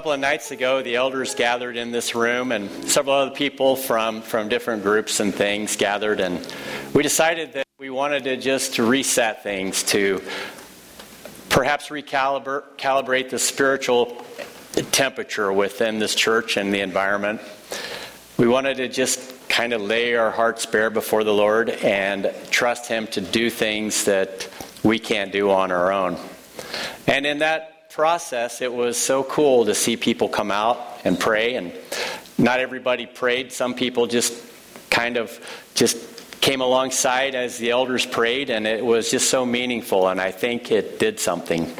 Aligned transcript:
couple 0.00 0.12
of 0.12 0.20
nights 0.20 0.50
ago, 0.50 0.80
the 0.80 0.96
elders 0.96 1.34
gathered 1.34 1.76
in 1.76 1.90
this 1.90 2.14
room, 2.14 2.52
and 2.52 2.70
several 2.88 3.14
other 3.14 3.30
people 3.32 3.76
from, 3.76 4.22
from 4.22 4.48
different 4.48 4.82
groups 4.82 5.20
and 5.20 5.34
things 5.34 5.76
gathered, 5.76 6.20
and 6.20 6.38
we 6.94 7.02
decided 7.02 7.52
that 7.52 7.66
we 7.78 7.90
wanted 7.90 8.24
to 8.24 8.38
just 8.38 8.78
reset 8.78 9.42
things 9.42 9.82
to 9.82 10.22
perhaps 11.50 11.88
recalibrate 11.88 12.62
calibrate 12.78 13.28
the 13.28 13.38
spiritual 13.38 14.24
temperature 14.90 15.52
within 15.52 15.98
this 15.98 16.14
church 16.14 16.56
and 16.56 16.72
the 16.72 16.80
environment. 16.80 17.38
We 18.38 18.48
wanted 18.48 18.78
to 18.78 18.88
just 18.88 19.50
kind 19.50 19.74
of 19.74 19.82
lay 19.82 20.14
our 20.14 20.30
hearts 20.30 20.64
bare 20.64 20.88
before 20.88 21.24
the 21.24 21.34
Lord 21.34 21.68
and 21.68 22.32
trust 22.50 22.88
Him 22.88 23.06
to 23.08 23.20
do 23.20 23.50
things 23.50 24.04
that 24.04 24.48
we 24.82 24.98
can't 24.98 25.30
do 25.30 25.50
on 25.50 25.70
our 25.70 25.92
own. 25.92 26.16
And 27.06 27.26
in 27.26 27.40
that 27.40 27.79
process, 28.00 28.62
it 28.62 28.72
was 28.72 28.96
so 28.96 29.22
cool 29.22 29.66
to 29.66 29.74
see 29.74 29.94
people 29.94 30.26
come 30.26 30.50
out 30.50 30.80
and 31.04 31.20
pray. 31.20 31.56
And 31.56 31.70
not 32.38 32.58
everybody 32.58 33.04
prayed. 33.04 33.52
Some 33.52 33.74
people 33.74 34.06
just 34.06 34.42
kind 34.88 35.18
of 35.18 35.38
just 35.74 36.40
came 36.40 36.62
alongside 36.62 37.34
as 37.34 37.58
the 37.58 37.72
elders 37.72 38.06
prayed, 38.06 38.48
and 38.48 38.66
it 38.66 38.82
was 38.82 39.10
just 39.10 39.28
so 39.28 39.44
meaningful. 39.44 40.08
And 40.08 40.18
I 40.18 40.30
think 40.30 40.72
it 40.72 40.98
did 40.98 41.20
something. 41.20 41.70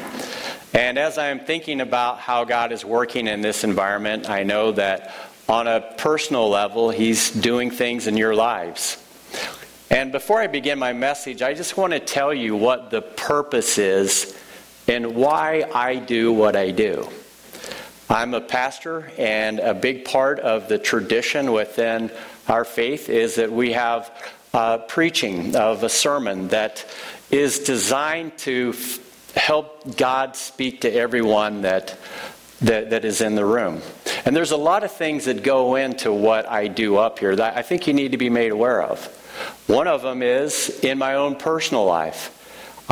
And 0.75 0.99
as 0.99 1.17
I'm 1.17 1.39
thinking 1.39 1.81
about 1.81 2.19
how 2.19 2.43
God 2.43 2.71
is 2.71 2.85
working 2.85 3.25
in 3.25 3.41
this 3.41 3.63
environment, 3.63 4.29
I 4.29 4.43
know 4.43 4.73
that 4.73 5.15
on 5.49 5.65
a 5.65 5.81
personal 5.97 6.47
level, 6.49 6.91
He's 6.91 7.31
doing 7.31 7.71
things 7.71 8.05
in 8.05 8.15
your 8.15 8.35
lives. 8.35 9.03
And 9.89 10.11
before 10.11 10.39
I 10.39 10.45
begin 10.45 10.77
my 10.77 10.93
message, 10.93 11.41
I 11.41 11.55
just 11.55 11.77
want 11.77 11.93
to 11.93 11.99
tell 11.99 12.31
you 12.31 12.55
what 12.55 12.91
the 12.91 13.01
purpose 13.01 13.79
is 13.79 14.37
and 14.91 15.15
why 15.15 15.63
I 15.73 15.95
do 15.95 16.33
what 16.33 16.57
I 16.57 16.71
do. 16.71 17.07
I'm 18.09 18.33
a 18.33 18.41
pastor, 18.41 19.09
and 19.17 19.59
a 19.59 19.73
big 19.73 20.03
part 20.03 20.39
of 20.41 20.67
the 20.67 20.77
tradition 20.77 21.53
within 21.53 22.11
our 22.49 22.65
faith 22.65 23.07
is 23.07 23.35
that 23.35 23.53
we 23.53 23.71
have 23.71 24.11
preaching 24.89 25.55
of 25.55 25.83
a 25.83 25.89
sermon 25.89 26.49
that 26.49 26.85
is 27.29 27.59
designed 27.59 28.37
to 28.39 28.73
f- 28.75 29.33
help 29.33 29.95
God 29.95 30.35
speak 30.35 30.81
to 30.81 30.93
everyone 30.93 31.61
that, 31.61 31.97
that, 32.59 32.89
that 32.89 33.05
is 33.05 33.21
in 33.21 33.35
the 33.35 33.45
room. 33.45 33.81
And 34.25 34.35
there's 34.35 34.51
a 34.51 34.57
lot 34.57 34.83
of 34.83 34.91
things 34.91 35.23
that 35.23 35.41
go 35.41 35.75
into 35.75 36.11
what 36.11 36.49
I 36.49 36.67
do 36.67 36.97
up 36.97 37.19
here 37.19 37.33
that 37.33 37.55
I 37.55 37.61
think 37.61 37.87
you 37.87 37.93
need 37.93 38.11
to 38.11 38.17
be 38.17 38.29
made 38.29 38.51
aware 38.51 38.83
of. 38.83 39.05
One 39.67 39.87
of 39.87 40.01
them 40.01 40.21
is 40.21 40.81
in 40.83 40.97
my 40.97 41.15
own 41.15 41.37
personal 41.37 41.85
life. 41.85 42.37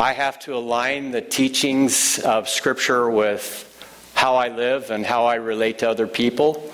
I 0.00 0.14
have 0.14 0.38
to 0.40 0.54
align 0.54 1.10
the 1.10 1.20
teachings 1.20 2.18
of 2.20 2.48
Scripture 2.48 3.10
with 3.10 3.66
how 4.14 4.36
I 4.36 4.48
live 4.48 4.90
and 4.90 5.04
how 5.04 5.26
I 5.26 5.34
relate 5.34 5.80
to 5.80 5.90
other 5.90 6.06
people, 6.06 6.72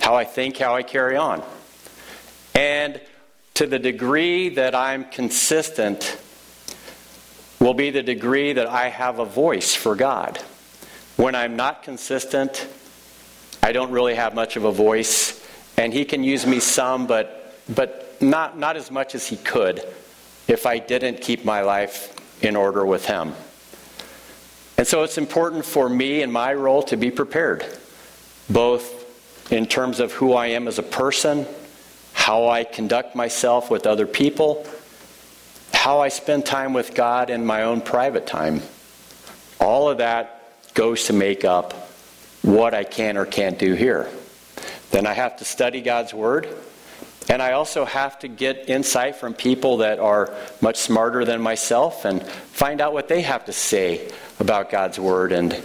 how 0.00 0.16
I 0.16 0.24
think, 0.24 0.58
how 0.58 0.76
I 0.76 0.82
carry 0.82 1.16
on. 1.16 1.42
And 2.54 3.00
to 3.54 3.66
the 3.66 3.78
degree 3.78 4.50
that 4.50 4.74
I'm 4.74 5.06
consistent, 5.06 6.18
will 7.58 7.72
be 7.72 7.88
the 7.88 8.02
degree 8.02 8.52
that 8.52 8.66
I 8.66 8.90
have 8.90 9.18
a 9.18 9.24
voice 9.24 9.74
for 9.74 9.96
God. 9.96 10.36
When 11.16 11.34
I'm 11.34 11.56
not 11.56 11.82
consistent, 11.82 12.68
I 13.62 13.72
don't 13.72 13.92
really 13.92 14.14
have 14.14 14.34
much 14.34 14.56
of 14.56 14.64
a 14.64 14.72
voice, 14.72 15.42
and 15.78 15.90
He 15.90 16.04
can 16.04 16.22
use 16.22 16.44
me 16.44 16.60
some, 16.60 17.06
but, 17.06 17.54
but 17.74 18.20
not, 18.20 18.58
not 18.58 18.76
as 18.76 18.90
much 18.90 19.14
as 19.14 19.26
He 19.26 19.38
could 19.38 19.82
if 20.46 20.66
I 20.66 20.78
didn't 20.78 21.22
keep 21.22 21.46
my 21.46 21.62
life 21.62 22.14
in 22.42 22.56
order 22.56 22.84
with 22.84 23.06
Him. 23.06 23.34
And 24.76 24.86
so 24.86 25.02
it's 25.02 25.18
important 25.18 25.64
for 25.64 25.88
me 25.88 26.22
in 26.22 26.30
my 26.30 26.54
role 26.54 26.82
to 26.84 26.96
be 26.96 27.10
prepared, 27.10 27.66
both 28.48 29.52
in 29.52 29.66
terms 29.66 29.98
of 29.98 30.12
who 30.12 30.34
I 30.34 30.48
am 30.48 30.68
as 30.68 30.78
a 30.78 30.82
person, 30.82 31.46
how 32.12 32.48
I 32.48 32.64
conduct 32.64 33.16
myself 33.16 33.70
with 33.70 33.86
other 33.86 34.06
people, 34.06 34.66
how 35.72 36.00
I 36.00 36.08
spend 36.08 36.46
time 36.46 36.74
with 36.74 36.94
God 36.94 37.30
in 37.30 37.44
my 37.44 37.62
own 37.62 37.80
private 37.80 38.26
time. 38.26 38.62
All 39.60 39.88
of 39.88 39.98
that 39.98 40.74
goes 40.74 41.04
to 41.06 41.12
make 41.12 41.44
up 41.44 41.72
what 42.42 42.74
I 42.74 42.84
can 42.84 43.16
or 43.16 43.26
can't 43.26 43.58
do 43.58 43.74
here. 43.74 44.08
Then 44.90 45.06
I 45.06 45.12
have 45.12 45.38
to 45.38 45.44
study 45.44 45.80
God's 45.80 46.14
Word. 46.14 46.48
And 47.28 47.42
I 47.42 47.52
also 47.52 47.84
have 47.84 48.18
to 48.20 48.28
get 48.28 48.70
insight 48.70 49.16
from 49.16 49.34
people 49.34 49.78
that 49.78 49.98
are 49.98 50.34
much 50.60 50.78
smarter 50.78 51.24
than 51.24 51.42
myself 51.42 52.04
and 52.04 52.22
find 52.22 52.80
out 52.80 52.94
what 52.94 53.08
they 53.08 53.20
have 53.20 53.44
to 53.46 53.52
say 53.52 54.10
about 54.40 54.70
God's 54.70 54.98
Word 54.98 55.32
and 55.32 55.60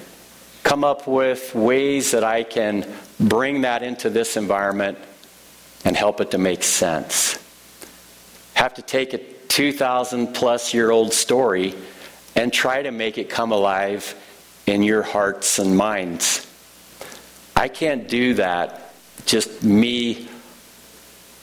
come 0.63 0.83
up 0.83 1.07
with 1.07 1.55
ways 1.55 2.11
that 2.11 2.23
I 2.23 2.43
can 2.43 2.85
bring 3.19 3.61
that 3.61 3.81
into 3.81 4.09
this 4.09 4.35
environment 4.35 4.97
and 5.85 5.95
help 5.95 6.19
it 6.19 6.31
to 6.31 6.37
make 6.37 6.63
sense. 6.63 7.37
Have 8.55 8.73
to 8.75 8.81
take 8.81 9.13
a 9.13 9.19
2,000 9.47 10.33
plus 10.33 10.73
year 10.73 10.91
old 10.91 11.13
story 11.13 11.75
and 12.35 12.51
try 12.51 12.81
to 12.81 12.91
make 12.91 13.17
it 13.17 13.29
come 13.29 13.51
alive 13.51 14.15
in 14.65 14.83
your 14.83 15.03
hearts 15.03 15.59
and 15.59 15.77
minds. 15.77 16.47
I 17.55 17.67
can't 17.67 18.07
do 18.07 18.33
that 18.35 18.93
just 19.25 19.63
me 19.63 20.27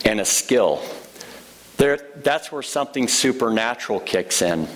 and 0.05 0.21
a 0.21 0.25
skill. 0.25 0.83
There, 1.77 1.99
that's 2.17 2.53
where 2.53 2.63
something 2.63 3.09
supernatural 3.09 4.01
kicks 4.01 4.43
in. 4.43 4.69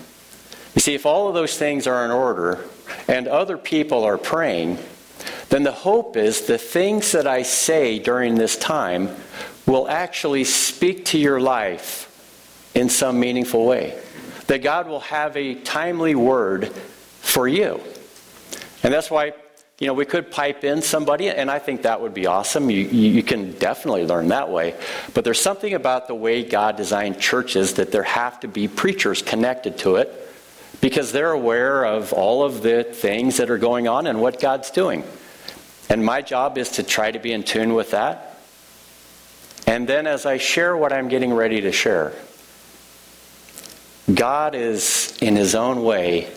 You 0.74 0.80
see, 0.80 0.94
if 0.94 1.06
all 1.06 1.28
of 1.28 1.34
those 1.34 1.56
things 1.56 1.86
are 1.86 2.04
in 2.04 2.10
order 2.10 2.64
and 3.08 3.28
other 3.28 3.58
people 3.58 4.04
are 4.04 4.18
praying, 4.18 4.78
then 5.50 5.62
the 5.62 5.72
hope 5.72 6.16
is 6.16 6.42
the 6.42 6.58
things 6.58 7.12
that 7.12 7.26
I 7.26 7.42
say 7.42 7.98
during 7.98 8.34
this 8.34 8.56
time 8.56 9.14
will 9.66 9.88
actually 9.88 10.44
speak 10.44 11.04
to 11.06 11.18
your 11.18 11.40
life 11.40 12.10
in 12.74 12.88
some 12.88 13.20
meaningful 13.20 13.66
way. 13.66 13.98
That 14.48 14.62
God 14.62 14.88
will 14.88 15.00
have 15.00 15.36
a 15.36 15.54
timely 15.54 16.14
word 16.14 16.68
for 17.20 17.46
you. 17.46 17.80
And 18.82 18.92
that's 18.92 19.10
why 19.10 19.32
you 19.84 19.88
know, 19.88 19.92
we 19.92 20.06
could 20.06 20.30
pipe 20.30 20.64
in 20.64 20.80
somebody, 20.80 21.28
and 21.28 21.50
I 21.50 21.58
think 21.58 21.82
that 21.82 22.00
would 22.00 22.14
be 22.14 22.26
awesome. 22.26 22.70
You, 22.70 22.86
you 22.86 23.22
can 23.22 23.52
definitely 23.52 24.06
learn 24.06 24.28
that 24.28 24.48
way. 24.48 24.74
But 25.12 25.24
there's 25.24 25.42
something 25.42 25.74
about 25.74 26.08
the 26.08 26.14
way 26.14 26.42
God 26.42 26.76
designed 26.76 27.20
churches 27.20 27.74
that 27.74 27.92
there 27.92 28.02
have 28.02 28.40
to 28.40 28.48
be 28.48 28.66
preachers 28.66 29.20
connected 29.20 29.76
to 29.80 29.96
it 29.96 30.10
because 30.80 31.12
they're 31.12 31.32
aware 31.32 31.84
of 31.84 32.14
all 32.14 32.44
of 32.44 32.62
the 32.62 32.82
things 32.84 33.36
that 33.36 33.50
are 33.50 33.58
going 33.58 33.86
on 33.86 34.06
and 34.06 34.22
what 34.22 34.40
God's 34.40 34.70
doing. 34.70 35.04
And 35.90 36.02
my 36.02 36.22
job 36.22 36.56
is 36.56 36.70
to 36.70 36.82
try 36.82 37.10
to 37.10 37.18
be 37.18 37.32
in 37.32 37.42
tune 37.42 37.74
with 37.74 37.90
that. 37.90 38.38
And 39.66 39.86
then 39.86 40.06
as 40.06 40.24
I 40.24 40.38
share 40.38 40.74
what 40.74 40.94
I'm 40.94 41.08
getting 41.08 41.34
ready 41.34 41.60
to 41.60 41.72
share, 41.72 42.14
God 44.14 44.54
is, 44.54 45.14
in 45.20 45.36
His 45.36 45.54
own 45.54 45.82
way, 45.82 46.32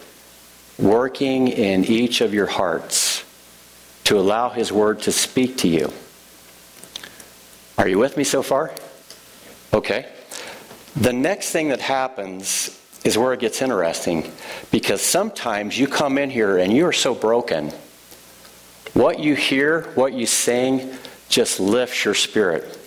working 0.77 1.47
in 1.47 1.85
each 1.85 2.19
of 2.19 2.33
your 2.33 2.47
hearts 2.47 3.16
to 4.07 4.17
allow 4.17 4.47
His 4.49 4.71
Word 4.71 5.01
to 5.01 5.11
speak 5.11 5.57
to 5.57 5.67
you. 5.67 5.91
Are 7.77 7.89
you 7.89 7.99
with 7.99 8.15
me 8.15 8.23
so 8.23 8.41
far? 8.41 8.73
Okay. 9.73 10.09
The 10.95 11.11
next 11.11 11.51
thing 11.51 11.67
that 11.69 11.81
happens 11.81 12.81
is 13.03 13.17
where 13.17 13.33
it 13.33 13.41
gets 13.41 13.61
interesting 13.61 14.31
because 14.71 15.01
sometimes 15.01 15.77
you 15.77 15.87
come 15.87 16.17
in 16.17 16.29
here 16.29 16.57
and 16.57 16.71
you 16.71 16.85
are 16.85 16.93
so 16.93 17.13
broken. 17.13 17.73
What 18.93 19.19
you 19.19 19.35
hear, 19.35 19.81
what 19.95 20.13
you 20.13 20.25
sing, 20.25 20.89
just 21.27 21.59
lifts 21.59 22.05
your 22.05 22.13
spirit. 22.13 22.79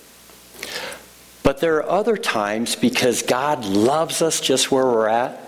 But 1.43 1.61
there 1.61 1.77
are 1.77 1.89
other 1.89 2.17
times 2.17 2.77
because 2.77 3.21
God 3.21 3.67
loves 3.67 4.23
us 4.23 4.41
just 4.41 4.73
where 4.73 4.87
we're 4.87 5.09
at, 5.09 5.39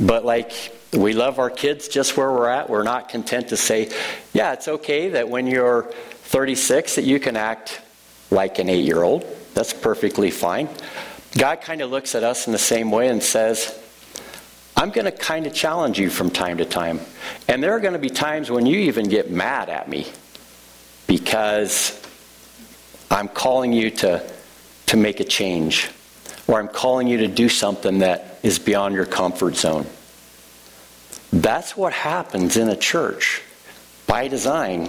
but 0.00 0.24
like 0.24 0.50
we 0.96 1.12
love 1.12 1.38
our 1.38 1.50
kids 1.50 1.88
just 1.88 2.16
where 2.16 2.30
we're 2.30 2.48
at. 2.48 2.70
We're 2.70 2.82
not 2.82 3.08
content 3.08 3.48
to 3.48 3.56
say, 3.56 3.90
yeah, 4.32 4.52
it's 4.52 4.68
okay 4.68 5.10
that 5.10 5.28
when 5.28 5.46
you're 5.46 5.84
36 6.24 6.96
that 6.96 7.04
you 7.04 7.20
can 7.20 7.36
act 7.36 7.80
like 8.30 8.58
an 8.58 8.68
8-year-old. 8.68 9.24
That's 9.54 9.72
perfectly 9.72 10.30
fine. 10.30 10.68
God 11.36 11.60
kind 11.60 11.80
of 11.80 11.90
looks 11.90 12.14
at 12.14 12.22
us 12.22 12.46
in 12.46 12.52
the 12.52 12.58
same 12.58 12.90
way 12.90 13.08
and 13.08 13.22
says, 13.22 13.78
I'm 14.76 14.90
going 14.90 15.04
to 15.04 15.12
kind 15.12 15.46
of 15.46 15.54
challenge 15.54 15.98
you 15.98 16.10
from 16.10 16.30
time 16.30 16.58
to 16.58 16.64
time. 16.64 17.00
And 17.48 17.62
there 17.62 17.72
are 17.72 17.80
going 17.80 17.92
to 17.92 17.98
be 17.98 18.10
times 18.10 18.50
when 18.50 18.66
you 18.66 18.78
even 18.80 19.08
get 19.08 19.30
mad 19.30 19.68
at 19.68 19.88
me 19.88 20.06
because 21.06 22.00
I'm 23.10 23.28
calling 23.28 23.72
you 23.72 23.90
to, 23.90 24.28
to 24.86 24.96
make 24.96 25.20
a 25.20 25.24
change 25.24 25.90
or 26.48 26.58
I'm 26.58 26.68
calling 26.68 27.06
you 27.06 27.18
to 27.18 27.28
do 27.28 27.48
something 27.48 28.00
that 28.00 28.40
is 28.42 28.58
beyond 28.58 28.94
your 28.94 29.06
comfort 29.06 29.56
zone. 29.56 29.86
That's 31.34 31.76
what 31.76 31.92
happens 31.92 32.56
in 32.56 32.68
a 32.68 32.76
church 32.76 33.42
by 34.06 34.28
design 34.28 34.88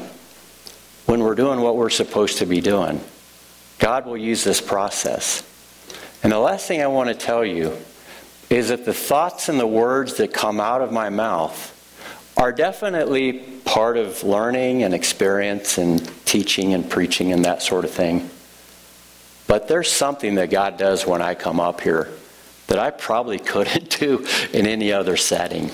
when 1.07 1.21
we're 1.21 1.33
doing 1.33 1.59
what 1.59 1.75
we're 1.75 1.89
supposed 1.89 2.37
to 2.37 2.45
be 2.45 2.61
doing. 2.61 3.01
God 3.79 4.05
will 4.05 4.15
use 4.15 4.43
this 4.43 4.61
process. 4.61 5.41
And 6.21 6.31
the 6.31 6.37
last 6.37 6.67
thing 6.67 6.83
I 6.83 6.87
want 6.87 7.09
to 7.09 7.15
tell 7.15 7.43
you 7.43 7.75
is 8.51 8.69
that 8.69 8.85
the 8.85 8.93
thoughts 8.93 9.49
and 9.49 9.59
the 9.59 9.65
words 9.65 10.17
that 10.17 10.35
come 10.35 10.59
out 10.59 10.83
of 10.83 10.91
my 10.91 11.09
mouth 11.09 11.71
are 12.37 12.51
definitely 12.51 13.33
part 13.65 13.97
of 13.97 14.23
learning 14.23 14.83
and 14.83 14.93
experience 14.93 15.79
and 15.79 16.07
teaching 16.25 16.75
and 16.75 16.87
preaching 16.87 17.31
and 17.31 17.43
that 17.45 17.63
sort 17.63 17.85
of 17.85 17.91
thing. 17.91 18.29
But 19.47 19.67
there's 19.67 19.91
something 19.91 20.35
that 20.35 20.51
God 20.51 20.77
does 20.77 21.07
when 21.07 21.23
I 21.23 21.33
come 21.33 21.59
up 21.59 21.81
here 21.81 22.11
that 22.67 22.77
I 22.77 22.91
probably 22.91 23.39
couldn't 23.53 23.97
do 23.99 24.27
in 24.53 24.67
any 24.67 24.91
other 24.93 25.17
setting. 25.17 25.71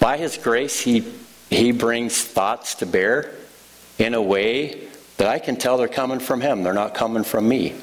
By 0.00 0.16
His 0.16 0.36
grace, 0.36 0.80
He, 0.80 1.04
he 1.50 1.72
brings 1.72 2.22
thoughts 2.22 2.76
to 2.76 2.86
bear 2.86 3.32
in 3.98 4.14
a 4.14 4.22
way 4.22 4.88
that 5.16 5.28
I 5.28 5.38
can 5.38 5.56
tell 5.56 5.76
they're 5.76 5.88
coming 5.88 6.20
from 6.20 6.40
Him. 6.40 6.62
They're 6.62 6.72
not 6.72 6.94
coming 6.94 7.24
from 7.24 7.48
me. 7.48 7.74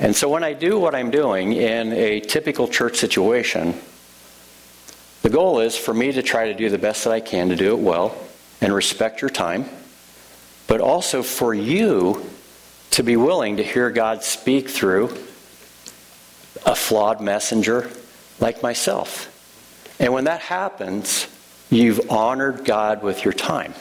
And 0.00 0.14
so 0.14 0.28
when 0.28 0.44
I 0.44 0.52
do 0.52 0.78
what 0.78 0.94
I'm 0.94 1.10
doing 1.10 1.52
in 1.54 1.92
a 1.92 2.20
typical 2.20 2.68
church 2.68 2.96
situation, 2.96 3.74
the 5.22 5.30
goal 5.30 5.60
is 5.60 5.76
for 5.76 5.92
me 5.92 6.12
to 6.12 6.22
try 6.22 6.46
to 6.46 6.54
do 6.54 6.70
the 6.70 6.78
best 6.78 7.04
that 7.04 7.12
I 7.12 7.20
can 7.20 7.48
to 7.48 7.56
do 7.56 7.72
it 7.72 7.80
well 7.80 8.16
and 8.60 8.72
respect 8.72 9.20
your 9.20 9.30
time, 9.30 9.64
but 10.68 10.80
also 10.80 11.22
for 11.22 11.52
you 11.52 12.24
to 12.92 13.02
be 13.02 13.16
willing 13.16 13.56
to 13.56 13.64
hear 13.64 13.90
God 13.90 14.22
speak 14.22 14.68
through 14.68 15.08
a 16.64 16.74
flawed 16.74 17.20
messenger 17.20 17.90
like 18.40 18.62
myself. 18.62 19.27
And 19.98 20.12
when 20.12 20.24
that 20.24 20.40
happens, 20.40 21.26
you've 21.70 22.10
honored 22.10 22.64
God 22.64 23.02
with 23.02 23.24
your 23.24 23.34
time. 23.34 23.74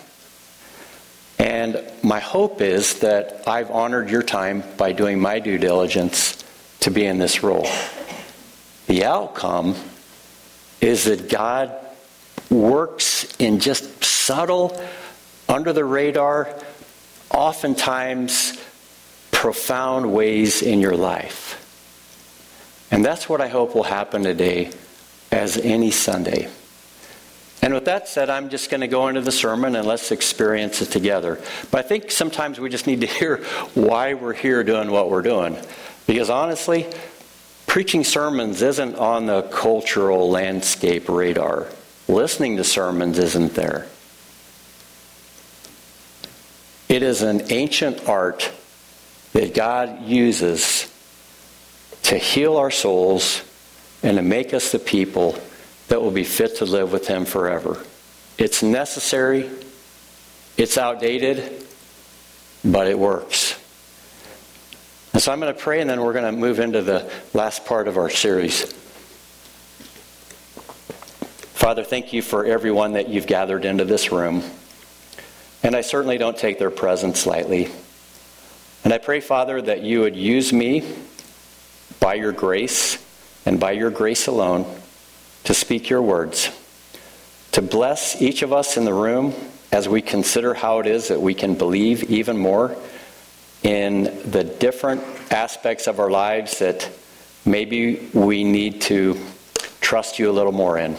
And 1.39 1.83
my 2.01 2.19
hope 2.19 2.61
is 2.61 2.99
that 2.99 3.43
I've 3.47 3.69
honored 3.69 4.09
your 4.09 4.23
time 4.23 4.63
by 4.77 4.93
doing 4.93 5.19
my 5.19 5.39
due 5.39 5.57
diligence 5.57 6.43
to 6.79 6.91
be 6.91 7.05
in 7.05 7.19
this 7.19 7.43
role. 7.43 7.67
The 8.87 9.05
outcome 9.05 9.75
is 10.81 11.03
that 11.03 11.29
God 11.29 11.75
works 12.49 13.35
in 13.37 13.59
just 13.59 14.03
subtle, 14.03 14.81
under 15.47 15.73
the 15.73 15.85
radar, 15.85 16.53
oftentimes 17.29 18.57
profound 19.31 20.11
ways 20.11 20.61
in 20.61 20.79
your 20.79 20.95
life. 20.95 21.63
And 22.89 23.05
that's 23.05 23.29
what 23.29 23.41
I 23.41 23.47
hope 23.47 23.75
will 23.75 23.83
happen 23.83 24.23
today 24.23 24.71
as 25.31 25.57
any 25.57 25.91
Sunday. 25.91 26.49
And 27.61 27.73
with 27.73 27.85
that 27.85 28.07
said, 28.07 28.29
I'm 28.29 28.49
just 28.49 28.69
going 28.69 28.81
to 28.81 28.87
go 28.87 29.07
into 29.07 29.21
the 29.21 29.31
sermon 29.31 29.75
and 29.75 29.87
let's 29.87 30.11
experience 30.11 30.81
it 30.81 30.91
together. 30.91 31.41
But 31.71 31.85
I 31.85 31.87
think 31.87 32.11
sometimes 32.11 32.59
we 32.59 32.69
just 32.69 32.87
need 32.87 33.01
to 33.01 33.07
hear 33.19 33.43
why 33.73 34.13
we're 34.13 34.33
here 34.33 34.63
doing 34.63 34.91
what 34.91 35.09
we're 35.09 35.21
doing. 35.21 35.57
Because 36.05 36.29
honestly, 36.29 36.87
preaching 37.65 38.03
sermons 38.03 38.61
isn't 38.61 38.95
on 38.95 39.25
the 39.25 39.41
cultural 39.43 40.29
landscape 40.29 41.09
radar. 41.09 41.67
Listening 42.07 42.57
to 42.57 42.63
sermons 42.63 43.19
isn't 43.19 43.55
there. 43.55 43.87
It 46.87 47.03
is 47.03 47.21
an 47.21 47.51
ancient 47.51 48.07
art 48.07 48.49
that 49.33 49.53
God 49.53 50.03
uses 50.05 50.89
to 52.03 52.17
heal 52.17 52.55
our 52.55 52.71
souls 52.71 53.41
and 54.03 54.17
to 54.17 54.23
make 54.23 54.53
us 54.53 54.71
the 54.71 54.79
people 54.79 55.39
that 55.87 56.01
will 56.01 56.11
be 56.11 56.23
fit 56.23 56.57
to 56.57 56.65
live 56.65 56.91
with 56.91 57.07
Him 57.07 57.25
forever. 57.25 57.83
It's 58.37 58.61
necessary, 58.61 59.49
it's 60.57 60.77
outdated, 60.77 61.65
but 62.63 62.87
it 62.87 62.97
works. 62.97 63.59
And 65.13 65.21
so 65.21 65.31
I'm 65.31 65.39
going 65.39 65.53
to 65.53 65.59
pray 65.59 65.81
and 65.81 65.89
then 65.89 66.01
we're 66.01 66.13
going 66.13 66.25
to 66.25 66.39
move 66.39 66.59
into 66.59 66.81
the 66.81 67.11
last 67.33 67.65
part 67.65 67.87
of 67.87 67.97
our 67.97 68.09
series. 68.09 68.71
Father, 71.53 71.83
thank 71.83 72.13
you 72.13 72.21
for 72.21 72.45
everyone 72.45 72.93
that 72.93 73.09
you've 73.09 73.25
gathered 73.25 73.65
into 73.65 73.83
this 73.83 74.11
room. 74.11 74.43
And 75.63 75.75
I 75.75 75.81
certainly 75.81 76.19
don't 76.19 76.37
take 76.37 76.59
their 76.59 76.69
presence 76.69 77.25
lightly. 77.25 77.69
And 78.83 78.93
I 78.93 78.99
pray, 78.99 79.19
Father, 79.19 79.61
that 79.61 79.81
you 79.81 80.01
would 80.01 80.15
use 80.15 80.53
me 80.53 80.87
by 81.99 82.13
your 82.13 82.31
grace 82.31 83.03
and 83.47 83.61
by 83.61 83.71
your 83.71 83.89
grace 83.89 84.27
alone 84.27 84.65
to 85.45 85.53
speak 85.53 85.89
your 85.89 86.01
words, 86.01 86.51
to 87.53 87.61
bless 87.61 88.21
each 88.21 88.41
of 88.41 88.51
us 88.51 88.75
in 88.75 88.83
the 88.83 88.93
room 88.93 89.33
as 89.71 89.87
we 89.87 90.01
consider 90.01 90.53
how 90.53 90.79
it 90.79 90.85
is 90.85 91.07
that 91.07 91.21
we 91.21 91.33
can 91.33 91.55
believe 91.55 92.03
even 92.09 92.37
more 92.37 92.75
in 93.63 94.03
the 94.29 94.43
different 94.43 95.01
aspects 95.31 95.87
of 95.87 95.97
our 95.97 96.11
lives 96.11 96.59
that 96.59 96.89
maybe 97.45 98.09
we 98.13 98.43
need 98.43 98.81
to 98.81 99.17
trust 99.79 100.19
you 100.19 100.29
a 100.29 100.33
little 100.33 100.51
more 100.51 100.77
in. 100.77 100.97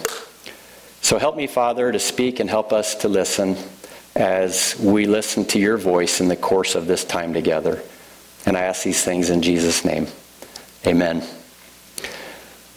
So 1.03 1.19
help 1.19 1.37
me, 1.37 1.47
Father, 1.47 1.93
to 1.93 1.99
speak 1.99 2.41
and 2.41 2.49
help 2.49 2.73
us 2.73 2.95
to 2.97 3.09
listen 3.09 3.59
as 4.17 4.75
we 4.81 5.05
listen 5.05 5.45
to 5.45 5.59
your 5.59 5.77
voice 5.77 6.23
in 6.23 6.29
the 6.29 6.37
course 6.37 6.77
of 6.77 6.87
this 6.87 7.05
time 7.05 7.35
together. 7.35 7.83
And 8.47 8.57
I 8.57 8.63
ask 8.63 8.85
these 8.85 9.05
things 9.05 9.29
in 9.29 9.43
Jesus' 9.43 9.85
name. 9.85 10.07
Amen. 10.87 11.23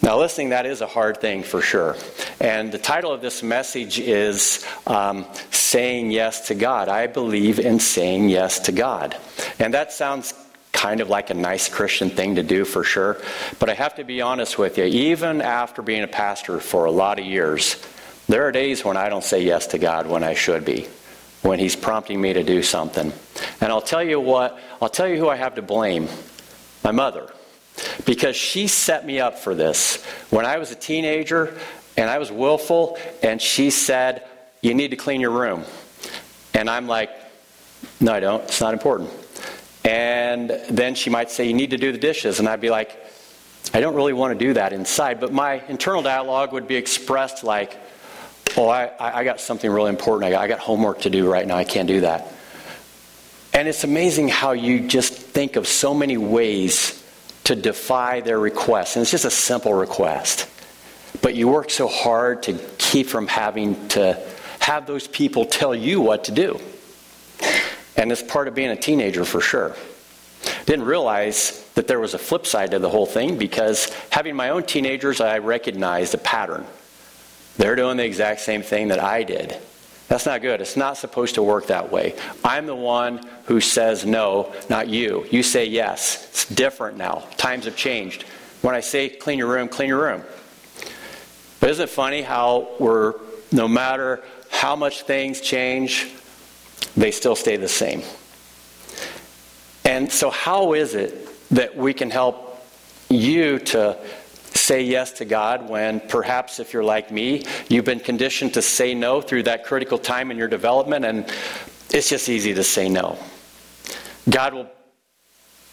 Now, 0.03 0.17
listening, 0.17 0.49
that 0.49 0.65
is 0.65 0.81
a 0.81 0.87
hard 0.87 1.21
thing 1.21 1.43
for 1.43 1.61
sure. 1.61 1.95
And 2.39 2.71
the 2.71 2.79
title 2.79 3.11
of 3.11 3.21
this 3.21 3.43
message 3.43 3.99
is 3.99 4.65
um, 4.87 5.27
Saying 5.51 6.09
Yes 6.09 6.47
to 6.47 6.55
God. 6.55 6.89
I 6.89 7.05
believe 7.05 7.59
in 7.59 7.79
saying 7.79 8.29
yes 8.29 8.59
to 8.61 8.71
God. 8.71 9.15
And 9.59 9.75
that 9.75 9.93
sounds 9.93 10.33
kind 10.71 11.01
of 11.01 11.09
like 11.09 11.29
a 11.29 11.35
nice 11.35 11.69
Christian 11.69 12.09
thing 12.09 12.35
to 12.35 12.43
do 12.43 12.65
for 12.65 12.83
sure. 12.83 13.17
But 13.59 13.69
I 13.69 13.75
have 13.75 13.95
to 13.95 14.03
be 14.03 14.21
honest 14.21 14.57
with 14.57 14.79
you, 14.79 14.85
even 14.85 15.39
after 15.39 15.83
being 15.83 16.01
a 16.01 16.07
pastor 16.07 16.59
for 16.59 16.85
a 16.85 16.91
lot 16.91 17.19
of 17.19 17.25
years, 17.25 17.77
there 18.27 18.47
are 18.47 18.51
days 18.51 18.83
when 18.83 18.97
I 18.97 19.07
don't 19.07 19.23
say 19.23 19.43
yes 19.43 19.67
to 19.67 19.77
God 19.77 20.07
when 20.07 20.23
I 20.23 20.33
should 20.33 20.65
be, 20.65 20.87
when 21.43 21.59
He's 21.59 21.75
prompting 21.75 22.19
me 22.19 22.33
to 22.33 22.43
do 22.43 22.63
something. 22.63 23.13
And 23.61 23.71
I'll 23.71 23.81
tell 23.81 24.03
you 24.03 24.19
what, 24.19 24.59
I'll 24.81 24.89
tell 24.89 25.07
you 25.07 25.17
who 25.17 25.29
I 25.29 25.35
have 25.35 25.55
to 25.55 25.61
blame 25.61 26.09
my 26.83 26.91
mother 26.91 27.31
because 28.05 28.35
she 28.35 28.67
set 28.67 29.05
me 29.05 29.19
up 29.19 29.39
for 29.39 29.55
this. 29.55 30.03
When 30.29 30.45
I 30.45 30.57
was 30.57 30.71
a 30.71 30.75
teenager 30.75 31.57
and 31.97 32.09
I 32.09 32.17
was 32.17 32.31
willful, 32.31 32.97
and 33.21 33.41
she 33.41 33.69
said, 33.69 34.23
You 34.61 34.73
need 34.73 34.91
to 34.91 34.97
clean 34.97 35.21
your 35.21 35.31
room. 35.31 35.63
And 36.53 36.69
I'm 36.69 36.87
like, 36.87 37.09
No, 37.99 38.13
I 38.13 38.19
don't. 38.19 38.43
It's 38.43 38.61
not 38.61 38.73
important. 38.73 39.09
And 39.83 40.49
then 40.69 40.95
she 40.95 41.09
might 41.09 41.31
say, 41.31 41.47
You 41.47 41.53
need 41.53 41.71
to 41.71 41.77
do 41.77 41.91
the 41.91 41.97
dishes. 41.97 42.39
And 42.39 42.47
I'd 42.47 42.61
be 42.61 42.69
like, 42.69 42.97
I 43.73 43.79
don't 43.79 43.95
really 43.95 44.13
want 44.13 44.37
to 44.37 44.45
do 44.45 44.53
that 44.53 44.73
inside. 44.73 45.19
But 45.19 45.31
my 45.31 45.63
internal 45.67 46.01
dialogue 46.01 46.53
would 46.53 46.67
be 46.67 46.75
expressed 46.75 47.43
like, 47.43 47.77
Oh, 48.57 48.67
I, 48.67 48.91
I 48.99 49.23
got 49.23 49.39
something 49.39 49.69
really 49.71 49.89
important. 49.89 50.25
I 50.25 50.31
got, 50.31 50.41
I 50.41 50.47
got 50.47 50.59
homework 50.59 51.01
to 51.01 51.09
do 51.09 51.29
right 51.31 51.47
now. 51.47 51.55
I 51.55 51.63
can't 51.63 51.87
do 51.87 52.01
that. 52.01 52.27
And 53.53 53.67
it's 53.67 53.83
amazing 53.83 54.29
how 54.29 54.53
you 54.53 54.87
just 54.87 55.13
think 55.13 55.55
of 55.55 55.67
so 55.67 55.93
many 55.93 56.17
ways 56.17 57.00
to 57.45 57.55
defy 57.55 58.21
their 58.21 58.39
request. 58.39 58.95
And 58.95 59.01
it's 59.01 59.11
just 59.11 59.25
a 59.25 59.31
simple 59.31 59.73
request. 59.73 60.47
But 61.21 61.35
you 61.35 61.47
work 61.47 61.69
so 61.69 61.87
hard 61.87 62.43
to 62.43 62.53
keep 62.77 63.07
from 63.07 63.27
having 63.27 63.87
to 63.89 64.21
have 64.59 64.85
those 64.85 65.07
people 65.07 65.45
tell 65.45 65.75
you 65.75 66.01
what 66.01 66.25
to 66.25 66.31
do. 66.31 66.59
And 67.97 68.11
it's 68.11 68.23
part 68.23 68.47
of 68.47 68.55
being 68.55 68.69
a 68.69 68.75
teenager 68.75 69.25
for 69.25 69.41
sure. 69.41 69.75
Didn't 70.65 70.85
realize 70.85 71.67
that 71.75 71.87
there 71.87 71.99
was 71.99 72.13
a 72.13 72.17
flip 72.17 72.45
side 72.45 72.71
to 72.71 72.79
the 72.79 72.89
whole 72.89 73.05
thing 73.05 73.37
because 73.37 73.93
having 74.09 74.35
my 74.35 74.49
own 74.49 74.63
teenagers, 74.63 75.21
I 75.21 75.39
recognized 75.39 76.13
a 76.13 76.17
pattern. 76.17 76.65
They're 77.57 77.75
doing 77.75 77.97
the 77.97 78.05
exact 78.05 78.41
same 78.41 78.61
thing 78.61 78.87
that 78.89 78.99
I 78.99 79.23
did. 79.23 79.57
That's 80.11 80.25
not 80.25 80.41
good. 80.41 80.59
It's 80.59 80.75
not 80.75 80.97
supposed 80.97 81.35
to 81.35 81.41
work 81.41 81.67
that 81.67 81.89
way. 81.89 82.15
I'm 82.43 82.65
the 82.65 82.75
one 82.75 83.25
who 83.45 83.61
says 83.61 84.05
no, 84.05 84.53
not 84.69 84.89
you. 84.89 85.25
You 85.31 85.41
say 85.41 85.67
yes. 85.67 86.27
It's 86.31 86.45
different 86.47 86.97
now. 86.97 87.23
Times 87.37 87.63
have 87.63 87.77
changed. 87.77 88.23
When 88.61 88.75
I 88.75 88.81
say 88.81 89.07
clean 89.07 89.39
your 89.39 89.47
room, 89.47 89.69
clean 89.69 89.87
your 89.87 90.03
room. 90.03 90.23
But 91.61 91.69
isn't 91.69 91.85
it 91.85 91.89
funny 91.89 92.23
how 92.23 92.71
we're, 92.77 93.13
no 93.53 93.69
matter 93.69 94.21
how 94.49 94.75
much 94.75 95.03
things 95.03 95.39
change, 95.39 96.11
they 96.97 97.11
still 97.11 97.37
stay 97.37 97.55
the 97.55 97.69
same? 97.69 98.03
And 99.85 100.11
so, 100.11 100.29
how 100.29 100.73
is 100.73 100.93
it 100.93 101.29
that 101.51 101.77
we 101.77 101.93
can 101.93 102.09
help 102.09 102.61
you 103.09 103.59
to 103.59 103.97
say 104.53 104.83
yes 104.83 105.13
to 105.13 105.25
God 105.25 105.69
when 105.69 105.99
perhaps 105.99 106.59
if 106.59 106.73
you're 106.73 106.83
like 106.83 107.11
me, 107.11 107.43
you've 107.69 107.85
been 107.85 107.99
conditioned 107.99 108.53
to 108.55 108.61
say 108.61 108.93
no 108.93 109.21
through 109.21 109.43
that 109.43 109.65
critical 109.65 109.97
time 109.97 110.31
in 110.31 110.37
your 110.37 110.47
development, 110.47 111.05
and 111.05 111.25
it's 111.89 112.09
just 112.09 112.29
easy 112.29 112.53
to 112.53 112.63
say 112.63 112.89
no. 112.89 113.17
God 114.29 114.53
will 114.53 114.69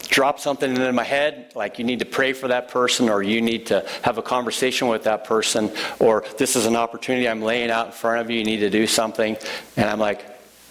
drop 0.09 0.39
something 0.39 0.69
into 0.69 0.91
my 0.91 1.03
head, 1.03 1.51
like 1.55 1.77
you 1.77 1.85
need 1.85 1.99
to 1.99 2.05
pray 2.05 2.33
for 2.33 2.47
that 2.47 2.69
person, 2.69 3.09
or 3.09 3.21
you 3.21 3.41
need 3.41 3.67
to 3.67 3.85
have 4.01 4.17
a 4.17 4.21
conversation 4.21 4.87
with 4.87 5.03
that 5.03 5.23
person, 5.23 5.71
or 5.99 6.25
this 6.37 6.55
is 6.55 6.65
an 6.65 6.75
opportunity 6.75 7.27
I'm 7.27 7.41
laying 7.41 7.69
out 7.69 7.87
in 7.87 7.91
front 7.91 8.21
of 8.21 8.29
you, 8.29 8.39
you 8.39 8.45
need 8.45 8.61
to 8.61 8.69
do 8.69 8.87
something. 8.87 9.37
And 9.77 9.89
I'm 9.89 9.99
like, 9.99 10.25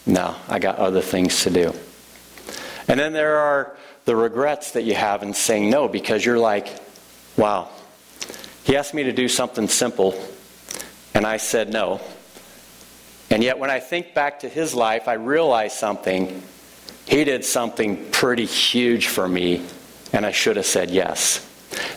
no, 0.07 0.35
I 0.49 0.59
got 0.59 0.77
other 0.77 1.03
things 1.03 1.45
to 1.45 1.50
do. 1.50 1.73
And 2.88 2.99
then 2.99 3.12
there 3.12 3.37
are 3.38 3.77
the 4.07 4.17
regrets 4.17 4.73
that 4.73 4.83
you 4.85 4.95
have 4.95 5.23
in 5.23 5.35
saying 5.35 5.69
no 5.69 5.87
because 5.87 6.25
you're 6.25 6.38
like, 6.38 6.69
wow, 7.37 7.69
he 8.68 8.76
asked 8.76 8.92
me 8.92 9.04
to 9.04 9.12
do 9.12 9.28
something 9.28 9.66
simple, 9.66 10.14
and 11.14 11.26
I 11.26 11.38
said 11.38 11.72
no. 11.72 12.02
And 13.30 13.42
yet, 13.42 13.58
when 13.58 13.70
I 13.70 13.80
think 13.80 14.12
back 14.12 14.40
to 14.40 14.48
his 14.48 14.75
life, 14.75 15.08
I 15.08 15.14
realize 15.14 15.76
something. 15.76 16.42
He 17.06 17.25
did 17.25 17.46
something 17.46 18.10
pretty 18.10 18.44
huge 18.44 19.06
for 19.06 19.26
me, 19.26 19.64
and 20.12 20.26
I 20.26 20.32
should 20.32 20.56
have 20.56 20.66
said 20.66 20.90
yes. 20.90 21.48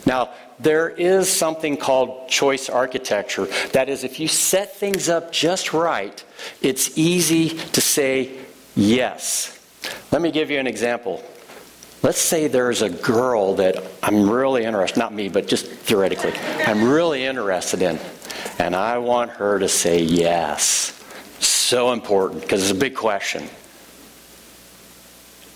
Now, 0.05 0.29
there 0.59 0.87
is 0.87 1.29
something 1.29 1.75
called 1.75 2.29
choice 2.29 2.69
architecture. 2.69 3.47
That 3.73 3.89
is, 3.89 4.05
if 4.05 4.17
you 4.21 4.29
set 4.29 4.77
things 4.77 5.09
up 5.09 5.33
just 5.33 5.73
right, 5.73 6.23
it's 6.61 6.97
easy 6.97 7.49
to 7.49 7.81
say 7.81 8.31
yes. 8.77 9.59
Let 10.09 10.21
me 10.21 10.31
give 10.31 10.49
you 10.49 10.59
an 10.59 10.67
example. 10.67 11.21
Let's 12.03 12.20
say 12.20 12.48
there's 12.48 12.81
a 12.81 12.89
girl 12.89 13.55
that 13.55 13.84
I'm 14.01 14.27
really 14.27 14.63
interested, 14.63 14.98
not 14.98 15.13
me, 15.13 15.29
but 15.29 15.48
just 15.48 15.67
theoretically, 15.67 16.34
I'm 16.65 16.89
really 16.89 17.24
interested 17.25 17.84
in, 17.84 18.00
and 18.58 18.75
I 18.75 18.98
want 18.98 19.29
her 19.31 19.60
to 19.60 19.67
say 19.67 20.01
yes. 20.01 20.98
So 21.39 21.93
important 21.93 22.41
because 22.41 22.63
it's 22.63 22.72
a 22.72 22.79
big 22.79 22.96
question. 22.96 23.48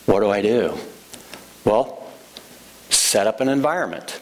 What 0.06 0.20
do 0.20 0.30
I 0.30 0.42
do? 0.42 0.78
Well, 1.66 2.12
set 2.90 3.25
up 3.25 3.42
an 3.42 3.50
environment. 3.50 4.20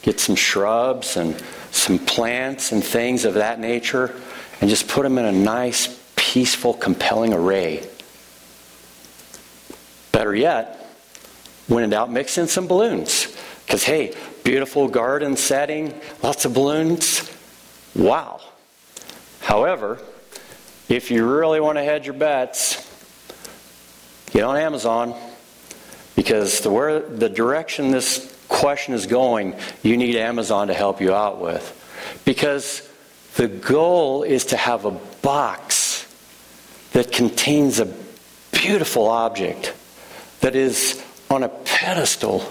Get 0.00 0.18
some 0.18 0.34
shrubs 0.34 1.18
and 1.18 1.40
some 1.72 1.98
plants 1.98 2.72
and 2.72 2.82
things 2.82 3.26
of 3.26 3.34
that 3.34 3.60
nature 3.60 4.14
and 4.60 4.70
just 4.70 4.88
put 4.88 5.02
them 5.02 5.18
in 5.18 5.26
a 5.26 5.32
nice, 5.32 6.00
peaceful, 6.16 6.72
compelling 6.72 7.34
array. 7.34 7.86
Better 10.12 10.34
yet, 10.34 10.85
when 11.68 11.84
in 11.84 11.90
doubt, 11.90 12.10
mix 12.10 12.38
in 12.38 12.48
some 12.48 12.66
balloons. 12.66 13.36
Because, 13.64 13.82
hey, 13.82 14.14
beautiful 14.44 14.88
garden 14.88 15.36
setting, 15.36 15.92
lots 16.22 16.44
of 16.44 16.54
balloons. 16.54 17.30
Wow. 17.94 18.40
However, 19.40 20.00
if 20.88 21.10
you 21.10 21.26
really 21.26 21.60
want 21.60 21.78
to 21.78 21.84
hedge 21.84 22.06
your 22.06 22.14
bets, 22.14 22.82
get 24.30 24.44
on 24.44 24.56
Amazon 24.56 25.14
because 26.14 26.60
the, 26.60 26.70
where, 26.70 27.00
the 27.00 27.28
direction 27.28 27.90
this 27.90 28.32
question 28.48 28.94
is 28.94 29.06
going, 29.06 29.54
you 29.82 29.96
need 29.96 30.16
Amazon 30.16 30.68
to 30.68 30.74
help 30.74 31.00
you 31.00 31.12
out 31.12 31.40
with. 31.40 31.72
Because 32.24 32.88
the 33.34 33.48
goal 33.48 34.22
is 34.22 34.46
to 34.46 34.56
have 34.56 34.84
a 34.84 34.92
box 34.92 36.06
that 36.92 37.12
contains 37.12 37.80
a 37.80 37.92
beautiful 38.52 39.06
object 39.08 39.74
that 40.40 40.56
is 40.56 41.04
on 41.30 41.42
a 41.42 41.48
pedestal 41.48 42.50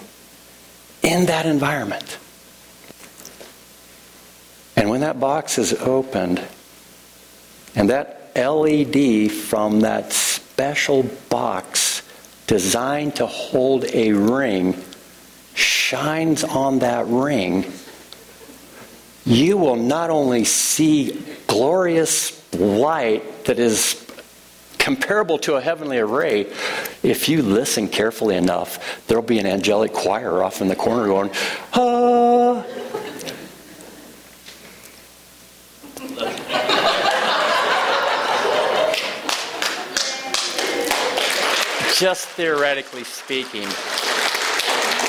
in 1.01 1.27
that 1.27 1.45
environment. 1.45 2.17
And 4.75 4.89
when 4.89 5.01
that 5.01 5.19
box 5.19 5.57
is 5.57 5.73
opened, 5.73 6.41
and 7.75 7.89
that 7.89 8.31
LED 8.35 9.31
from 9.31 9.81
that 9.81 10.11
special 10.11 11.03
box 11.29 12.01
designed 12.47 13.15
to 13.17 13.25
hold 13.25 13.85
a 13.85 14.11
ring 14.11 14.81
shines 15.53 16.43
on 16.43 16.79
that 16.79 17.05
ring, 17.07 17.71
you 19.25 19.57
will 19.57 19.75
not 19.75 20.09
only 20.09 20.45
see 20.45 21.21
glorious 21.47 22.31
light 22.53 23.45
that 23.45 23.59
is 23.59 24.04
comparable 24.85 25.39
to 25.39 25.55
a 25.55 25.61
heavenly 25.61 25.97
array, 25.97 26.41
if 27.01 27.27
you 27.27 27.41
listen 27.41 27.87
carefully 27.87 28.35
enough, 28.35 29.03
there'll 29.07 29.23
be 29.23 29.39
an 29.39 29.47
angelic 29.47 29.91
choir 29.91 30.43
off 30.43 30.61
in 30.61 30.67
the 30.67 30.75
corner 30.75 31.07
going, 31.07 31.31
ah. 31.73 32.63
Just 41.97 42.27
theoretically 42.27 43.05
speaking. 43.05 43.67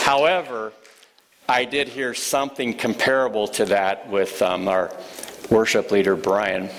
However, 0.01 0.73
I 1.51 1.67
did 1.67 1.89
hear 1.89 2.15
something 2.15 2.73
comparable 2.73 3.47
to 3.49 3.67
that 3.67 4.09
with 4.09 4.41
um, 4.41 4.69
our 4.69 4.97
worship 5.51 5.91
leader, 5.91 6.17
Brian 6.17 6.71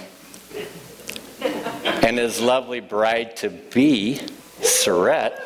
and 2.07 2.17
his 2.17 2.39
lovely 2.39 2.79
bride 2.79 3.35
to 3.35 3.49
be, 3.49 4.17
Surette. 4.61 5.37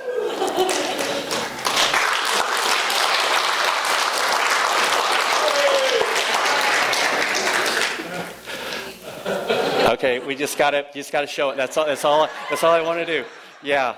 Okay, 9.89 10.19
we 10.19 10.35
just 10.35 10.55
gotta 10.59 10.85
just 10.93 11.11
gotta 11.11 11.25
show 11.25 11.49
it. 11.49 11.57
That's 11.57 11.77
all. 11.77 11.87
That's 11.87 12.05
all. 12.05 12.29
That's 12.51 12.63
all 12.63 12.71
I 12.71 12.81
want 12.81 12.99
to 12.99 13.05
do. 13.07 13.25
Yeah. 13.63 13.95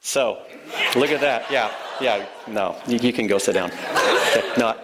So, 0.00 0.42
look 0.96 1.10
at 1.10 1.20
that. 1.20 1.50
Yeah. 1.50 1.70
Yeah. 2.00 2.26
No, 2.48 2.80
you, 2.86 2.96
you 2.96 3.12
can 3.12 3.26
go 3.26 3.36
sit 3.36 3.52
down. 3.52 3.70
Okay. 3.70 4.52
No, 4.56 4.74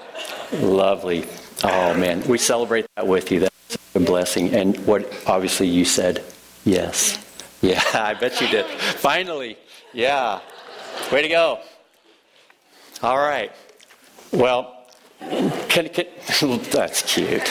lovely. 0.52 1.24
Oh 1.64 1.94
man, 1.94 2.22
we 2.28 2.36
celebrate 2.36 2.84
that 2.96 3.06
with 3.06 3.32
you. 3.32 3.40
That's 3.40 3.78
a 3.94 4.00
blessing. 4.00 4.54
And 4.54 4.76
what 4.86 5.10
obviously 5.26 5.66
you 5.66 5.86
said 5.86 6.22
Yes. 6.66 7.24
Yeah, 7.62 7.80
I 7.94 8.14
bet 8.14 8.40
you 8.40 8.48
did. 8.48 8.66
Finally. 8.66 9.56
Yeah. 9.94 10.40
Way 11.12 11.22
to 11.22 11.28
go. 11.28 11.60
All 13.02 13.16
right. 13.16 13.52
Well, 14.32 14.84
can, 15.68 15.88
can, 15.88 16.06
that's 16.70 17.14
cute. 17.14 17.44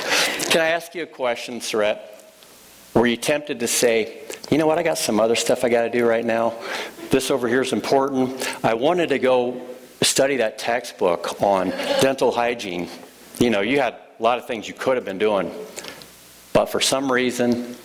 Can 0.49 0.61
I 0.61 0.67
ask 0.67 0.93
you 0.93 1.03
a 1.03 1.07
question, 1.07 1.59
Surette? 1.59 1.99
Were 2.93 3.07
you 3.07 3.17
tempted 3.17 3.61
to 3.61 3.67
say, 3.67 4.21
you 4.51 4.57
know 4.57 4.67
what, 4.67 4.77
I 4.77 4.83
got 4.83 4.97
some 4.97 5.19
other 5.19 5.35
stuff 5.35 5.63
I 5.63 5.69
got 5.69 5.83
to 5.83 5.89
do 5.89 6.05
right 6.05 6.25
now? 6.25 6.53
This 7.09 7.31
over 7.31 7.47
here 7.47 7.61
is 7.61 7.73
important. 7.73 8.63
I 8.63 8.73
wanted 8.73 9.09
to 9.09 9.19
go 9.19 9.61
study 10.01 10.37
that 10.37 10.57
textbook 10.57 11.41
on 11.41 11.69
dental 12.01 12.31
hygiene. 12.31 12.89
You 13.39 13.49
know, 13.49 13.61
you 13.61 13.79
had 13.79 13.95
a 14.19 14.23
lot 14.23 14.39
of 14.39 14.45
things 14.45 14.67
you 14.67 14.73
could 14.73 14.97
have 14.97 15.05
been 15.05 15.17
doing, 15.17 15.51
but 16.53 16.65
for 16.65 16.81
some 16.81 17.11
reason, 17.11 17.75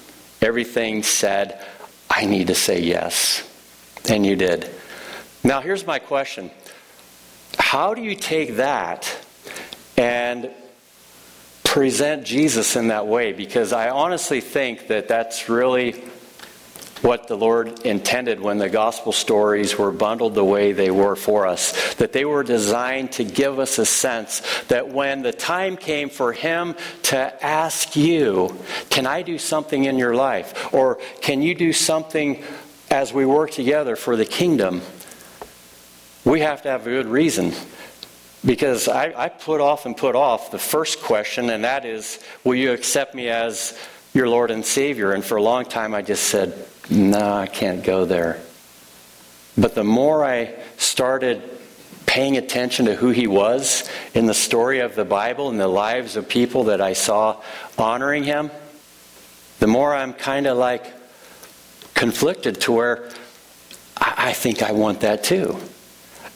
Everything 0.41 1.03
said, 1.03 1.65
I 2.09 2.25
need 2.25 2.49
to 2.49 2.55
say 2.55 2.81
yes. 2.81 3.47
And 4.09 4.25
you 4.25 4.37
did. 4.37 4.71
Now, 5.45 5.61
here's 5.61 5.87
my 5.87 5.99
question 5.99 6.51
How 7.59 7.95
do 7.95 8.03
you 8.03 8.15
take 8.15 8.57
that 8.57 9.17
and 9.97 10.51
present 11.65 12.25
Jesus 12.25 12.77
in 12.77 12.89
that 12.89 13.07
way? 13.07 13.33
Because 13.33 13.73
I 13.73 13.91
honestly 13.91 14.41
think 14.41 14.89
that 14.89 15.09
that's 15.09 15.49
really 15.49 16.03
what 17.03 17.29
the 17.29 17.37
Lord 17.37 17.81
intended 17.81 18.41
when 18.41 18.59
the 18.59 18.69
gospel 18.69 19.13
stories 19.13 19.79
were 19.79 19.91
bundled 19.91 20.35
the 20.35 20.45
way 20.45 20.73
they 20.73 20.91
were 20.91 21.17
for 21.17 21.47
us. 21.47 21.95
That 21.95 22.13
they 22.13 22.25
were 22.25 22.43
designed 22.43 23.13
to 23.13 23.25
give 23.25 23.59
us 23.59 23.79
a 23.79 23.87
sense 23.87 24.43
that 24.69 24.89
when 24.89 25.23
the 25.23 25.33
time 25.33 25.77
came 25.77 26.11
for 26.11 26.33
Him 26.33 26.75
to 27.05 27.45
ask 27.45 27.97
you, 27.97 28.57
Can 28.91 29.07
I 29.07 29.23
do 29.23 29.39
something 29.39 29.85
in 29.85 29.99
your 29.99 30.15
life? 30.15 30.73
Or 30.75 30.99
can 31.21 31.43
you 31.43 31.55
do 31.55 31.73
something 31.73 32.43
as 32.91 33.13
we 33.13 33.25
work 33.25 33.51
together 33.53 33.97
for 33.97 34.17
the 34.17 34.27
kingdom? 34.27 34.83
We 36.25 36.41
have 36.41 36.63
to 36.63 36.69
have 36.69 36.87
a 36.87 36.91
good 36.91 37.07
reason. 37.07 37.53
Because 38.45 38.89
I, 38.89 39.13
I 39.17 39.29
put 39.29 39.61
off 39.61 39.85
and 39.85 39.95
put 39.95 40.17
off 40.17 40.51
the 40.51 40.59
first 40.59 41.03
question, 41.03 41.51
and 41.51 41.65
that 41.65 41.85
is, 41.85 42.23
Will 42.45 42.55
you 42.55 42.73
accept 42.73 43.15
me 43.15 43.29
as 43.29 43.79
your 44.15 44.29
Lord 44.29 44.51
and 44.51 44.65
Savior? 44.65 45.13
And 45.13 45.25
for 45.25 45.37
a 45.37 45.43
long 45.43 45.65
time 45.65 45.95
I 45.95 46.03
just 46.03 46.25
said, 46.25 46.67
no, 46.91 47.35
I 47.35 47.47
can't 47.47 47.85
go 47.85 48.05
there. 48.05 48.41
But 49.57 49.75
the 49.75 49.85
more 49.85 50.25
I 50.25 50.55
started 50.77 51.43
paying 52.07 52.37
attention 52.37 52.87
to 52.87 52.97
who 52.97 53.11
he 53.11 53.29
was 53.29 53.89
in 54.15 54.27
the 54.27 54.35
story 54.35 54.81
of 54.81 54.97
the 54.97 55.05
Bible 55.05 55.49
and 55.49 55.61
the 55.61 55.69
lives 55.69 56.17
of 56.17 56.29
people 56.29 56.65
that 56.65 56.81
I 56.81 56.93
saw 56.93 57.41
honoring 57.79 58.25
him, 58.25 58.51
the 59.61 59.69
more 59.69 59.95
I'm 59.95 60.13
kind 60.13 60.49
of 60.49 60.59
like 60.59 60.93
conflicted 61.95 62.61
to 62.63 62.73
where 62.73 63.11
I, 63.97 64.15
I 64.17 64.33
think 64.33 64.63
I 64.63 64.73
want 64.73 65.01
that 65.01 65.23
too. 65.23 65.57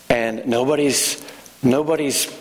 And 0.09 0.47
nobody's 0.47 1.25
nobody's 1.63 2.33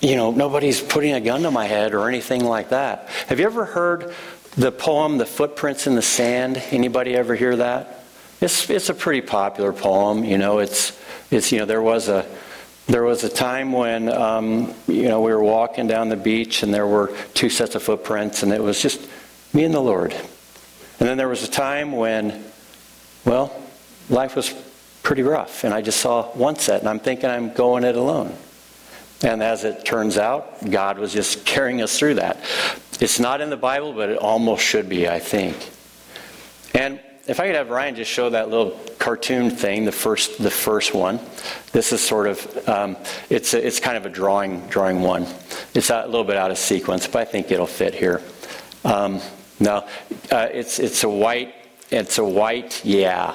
you 0.00 0.16
know 0.16 0.32
nobody's 0.32 0.80
putting 0.80 1.12
a 1.12 1.20
gun 1.20 1.42
to 1.42 1.50
my 1.50 1.66
head 1.66 1.94
or 1.94 2.08
anything 2.08 2.44
like 2.44 2.70
that. 2.70 3.08
Have 3.28 3.38
you 3.38 3.46
ever 3.46 3.66
heard 3.66 4.14
the 4.56 4.72
poem 4.72 5.18
"The 5.18 5.26
Footprints 5.26 5.86
in 5.86 5.94
the 5.94 6.02
Sand"? 6.02 6.56
Anybody 6.70 7.16
ever 7.16 7.34
hear 7.34 7.56
that? 7.56 8.04
It's 8.40 8.68
it's 8.70 8.88
a 8.88 8.94
pretty 8.94 9.20
popular 9.20 9.72
poem. 9.72 10.24
You 10.24 10.38
know, 10.38 10.58
it's 10.58 10.98
it's 11.30 11.52
you 11.52 11.58
know 11.58 11.66
there 11.66 11.82
was 11.82 12.08
a 12.08 12.26
there 12.86 13.04
was 13.04 13.22
a 13.22 13.28
time 13.28 13.72
when 13.72 14.08
um, 14.08 14.74
you 14.88 15.08
know 15.08 15.20
we 15.20 15.32
were 15.32 15.42
walking 15.42 15.86
down 15.86 16.08
the 16.08 16.16
beach 16.16 16.62
and 16.62 16.74
there 16.74 16.86
were 16.86 17.14
two 17.34 17.48
sets 17.48 17.74
of 17.74 17.82
footprints 17.82 18.42
and 18.42 18.52
it 18.52 18.62
was 18.62 18.80
just 18.82 19.08
me 19.52 19.64
and 19.64 19.74
the 19.74 19.80
Lord. 19.80 20.12
And 20.12 21.08
then 21.08 21.16
there 21.16 21.28
was 21.28 21.42
a 21.42 21.50
time 21.50 21.92
when, 21.92 22.44
well, 23.24 23.54
life 24.10 24.36
was 24.36 24.54
pretty 25.02 25.22
rough 25.22 25.64
and 25.64 25.72
I 25.72 25.80
just 25.80 26.00
saw 26.00 26.24
one 26.32 26.56
set 26.56 26.80
and 26.80 26.88
I'm 26.88 27.00
thinking 27.00 27.30
I'm 27.30 27.52
going 27.52 27.84
it 27.84 27.96
alone. 27.96 28.34
And 29.22 29.42
as 29.42 29.64
it 29.64 29.84
turns 29.84 30.16
out, 30.16 30.68
God 30.68 30.98
was 30.98 31.12
just 31.12 31.44
carrying 31.44 31.82
us 31.82 31.98
through 31.98 32.14
that. 32.14 32.38
It's 33.00 33.18
not 33.18 33.40
in 33.40 33.50
the 33.50 33.56
Bible, 33.56 33.92
but 33.92 34.10
it 34.10 34.18
almost 34.18 34.62
should 34.62 34.88
be, 34.88 35.08
I 35.08 35.18
think. 35.18 35.56
And 36.74 37.00
if 37.26 37.40
I 37.40 37.46
could 37.46 37.56
have 37.56 37.70
Ryan 37.70 37.94
just 37.94 38.10
show 38.10 38.30
that 38.30 38.50
little 38.50 38.78
cartoon 38.98 39.50
thing, 39.50 39.84
the 39.84 39.92
first, 39.92 40.42
the 40.42 40.50
first 40.50 40.94
one. 40.94 41.20
This 41.72 41.92
is 41.92 42.00
sort 42.00 42.26
of, 42.26 42.68
um, 42.68 42.96
it's, 43.28 43.54
a, 43.54 43.66
it's 43.66 43.80
kind 43.80 43.96
of 43.96 44.04
a 44.04 44.08
drawing, 44.08 44.66
drawing 44.68 45.00
one. 45.00 45.26
It's 45.74 45.90
a 45.90 46.06
little 46.06 46.24
bit 46.24 46.36
out 46.36 46.50
of 46.50 46.58
sequence, 46.58 47.06
but 47.06 47.20
I 47.20 47.24
think 47.24 47.50
it'll 47.50 47.66
fit 47.66 47.94
here. 47.94 48.22
Um, 48.84 49.20
no, 49.58 49.86
uh, 50.30 50.48
it's, 50.52 50.78
it's 50.78 51.04
a 51.04 51.08
white, 51.08 51.54
it's 51.90 52.18
a 52.18 52.24
white, 52.24 52.84
yeah. 52.84 53.34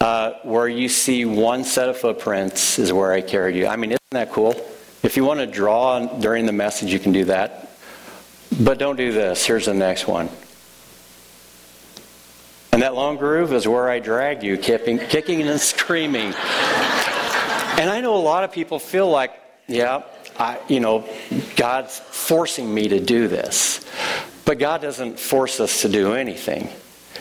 Uh, 0.00 0.32
where 0.44 0.68
you 0.68 0.88
see 0.88 1.24
one 1.24 1.64
set 1.64 1.88
of 1.88 1.98
footprints 1.98 2.78
is 2.78 2.92
where 2.92 3.12
I 3.12 3.20
carried 3.20 3.56
you. 3.56 3.66
I 3.66 3.76
mean, 3.76 3.90
isn't 3.90 4.00
that 4.10 4.32
cool? 4.32 4.54
If 5.02 5.16
you 5.16 5.24
want 5.24 5.40
to 5.40 5.46
draw 5.46 6.00
during 6.18 6.46
the 6.46 6.52
message, 6.52 6.92
you 6.92 6.98
can 6.98 7.12
do 7.12 7.24
that. 7.26 7.67
But 8.60 8.78
don't 8.78 8.96
do 8.96 9.12
this. 9.12 9.44
Here's 9.44 9.66
the 9.66 9.74
next 9.74 10.06
one. 10.06 10.28
And 12.72 12.82
that 12.82 12.94
long 12.94 13.16
groove 13.16 13.52
is 13.52 13.66
where 13.66 13.88
I 13.88 13.98
drag 13.98 14.42
you, 14.42 14.56
kicking, 14.56 14.98
kicking 14.98 15.42
and 15.42 15.60
screaming. 15.60 16.26
and 16.26 17.90
I 17.90 18.00
know 18.00 18.14
a 18.14 18.18
lot 18.22 18.44
of 18.44 18.52
people 18.52 18.78
feel 18.78 19.10
like, 19.10 19.32
yeah, 19.66 20.02
I, 20.38 20.58
you 20.68 20.80
know, 20.80 21.08
God's 21.56 21.98
forcing 21.98 22.72
me 22.72 22.88
to 22.88 23.00
do 23.00 23.26
this. 23.26 23.84
But 24.44 24.58
God 24.58 24.80
doesn't 24.80 25.18
force 25.18 25.60
us 25.60 25.82
to 25.82 25.88
do 25.88 26.14
anything. 26.14 26.70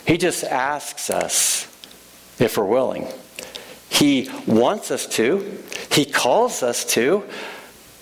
He 0.05 0.17
just 0.17 0.43
asks 0.43 1.10
us 1.10 1.65
if 2.39 2.57
we're 2.57 2.65
willing. 2.65 3.07
He 3.89 4.29
wants 4.46 4.91
us 4.91 5.07
to, 5.15 5.60
He 5.91 6.05
calls 6.05 6.62
us 6.63 6.86
to, 6.93 7.24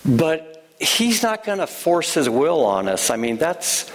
but 0.06 0.55
He's 0.86 1.24
not 1.24 1.44
going 1.44 1.60
to 1.60 1.68
force 1.68 2.14
His 2.14 2.30
will 2.30 2.66
on 2.66 2.88
us. 2.88 3.10
I 3.10 3.18
mean, 3.18 3.38
that's, 3.38 3.92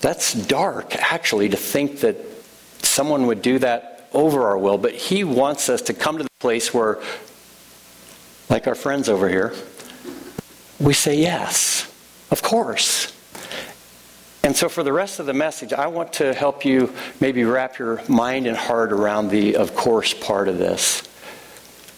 that's 0.00 0.34
dark, 0.34 0.94
actually, 0.96 1.48
to 1.50 1.56
think 1.56 2.00
that 2.00 2.16
someone 2.82 3.26
would 3.26 3.42
do 3.42 3.58
that 3.60 4.08
over 4.12 4.46
our 4.48 4.58
will. 4.58 4.78
But 4.78 4.94
He 4.94 5.24
wants 5.24 5.68
us 5.68 5.82
to 5.82 5.94
come 5.94 6.18
to 6.18 6.24
the 6.24 6.30
place 6.40 6.74
where, 6.74 7.00
like 8.50 8.66
our 8.66 8.74
friends 8.74 9.08
over 9.08 9.28
here, 9.28 9.54
we 10.80 10.92
say 10.92 11.16
yes, 11.16 11.90
of 12.30 12.42
course. 12.42 13.12
And 14.44 14.56
so, 14.56 14.68
for 14.68 14.82
the 14.82 14.92
rest 14.92 15.20
of 15.20 15.26
the 15.26 15.34
message, 15.34 15.72
I 15.72 15.86
want 15.86 16.14
to 16.14 16.34
help 16.34 16.64
you 16.64 16.92
maybe 17.20 17.44
wrap 17.44 17.78
your 17.78 18.02
mind 18.08 18.48
and 18.48 18.56
heart 18.56 18.92
around 18.92 19.28
the 19.28 19.54
of 19.54 19.76
course 19.76 20.12
part 20.12 20.48
of 20.48 20.58
this. 20.58 21.08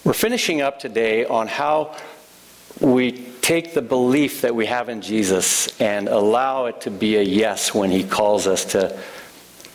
We're 0.03 0.13
finishing 0.13 0.61
up 0.61 0.77
today 0.79 1.25
on 1.25 1.47
how 1.47 1.97
we 2.79 3.31
take 3.45 3.75
the 3.75 3.81
belief 3.81 4.41
that 4.41 4.55
we 4.55 4.65
have 4.65 4.89
in 4.89 5.01
Jesus 5.01 5.79
and 5.79 6.07
allow 6.07 6.65
it 6.65 6.81
to 6.81 6.89
be 6.89 7.17
a 7.17 7.21
yes 7.21 7.75
when 7.75 7.91
He 7.91 8.03
calls 8.03 8.47
us 8.47 8.65
to 8.71 8.99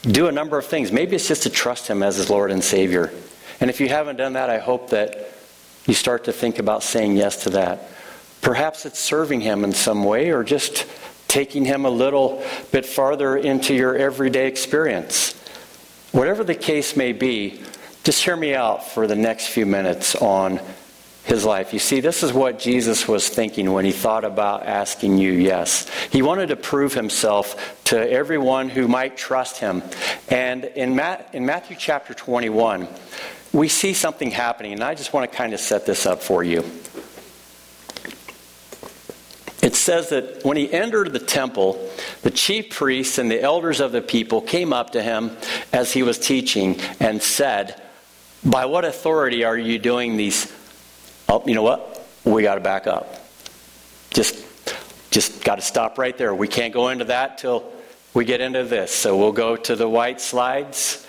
do 0.03 0.27
a 0.27 0.33
number 0.33 0.59
of 0.59 0.67
things. 0.67 0.91
Maybe 0.91 1.15
it's 1.15 1.29
just 1.29 1.45
to 1.45 1.51
trust 1.51 1.87
Him 1.87 2.03
as 2.03 2.17
His 2.17 2.29
Lord 2.29 2.51
and 2.51 2.65
Savior. 2.65 3.13
And 3.61 3.71
if 3.71 3.81
you 3.81 3.89
haven't 3.89 4.17
done 4.17 4.33
that, 4.33 4.51
I 4.51 4.59
hope 4.59 4.91
that 4.91 5.31
you 5.87 5.95
start 5.95 6.25
to 6.25 6.33
think 6.33 6.59
about 6.59 6.83
saying 6.83 7.17
yes 7.17 7.45
to 7.45 7.51
that. 7.51 7.89
Perhaps 8.41 8.87
it's 8.87 8.99
serving 8.99 9.41
Him 9.41 9.63
in 9.63 9.73
some 9.73 10.03
way 10.03 10.31
or 10.31 10.43
just 10.43 10.85
taking 11.29 11.65
Him 11.65 11.85
a 11.85 11.91
little 11.91 12.43
bit 12.73 12.85
farther 12.85 13.37
into 13.37 13.73
your 13.73 13.97
everyday 13.97 14.49
experience. 14.49 15.35
Whatever 16.11 16.43
the 16.43 16.57
case 16.57 16.97
may 16.97 17.13
be, 17.13 17.63
just 18.03 18.25
hear 18.25 18.35
me 18.35 18.53
out 18.53 18.89
for 18.89 19.07
the 19.07 19.15
next 19.15 19.47
few 19.47 19.65
minutes 19.65 20.17
on 20.17 20.59
his 21.31 21.47
life. 21.47 21.73
You 21.73 21.79
see, 21.79 22.01
this 22.01 22.23
is 22.23 22.33
what 22.33 22.59
Jesus 22.59 23.09
was 23.09 23.29
thinking 23.29 23.73
when 23.73 23.87
he 23.87 23.93
thought 23.93 24.25
about 24.25 24.67
asking 24.67 25.17
you 25.17 25.33
yes. 25.33 25.89
He 26.11 26.21
wanted 26.21 26.49
to 26.49 26.57
prove 26.57 26.93
himself 26.93 27.83
to 27.85 28.11
everyone 28.11 28.69
who 28.69 28.87
might 28.87 29.17
trust 29.17 29.59
him. 29.59 29.83
And 30.29 30.65
in, 30.65 30.95
Matt, 30.95 31.31
in 31.33 31.47
Matthew 31.47 31.77
chapter 31.79 32.13
21, 32.13 32.87
we 33.53 33.69
see 33.69 33.95
something 33.95 34.31
happening, 34.31 34.75
and 34.75 34.85
I 34.85 34.95
just 34.95 35.13
want 35.13 35.31
to 35.31 35.37
kind 35.37 35.55
of 35.55 35.61
set 35.61 35.87
this 35.87 36.05
up 36.05 36.23
for 36.23 36.45
you 36.45 36.65
it 39.63 39.77
says 39.77 40.09
that 40.09 40.45
when 40.45 40.57
he 40.57 40.73
entered 40.73 41.13
the 41.13 41.19
temple, 41.19 41.91
the 42.23 42.31
chief 42.31 42.71
priests 42.71 43.19
and 43.19 43.31
the 43.31 43.41
elders 43.41 43.81
of 43.81 43.93
the 43.93 44.01
people 44.01 44.41
came 44.41 44.73
up 44.73 44.91
to 44.91 45.03
him 45.03 45.37
as 45.73 45.93
he 45.93 46.03
was 46.03 46.19
teaching 46.19 46.81
and 46.99 47.23
said, 47.23 47.81
By 48.45 48.65
what 48.65 48.85
authority 48.85 49.45
are 49.45 49.57
you 49.57 49.79
doing 49.79 50.17
these? 50.17 50.53
Oh, 51.33 51.45
you 51.47 51.55
know 51.55 51.63
what? 51.63 52.05
We 52.25 52.43
got 52.43 52.57
to 52.57 52.61
back 52.61 52.89
up. 52.89 53.15
Just, 54.11 54.45
just 55.13 55.45
got 55.45 55.57
to 55.57 55.63
stop 55.63 55.97
right 55.97 56.19
there. 56.19 56.35
We 56.35 56.49
can't 56.49 56.75
go 56.75 56.89
into 56.89 57.05
that 57.05 57.39
till 57.39 57.73
we 58.15 58.25
get 58.25 58.41
into 58.41 58.65
this. 58.65 58.93
So 58.93 59.17
we'll 59.17 59.31
go 59.31 59.55
to 59.55 59.77
the 59.77 59.89
white 59.89 60.21
slides 60.21 61.07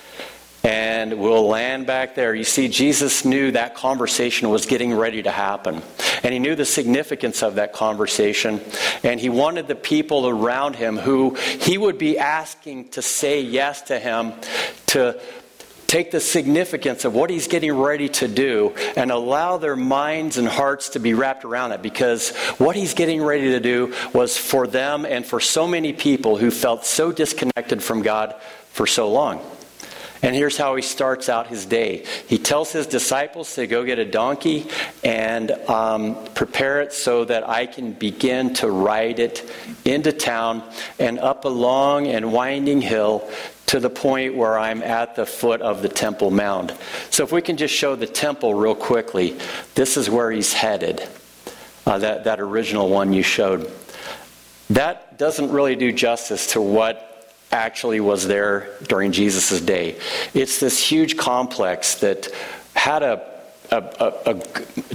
and 0.63 1.19
we'll 1.19 1.47
land 1.47 1.87
back 1.87 2.13
there. 2.13 2.35
You 2.35 2.43
see, 2.43 2.67
Jesus 2.67 3.25
knew 3.25 3.49
that 3.53 3.73
conversation 3.73 4.51
was 4.51 4.67
getting 4.67 4.93
ready 4.93 5.23
to 5.23 5.31
happen. 5.31 5.81
And 6.21 6.31
he 6.31 6.37
knew 6.37 6.53
the 6.53 6.65
significance 6.65 7.41
of 7.41 7.55
that 7.55 7.73
conversation. 7.73 8.61
And 9.03 9.19
he 9.19 9.29
wanted 9.29 9.67
the 9.67 9.73
people 9.73 10.27
around 10.27 10.75
him 10.75 10.97
who 10.97 11.33
he 11.33 11.79
would 11.79 11.97
be 11.97 12.19
asking 12.19 12.89
to 12.89 13.01
say 13.01 13.41
yes 13.41 13.81
to 13.83 13.97
him 13.97 14.33
to 14.87 15.19
take 15.91 16.09
the 16.09 16.21
significance 16.21 17.03
of 17.03 17.13
what 17.13 17.29
he's 17.29 17.49
getting 17.49 17.73
ready 17.73 18.07
to 18.07 18.25
do 18.25 18.73
and 18.95 19.11
allow 19.11 19.57
their 19.57 19.75
minds 19.75 20.37
and 20.37 20.47
hearts 20.47 20.87
to 20.87 21.01
be 21.01 21.13
wrapped 21.13 21.43
around 21.43 21.73
it 21.73 21.81
because 21.81 22.29
what 22.59 22.77
he's 22.77 22.93
getting 22.93 23.21
ready 23.21 23.51
to 23.51 23.59
do 23.59 23.93
was 24.13 24.37
for 24.37 24.67
them 24.67 25.05
and 25.05 25.25
for 25.25 25.41
so 25.41 25.67
many 25.67 25.91
people 25.91 26.37
who 26.37 26.49
felt 26.49 26.85
so 26.85 27.11
disconnected 27.11 27.83
from 27.83 28.03
God 28.03 28.33
for 28.69 28.87
so 28.87 29.11
long. 29.11 29.41
And 30.23 30.35
here's 30.35 30.55
how 30.55 30.75
he 30.75 30.83
starts 30.83 31.29
out 31.29 31.47
his 31.47 31.65
day. 31.65 32.05
He 32.27 32.37
tells 32.37 32.71
his 32.71 32.85
disciples 32.85 33.55
to 33.55 33.65
go 33.65 33.83
get 33.83 33.97
a 33.97 34.05
donkey 34.05 34.67
and 35.03 35.51
um, 35.51 36.15
prepare 36.35 36.81
it 36.81 36.93
so 36.93 37.25
that 37.25 37.49
I 37.49 37.65
can 37.65 37.93
begin 37.93 38.53
to 38.55 38.69
ride 38.69 39.19
it 39.19 39.49
into 39.83 40.11
town 40.11 40.63
and 40.99 41.17
up 41.17 41.45
a 41.45 41.49
long 41.49 42.05
and 42.05 42.31
winding 42.31 42.81
hill 42.81 43.27
to 43.71 43.79
the 43.79 43.89
point 43.89 44.35
where 44.35 44.59
I'm 44.59 44.83
at 44.83 45.15
the 45.15 45.25
foot 45.25 45.61
of 45.61 45.81
the 45.81 45.87
Temple 45.87 46.29
Mount. 46.29 46.73
So, 47.09 47.23
if 47.23 47.31
we 47.31 47.41
can 47.41 47.55
just 47.55 47.73
show 47.73 47.95
the 47.95 48.05
temple 48.05 48.53
real 48.53 48.75
quickly, 48.75 49.37
this 49.75 49.95
is 49.95 50.09
where 50.09 50.29
he's 50.29 50.51
headed. 50.51 51.07
Uh, 51.85 51.97
that, 51.99 52.25
that 52.25 52.41
original 52.41 52.89
one 52.89 53.13
you 53.13 53.23
showed. 53.23 53.71
That 54.71 55.17
doesn't 55.17 55.51
really 55.51 55.77
do 55.77 55.93
justice 55.93 56.51
to 56.51 56.59
what 56.59 57.33
actually 57.49 58.01
was 58.01 58.27
there 58.27 58.75
during 58.89 59.13
Jesus' 59.13 59.61
day. 59.61 59.97
It's 60.33 60.59
this 60.59 60.77
huge 60.77 61.15
complex 61.15 61.95
that 61.95 62.27
had 62.75 63.03
a, 63.03 63.25
a, 63.71 63.77
a, 63.77 64.31
a, 64.31 64.33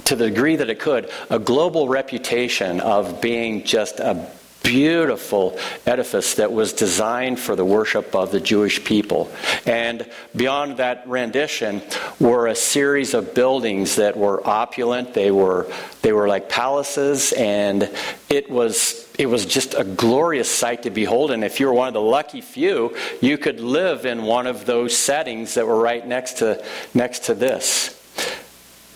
to 0.01 0.17
the 0.17 0.29
degree 0.29 0.57
that 0.57 0.69
it 0.69 0.81
could, 0.81 1.11
a 1.31 1.39
global 1.39 1.89
reputation 1.89 2.81
of 2.81 3.23
being 3.23 3.65
just 3.65 4.01
a 4.01 4.31
beautiful 4.67 5.57
edifice 5.87 6.35
that 6.35 6.53
was 6.53 6.73
designed 6.73 7.39
for 7.39 7.55
the 7.55 7.65
worship 7.65 8.17
of 8.17 8.33
the 8.33 8.41
Jewish 8.41 8.83
people. 8.85 9.31
And 9.65 10.11
beyond 10.35 10.79
that 10.79 11.07
rendition 11.07 11.83
were 12.19 12.49
a 12.49 12.55
series 12.57 13.15
of 13.15 13.33
buildings 13.33 13.95
that 13.95 14.17
were 14.17 14.45
opulent. 14.47 15.15
They 15.15 15.31
were 15.31 15.73
they 16.03 16.13
were 16.13 16.27
like 16.27 16.49
palaces 16.49 17.33
and 17.33 17.89
it 18.29 18.51
was 18.51 19.09
it 19.19 19.27
was 19.27 19.47
just 19.47 19.75
a 19.75 19.85
glorious 19.85 20.51
sight 20.51 20.83
to 20.83 20.91
behold 20.91 21.31
and 21.31 21.45
if 21.45 21.61
you 21.61 21.67
were 21.67 21.73
one 21.73 21.89
of 21.89 21.95
the 21.95 22.01
lucky 22.01 22.41
few, 22.41 22.97
you 23.21 23.39
could 23.39 23.61
live 23.61 24.05
in 24.05 24.25
one 24.25 24.49
of 24.49 24.67
those 24.67 24.97
settings 24.99 25.55
that 25.55 25.67
were 25.67 25.81
right 25.81 26.07
next 26.07 26.39
to 26.39 26.63
next 26.93 27.27
to 27.27 27.35
this. 27.35 27.93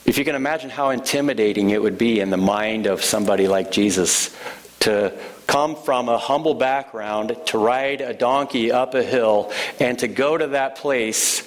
If 0.05 0.19
you 0.19 0.25
can 0.25 0.35
imagine 0.35 0.71
how 0.71 0.91
intimidating 0.91 1.71
it 1.71 1.81
would 1.81 1.97
be 1.97 2.19
in 2.19 2.31
the 2.31 2.37
mind 2.37 2.87
of 2.87 3.05
somebody 3.05 3.47
like 3.47 3.71
Jesus 3.71 4.37
to 4.81 5.17
come 5.47 5.77
from 5.77 6.09
a 6.09 6.19
humble 6.19 6.55
background 6.55 7.37
to 7.47 7.59
ride 7.59 8.01
a 8.01 8.15
donkey 8.15 8.73
up 8.73 8.95
a 8.95 9.03
hill 9.03 9.53
and 9.79 9.99
to 9.99 10.09
go 10.09 10.37
to 10.37 10.49
that 10.49 10.77
place 10.77 11.47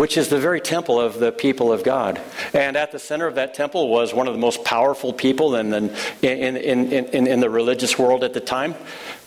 which 0.00 0.16
is 0.16 0.28
the 0.28 0.38
very 0.38 0.62
temple 0.62 0.98
of 0.98 1.18
the 1.18 1.30
people 1.30 1.72
of 1.72 1.84
God. 1.84 2.18
And 2.54 2.76
at 2.76 2.90
the 2.90 2.98
center 2.98 3.26
of 3.26 3.34
that 3.34 3.52
temple 3.52 3.90
was 3.90 4.14
one 4.14 4.28
of 4.28 4.32
the 4.32 4.40
most 4.40 4.64
powerful 4.64 5.12
people 5.12 5.56
in 5.56 5.68
the, 5.68 5.78
in, 6.22 6.56
in, 6.56 6.92
in, 6.92 7.26
in, 7.26 7.40
the 7.40 7.50
religious 7.50 7.98
world 7.98 8.24
at 8.24 8.32
the 8.32 8.40
time, 8.40 8.74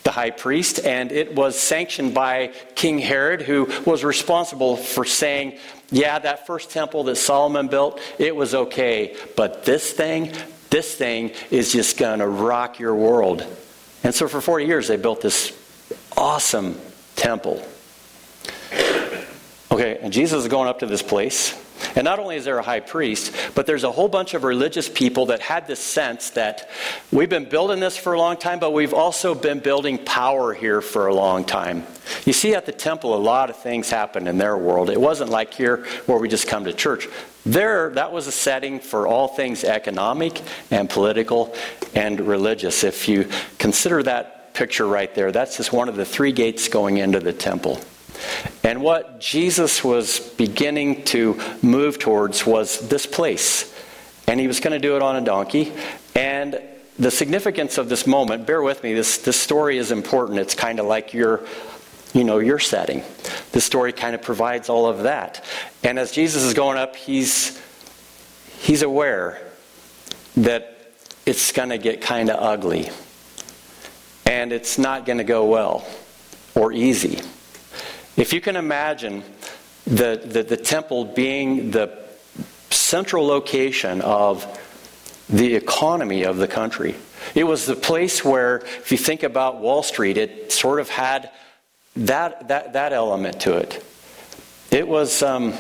the 0.02 0.10
high 0.10 0.32
priest. 0.32 0.80
And 0.84 1.12
it 1.12 1.36
was 1.36 1.60
sanctioned 1.60 2.16
by 2.16 2.54
King 2.74 2.98
Herod, 2.98 3.44
who 3.44 3.72
was 3.86 4.04
responsible 4.04 4.76
for 4.76 5.06
saying, 5.06 5.60
yeah, 5.92 6.18
that 6.18 6.48
first 6.48 6.72
temple 6.72 7.04
that 7.04 7.18
Solomon 7.18 7.68
built, 7.68 8.02
it 8.18 8.36
was 8.36 8.56
okay. 8.56 9.16
But 9.36 9.66
this 9.66 9.92
thing, 9.92 10.34
this 10.74 10.96
thing 10.96 11.32
is 11.52 11.72
just 11.72 11.98
going 11.98 12.18
to 12.18 12.28
rock 12.28 12.80
your 12.80 12.96
world. 12.96 13.46
And 14.04 14.14
so 14.14 14.28
for 14.28 14.42
40 14.42 14.66
years, 14.66 14.88
they 14.88 14.98
built 14.98 15.22
this 15.22 15.56
awesome 16.18 16.80
temple. 17.16 17.64
Okay, 19.74 19.98
and 20.04 20.14
Jesus 20.14 20.44
is 20.44 20.48
going 20.48 20.70
up 20.70 20.80
to 20.80 20.86
this 20.86 21.02
place. 21.02 21.60
And 21.96 22.06
not 22.06 22.20
only 22.20 22.36
is 22.36 22.46
there 22.46 22.60
a 22.60 22.64
high 22.64 22.80
priest, 22.80 23.36
but 23.56 23.66
there's 23.66 23.84
a 23.84 23.92
whole 23.92 24.08
bunch 24.08 24.36
of 24.36 24.44
religious 24.44 24.88
people 24.88 25.26
that 25.26 25.40
had 25.40 25.66
this 25.66 25.80
sense 25.80 26.30
that 26.32 26.70
we've 27.12 27.28
been 27.28 27.50
building 27.50 27.80
this 27.80 27.98
for 27.98 28.14
a 28.14 28.20
long 28.20 28.38
time, 28.38 28.60
but 28.60 28.72
we've 28.72 28.94
also 28.94 29.34
been 29.34 29.58
building 29.58 29.98
power 29.98 30.54
here 30.54 30.80
for 30.80 31.08
a 31.08 31.16
long 31.16 31.44
time. 31.44 31.88
You 32.24 32.34
see, 32.34 32.54
at 32.54 32.68
the 32.68 32.72
temple, 32.72 33.16
a 33.16 33.18
lot 33.18 33.50
of 33.50 33.56
things 33.56 33.90
happened 33.90 34.28
in 34.28 34.38
their 34.38 34.56
world. 34.56 34.92
It 34.92 35.02
wasn't 35.02 35.32
like 35.32 35.56
here 35.56 35.86
where 36.06 36.20
we 36.20 36.30
just 36.30 36.48
come 36.48 36.66
to 36.66 36.74
church. 36.74 37.08
There, 37.44 37.90
that 37.96 38.14
was 38.14 38.28
a 38.28 38.32
setting 38.32 38.80
for 38.80 39.08
all 39.08 39.28
things 39.28 39.64
economic 39.64 40.40
and 40.70 40.88
political 40.88 41.56
and 41.96 42.20
religious. 42.22 42.84
If 42.84 43.10
you 43.10 43.28
consider 43.58 44.04
that 44.04 44.54
picture 44.54 44.86
right 44.86 45.14
there, 45.16 45.32
that's 45.32 45.58
just 45.58 45.74
one 45.74 45.90
of 45.90 45.96
the 45.96 46.06
three 46.06 46.32
gates 46.32 46.68
going 46.68 46.98
into 46.98 47.20
the 47.20 47.34
temple. 47.34 47.82
And 48.64 48.82
what 48.82 49.20
Jesus 49.20 49.84
was 49.84 50.20
beginning 50.20 51.04
to 51.06 51.40
move 51.62 52.00
towards 52.00 52.46
was 52.46 52.88
this 52.88 53.06
place. 53.06 53.74
And 54.28 54.40
he 54.40 54.48
was 54.48 54.60
going 54.60 54.74
to 54.74 54.80
do 54.80 54.96
it 54.96 55.02
on 55.02 55.16
a 55.16 55.22
donkey. 55.22 55.72
And 56.16 56.62
the 56.98 57.12
significance 57.12 57.78
of 57.78 57.90
this 57.90 58.06
moment, 58.06 58.46
bear 58.46 58.62
with 58.62 58.84
me, 58.84 58.94
this, 58.94 59.18
this 59.20 59.40
story 59.40 59.78
is 59.78 59.92
important. 59.92 60.40
It's 60.40 60.56
kind 60.56 60.80
of 60.80 60.86
like 60.86 61.14
your, 61.14 61.42
you 62.14 62.24
know, 62.24 62.40
your 62.40 62.60
setting. 62.60 63.04
This 63.52 63.66
story 63.66 63.92
kind 63.94 64.16
of 64.16 64.22
provides 64.22 64.70
all 64.70 64.86
of 64.86 65.04
that. 65.04 65.44
And 65.84 65.98
as 65.98 66.12
Jesus 66.12 66.44
is 66.44 66.54
going 66.54 66.78
up, 66.78 66.96
he's 66.96 67.60
he's 68.60 68.82
aware 68.82 69.42
that 70.38 70.92
it's 71.26 71.52
going 71.52 71.70
to 71.70 71.78
get 71.78 72.02
kind 72.02 72.30
of 72.30 72.42
ugly. 72.42 72.90
And 74.26 74.54
it's 74.54 74.78
not 74.78 75.06
going 75.06 75.18
to 75.18 75.24
go 75.24 75.46
well 75.46 75.86
or 76.56 76.72
easy. 76.72 77.20
If 78.16 78.32
you 78.32 78.42
can 78.42 78.56
imagine 78.56 79.24
the, 79.86 80.22
the, 80.24 80.44
the 80.44 80.58
temple 80.58 81.06
being 81.06 81.72
the 81.72 81.98
central 82.70 83.26
location 83.26 84.02
of 84.02 84.46
the 85.30 85.56
economy 85.56 86.24
of 86.24 86.38
the 86.38 86.48
country, 86.48 86.96
it 87.34 87.44
was 87.46 87.66
the 87.66 87.76
place 87.76 88.24
where, 88.24 88.58
if 88.58 88.92
you 88.92 88.98
think 88.98 89.24
about 89.24 89.62
Wall 89.62 89.82
Street, 89.82 90.18
it 90.18 90.52
sort 90.52 90.80
of 90.80 90.90
had 90.90 91.32
that, 91.96 92.48
that, 92.50 92.74
that 92.74 92.94
element 92.94 93.42
to 93.42 93.58
it. 93.58 93.84
It 94.70 94.88
was, 94.88 95.24
um, 95.24 95.54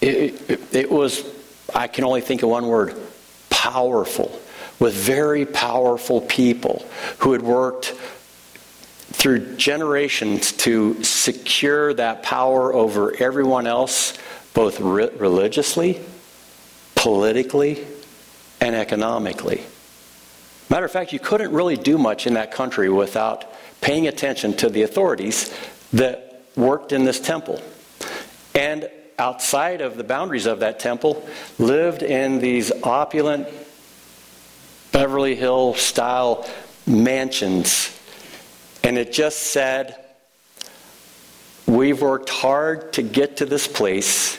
it, 0.00 0.50
it, 0.50 0.74
it 0.74 0.90
was, 0.90 1.24
I 1.74 1.86
can 1.86 2.04
only 2.04 2.20
think 2.20 2.42
of 2.42 2.48
one 2.48 2.66
word 2.66 2.94
powerful, 3.50 4.40
with 4.78 4.94
very 4.94 5.44
powerful 5.44 6.20
people 6.20 6.86
who 7.18 7.32
had 7.32 7.42
worked 7.42 7.94
through 9.18 9.56
generations 9.56 10.52
to 10.52 11.02
secure 11.02 11.92
that 11.92 12.22
power 12.22 12.72
over 12.72 13.12
everyone 13.18 13.66
else, 13.66 14.16
both 14.54 14.80
re- 14.80 15.10
religiously, 15.16 16.00
politically, 16.94 17.84
and 18.60 18.76
economically. 18.76 19.64
Matter 20.70 20.86
of 20.86 20.92
fact, 20.92 21.12
you 21.12 21.18
couldn't 21.18 21.50
really 21.50 21.76
do 21.76 21.98
much 21.98 22.28
in 22.28 22.34
that 22.34 22.52
country 22.52 22.88
without 22.88 23.52
paying 23.80 24.06
attention 24.06 24.56
to 24.58 24.68
the 24.68 24.82
authorities 24.82 25.52
that 25.92 26.42
worked 26.54 26.92
in 26.92 27.02
this 27.02 27.18
temple. 27.18 27.60
And 28.54 28.88
outside 29.18 29.80
of 29.80 29.96
the 29.96 30.04
boundaries 30.04 30.46
of 30.46 30.60
that 30.60 30.78
temple 30.78 31.28
lived 31.58 32.04
in 32.04 32.38
these 32.38 32.70
opulent 32.84 33.48
Beverly 34.92 35.34
Hill 35.34 35.74
style 35.74 36.48
mansions 36.86 37.97
and 38.82 38.98
it 38.98 39.12
just 39.12 39.38
said, 39.38 39.96
We've 41.66 42.00
worked 42.00 42.30
hard 42.30 42.94
to 42.94 43.02
get 43.02 43.38
to 43.38 43.46
this 43.46 43.68
place. 43.68 44.38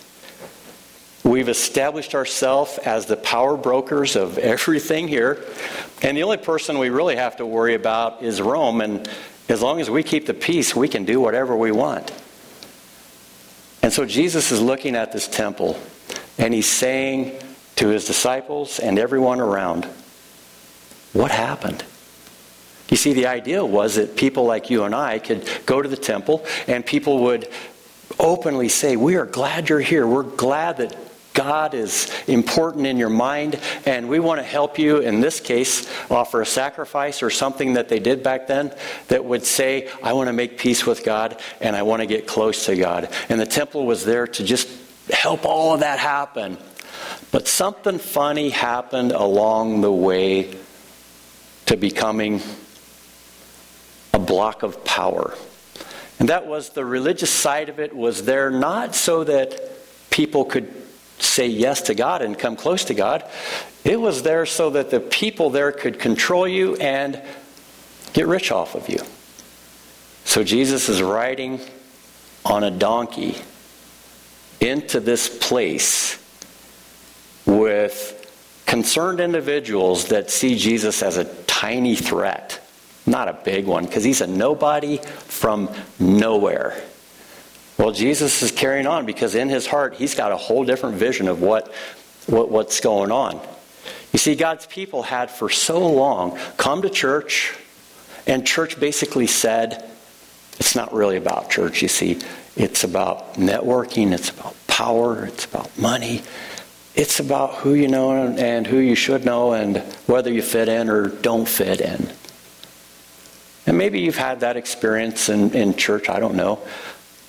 We've 1.24 1.48
established 1.48 2.16
ourselves 2.16 2.80
as 2.80 3.06
the 3.06 3.18
power 3.18 3.56
brokers 3.56 4.16
of 4.16 4.40
everything 4.40 5.08
here. 5.08 5.46
And 6.02 6.18
the 6.18 6.24
only 6.24 6.38
person 6.38 6.80
we 6.80 6.90
really 6.90 7.18
have 7.18 7.38
to 7.38 7.46
worry 7.46 7.76
about 7.76 8.24
is 8.24 8.42
Rome. 8.42 8.82
And 8.82 9.08
as 9.48 9.62
long 9.62 9.80
as 9.80 9.92
we 9.92 10.02
keep 10.02 10.26
the 10.26 10.34
peace, 10.34 10.76
we 10.76 10.88
can 10.88 11.06
do 11.06 11.20
whatever 11.20 11.56
we 11.56 11.72
want. 11.72 12.12
And 13.84 13.94
so 13.94 14.06
Jesus 14.06 14.52
is 14.52 14.60
looking 14.60 14.96
at 14.96 15.12
this 15.12 15.28
temple 15.28 15.80
and 16.40 16.52
he's 16.52 16.70
saying 16.70 17.40
to 17.76 17.90
his 17.90 18.06
disciples 18.06 18.80
and 18.80 18.98
everyone 18.98 19.40
around, 19.40 19.86
What 21.14 21.32
happened? 21.32 21.84
You 22.90 22.98
see, 22.98 23.14
the 23.14 23.28
idea 23.28 23.64
was 23.64 23.96
that 23.96 24.16
people 24.16 24.46
like 24.46 24.70
you 24.70 24.84
and 24.84 24.96
I 24.96 25.20
could 25.20 25.48
go 25.66 25.82
to 25.82 25.88
the 25.88 25.98
temple 25.98 26.46
and 26.68 26.86
people 26.86 27.24
would 27.26 27.48
openly 28.20 28.70
say, 28.70 28.96
We 28.96 29.16
are 29.16 29.26
glad 29.26 29.70
you're 29.70 29.80
here. 29.80 30.08
We're 30.08 30.24
glad 30.24 30.78
that 30.78 30.96
God 31.34 31.74
is 31.74 32.12
important 32.28 32.86
in 32.86 32.98
your 32.98 33.10
mind, 33.10 33.60
and 33.86 34.10
we 34.10 34.20
want 34.20 34.40
to 34.40 34.44
help 34.44 34.78
you, 34.78 34.98
in 34.98 35.22
this 35.22 35.40
case, 35.40 35.90
offer 36.12 36.42
a 36.42 36.46
sacrifice 36.46 37.24
or 37.24 37.30
something 37.30 37.74
that 37.74 37.88
they 37.88 38.00
did 38.00 38.24
back 38.24 38.48
then 38.48 38.74
that 39.08 39.24
would 39.24 39.46
say, 39.46 39.90
I 40.04 40.14
want 40.14 40.28
to 40.28 40.34
make 40.34 40.58
peace 40.58 40.86
with 40.86 41.06
God 41.06 41.40
and 41.62 41.76
I 41.76 41.84
want 41.84 42.02
to 42.02 42.08
get 42.08 42.28
close 42.28 42.66
to 42.66 42.76
God. 42.76 43.10
And 43.30 43.40
the 43.40 43.46
temple 43.46 43.86
was 43.86 44.04
there 44.04 44.28
to 44.28 44.44
just 44.44 44.68
help 45.12 45.46
all 45.46 45.74
of 45.74 45.80
that 45.80 46.00
happen. 46.00 46.58
But 47.32 47.48
something 47.48 48.00
funny 48.00 48.50
happened 48.50 49.12
along 49.12 49.82
the 49.82 49.94
way 49.94 50.58
to 51.68 51.78
becoming 51.78 52.42
a 54.14 54.20
block 54.20 54.64
of 54.64 54.84
power. 54.84 55.36
And 56.20 56.30
that 56.30 56.48
was 56.48 56.70
the 56.70 56.84
religious 56.84 57.30
side 57.30 57.70
of 57.70 57.80
it 57.80 57.96
was 57.96 58.26
there 58.26 58.50
not 58.50 58.96
so 58.96 59.24
that 59.24 59.60
people 60.10 60.46
could 60.46 60.74
say 61.20 61.48
yes 61.48 61.84
to 61.84 61.96
God 61.96 62.22
and 62.22 62.38
come 62.38 62.56
close 62.56 62.86
to 62.86 62.94
God. 62.94 63.24
It 63.84 64.00
was 64.00 64.24
there 64.24 64.46
so 64.46 64.72
that 64.72 64.90
the 64.90 65.00
people 65.00 65.50
there 65.50 65.72
could 65.72 66.00
control 66.00 66.48
you 66.48 66.76
and 66.76 67.22
get 68.14 68.28
rich 68.28 68.52
off 68.52 68.76
of 68.76 68.90
you. 68.90 69.00
So 70.26 70.44
Jesus 70.44 70.90
is 70.90 71.02
riding 71.02 71.60
on 72.46 72.64
a 72.64 72.72
donkey 72.72 73.36
into 74.60 75.00
this 75.00 75.30
place 75.40 76.18
with 77.46 78.16
concerned 78.66 79.20
individuals 79.20 80.10
that 80.10 80.30
see 80.30 80.56
Jesus 80.56 81.02
as 81.02 81.18
a 81.18 81.26
tiny 81.46 81.96
threat 81.96 82.66
not 83.10 83.28
a 83.28 83.34
big 83.34 83.66
one, 83.66 83.86
because 83.86 84.04
he's 84.04 84.22
a 84.22 84.28
nobody 84.28 84.98
from 84.98 85.70
nowhere. 86.00 86.82
Well, 87.78 87.92
Jesus 87.92 88.42
is 88.42 88.52
carrying 88.52 88.88
on 88.88 89.06
because 89.06 89.36
in 89.36 89.50
his 89.50 89.66
heart, 89.66 89.96
he's 89.96 90.14
got 90.14 90.32
a 90.32 90.38
whole 90.38 90.66
different 90.66 90.96
vision 90.96 91.28
of 91.28 91.42
what, 91.42 91.74
what, 92.28 92.52
what's 92.52 92.80
going 92.82 93.12
on. 93.12 93.40
You 94.12 94.20
see, 94.20 94.36
God's 94.36 94.66
people 94.66 95.04
had 95.04 95.32
for 95.32 95.50
so 95.50 95.88
long 95.88 96.38
come 96.58 96.82
to 96.82 96.90
church, 96.90 97.56
and 98.28 98.46
church 98.46 98.80
basically 98.80 99.28
said, 99.28 99.90
it's 100.60 100.76
not 100.76 100.94
really 100.94 101.16
about 101.16 101.50
church, 101.50 101.82
you 101.82 101.88
see. 101.88 102.20
It's 102.58 102.84
about 102.84 103.36
networking, 103.36 104.12
it's 104.12 104.30
about 104.30 104.56
power, 104.68 105.26
it's 105.26 105.46
about 105.46 105.78
money. 105.78 106.22
It's 106.96 107.22
about 107.22 107.56
who 107.56 107.76
you 107.76 107.88
know 107.88 108.12
and 108.12 108.68
who 108.68 108.78
you 108.78 108.96
should 108.96 109.24
know 109.24 109.54
and 109.54 109.78
whether 110.06 110.34
you 110.34 110.42
fit 110.42 110.68
in 110.68 110.90
or 110.90 111.08
don't 111.08 111.48
fit 111.48 111.80
in. 111.80 112.12
And 113.70 113.78
maybe 113.78 114.00
you've 114.00 114.18
had 114.18 114.40
that 114.40 114.58
experience 114.58 115.30
in, 115.30 115.54
in 115.54 115.76
church, 115.76 116.10
I 116.10 116.20
don't 116.20 116.34
know. 116.34 116.58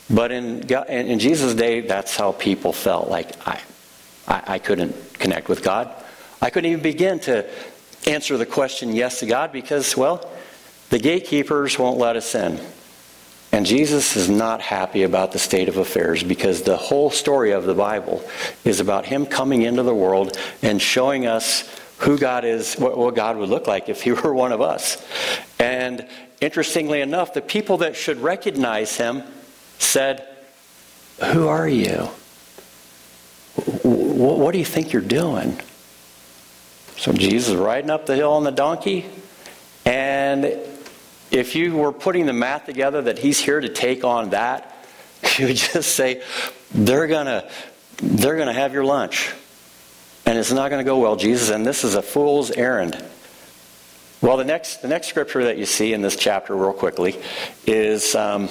But 0.08 0.32
in, 0.32 0.62
in 0.88 1.18
Jesus' 1.18 1.52
day, 1.52 1.82
that's 1.82 2.16
how 2.16 2.32
people 2.32 2.72
felt. 2.72 3.10
Like, 3.10 3.46
I, 3.46 3.60
I, 4.26 4.42
I 4.54 4.58
couldn't 4.58 4.96
connect 5.18 5.50
with 5.50 5.62
God. 5.62 5.90
I 6.40 6.48
couldn't 6.48 6.70
even 6.70 6.82
begin 6.82 7.20
to 7.20 7.46
answer 8.06 8.38
the 8.38 8.46
question 8.46 8.94
yes 8.94 9.20
to 9.20 9.26
God 9.26 9.52
because, 9.52 9.94
well, 9.98 10.30
the 10.88 10.98
gatekeepers 10.98 11.78
won't 11.78 11.98
let 11.98 12.16
us 12.16 12.34
in. 12.34 12.58
And 13.52 13.66
Jesus 13.66 14.16
is 14.16 14.30
not 14.30 14.62
happy 14.62 15.02
about 15.02 15.32
the 15.32 15.38
state 15.38 15.68
of 15.68 15.76
affairs 15.76 16.22
because 16.22 16.62
the 16.62 16.78
whole 16.78 17.10
story 17.10 17.50
of 17.50 17.64
the 17.64 17.74
Bible 17.74 18.24
is 18.64 18.80
about 18.80 19.04
Him 19.04 19.26
coming 19.26 19.60
into 19.60 19.82
the 19.82 19.94
world 19.94 20.38
and 20.62 20.80
showing 20.80 21.26
us 21.26 21.68
who 21.98 22.16
God 22.16 22.46
is, 22.46 22.76
what, 22.76 23.14
God 23.14 23.36
would 23.36 23.50
look 23.50 23.66
like 23.66 23.90
if 23.90 24.00
He 24.02 24.12
were 24.12 24.32
one 24.32 24.52
of 24.52 24.62
us. 24.62 25.04
And 25.58 26.06
Interestingly 26.40 27.00
enough, 27.00 27.34
the 27.34 27.42
people 27.42 27.78
that 27.78 27.96
should 27.96 28.18
recognize 28.18 28.96
him 28.96 29.22
said, 29.78 30.26
Who 31.32 31.48
are 31.48 31.68
you? 31.68 32.08
What 33.82 34.52
do 34.52 34.58
you 34.58 34.64
think 34.64 34.92
you're 34.92 35.02
doing? 35.02 35.60
So 36.96 37.12
Jesus 37.12 37.50
is 37.50 37.56
riding 37.56 37.90
up 37.90 38.06
the 38.06 38.16
hill 38.16 38.32
on 38.32 38.44
the 38.44 38.50
donkey, 38.50 39.06
and 39.84 40.44
if 41.30 41.54
you 41.54 41.76
were 41.76 41.92
putting 41.92 42.26
the 42.26 42.32
math 42.32 42.66
together 42.66 43.02
that 43.02 43.18
he's 43.18 43.38
here 43.38 43.60
to 43.60 43.68
take 43.68 44.04
on 44.04 44.30
that, 44.30 44.86
you 45.38 45.46
would 45.46 45.56
just 45.56 45.94
say, 45.94 46.22
they're 46.72 47.06
gonna, 47.06 47.48
they're 48.02 48.36
gonna 48.36 48.52
have 48.52 48.72
your 48.72 48.84
lunch. 48.84 49.32
And 50.26 50.38
it's 50.38 50.52
not 50.52 50.70
gonna 50.70 50.84
go 50.84 50.98
well, 50.98 51.16
Jesus, 51.16 51.50
and 51.50 51.66
this 51.66 51.84
is 51.84 51.94
a 51.94 52.02
fool's 52.02 52.50
errand. 52.50 53.02
Well, 54.22 54.36
the 54.36 54.44
next, 54.44 54.82
the 54.82 54.88
next 54.88 55.06
scripture 55.06 55.44
that 55.44 55.56
you 55.56 55.64
see 55.64 55.94
in 55.94 56.02
this 56.02 56.14
chapter, 56.14 56.54
real 56.54 56.74
quickly, 56.74 57.16
is 57.66 58.14
um, 58.14 58.50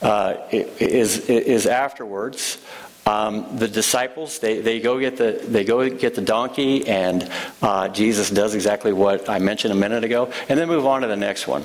uh, 0.00 0.34
is, 0.52 1.28
is 1.28 1.66
afterwards. 1.66 2.58
Um, 3.04 3.56
the 3.56 3.68
disciples 3.68 4.38
they, 4.38 4.60
they 4.60 4.80
go 4.80 5.00
get 5.00 5.16
the 5.16 5.40
they 5.42 5.64
go 5.64 5.88
get 5.88 6.14
the 6.14 6.20
donkey 6.20 6.86
and 6.86 7.28
uh, 7.62 7.88
Jesus 7.88 8.28
does 8.28 8.54
exactly 8.54 8.92
what 8.92 9.30
I 9.30 9.38
mentioned 9.38 9.72
a 9.72 9.76
minute 9.76 10.04
ago 10.04 10.30
and 10.50 10.60
then 10.60 10.68
move 10.68 10.84
on 10.84 11.00
to 11.00 11.08
the 11.08 11.16
next 11.16 11.48
one 11.48 11.64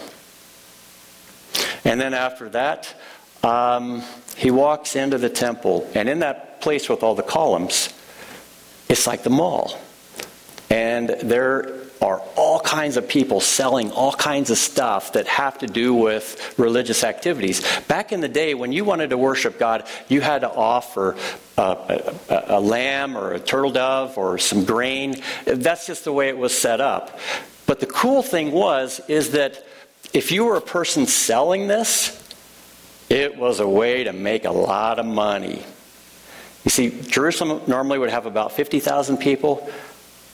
and 1.83 1.99
then 1.99 2.13
after 2.13 2.47
that 2.51 2.95
um, 3.43 4.03
he 4.37 4.51
walks 4.51 4.95
into 4.95 5.17
the 5.17 5.29
temple 5.29 5.85
and 5.93 6.07
in 6.07 6.19
that 6.19 6.61
place 6.61 6.87
with 6.87 7.03
all 7.03 7.13
the 7.13 7.23
columns 7.23 7.89
it's 8.87 9.05
like 9.05 9.23
the 9.23 9.29
mall 9.29 9.77
and 10.69 11.09
there 11.09 11.82
are 12.03 12.21
all 12.35 12.59
kinds 12.59 12.97
of 12.97 13.07
people 13.07 13.39
selling 13.39 13.89
all 13.91 14.11
kinds 14.11 14.51
of 14.51 14.57
stuff 14.57 15.13
that 15.13 15.25
have 15.25 15.57
to 15.57 15.67
do 15.67 15.93
with 15.93 16.53
religious 16.59 17.01
activities. 17.05 17.61
Back 17.87 18.11
in 18.11 18.19
the 18.19 18.27
day, 18.27 18.53
when 18.53 18.73
you 18.73 18.83
wanted 18.83 19.11
to 19.11 19.17
worship 19.17 19.57
God, 19.57 19.87
you 20.09 20.19
had 20.19 20.41
to 20.41 20.51
offer 20.51 21.15
uh, 21.57 21.75
a, 22.29 22.33
a, 22.33 22.43
a 22.57 22.59
lamb 22.59 23.17
or 23.17 23.31
a 23.31 23.39
turtle 23.39 23.71
dove 23.71 24.17
or 24.17 24.37
some 24.37 24.65
grain. 24.65 25.15
That's 25.45 25.87
just 25.87 26.03
the 26.03 26.11
way 26.11 26.27
it 26.27 26.37
was 26.37 26.55
set 26.55 26.81
up. 26.81 27.17
But 27.65 27.79
the 27.79 27.87
cool 27.87 28.21
thing 28.21 28.51
was, 28.51 28.99
is 29.07 29.31
that 29.31 29.65
if 30.13 30.29
you 30.33 30.43
were 30.43 30.57
a 30.57 30.61
person 30.61 31.07
selling 31.07 31.67
this, 31.67 32.19
it 33.09 33.37
was 33.37 33.61
a 33.61 33.67
way 33.67 34.03
to 34.03 34.11
make 34.11 34.43
a 34.43 34.51
lot 34.51 34.99
of 34.99 35.05
money. 35.05 35.63
You 36.65 36.71
see, 36.71 37.01
Jerusalem 37.01 37.61
normally 37.67 37.97
would 37.97 38.09
have 38.09 38.25
about 38.25 38.51
50,000 38.51 39.17
people. 39.17 39.69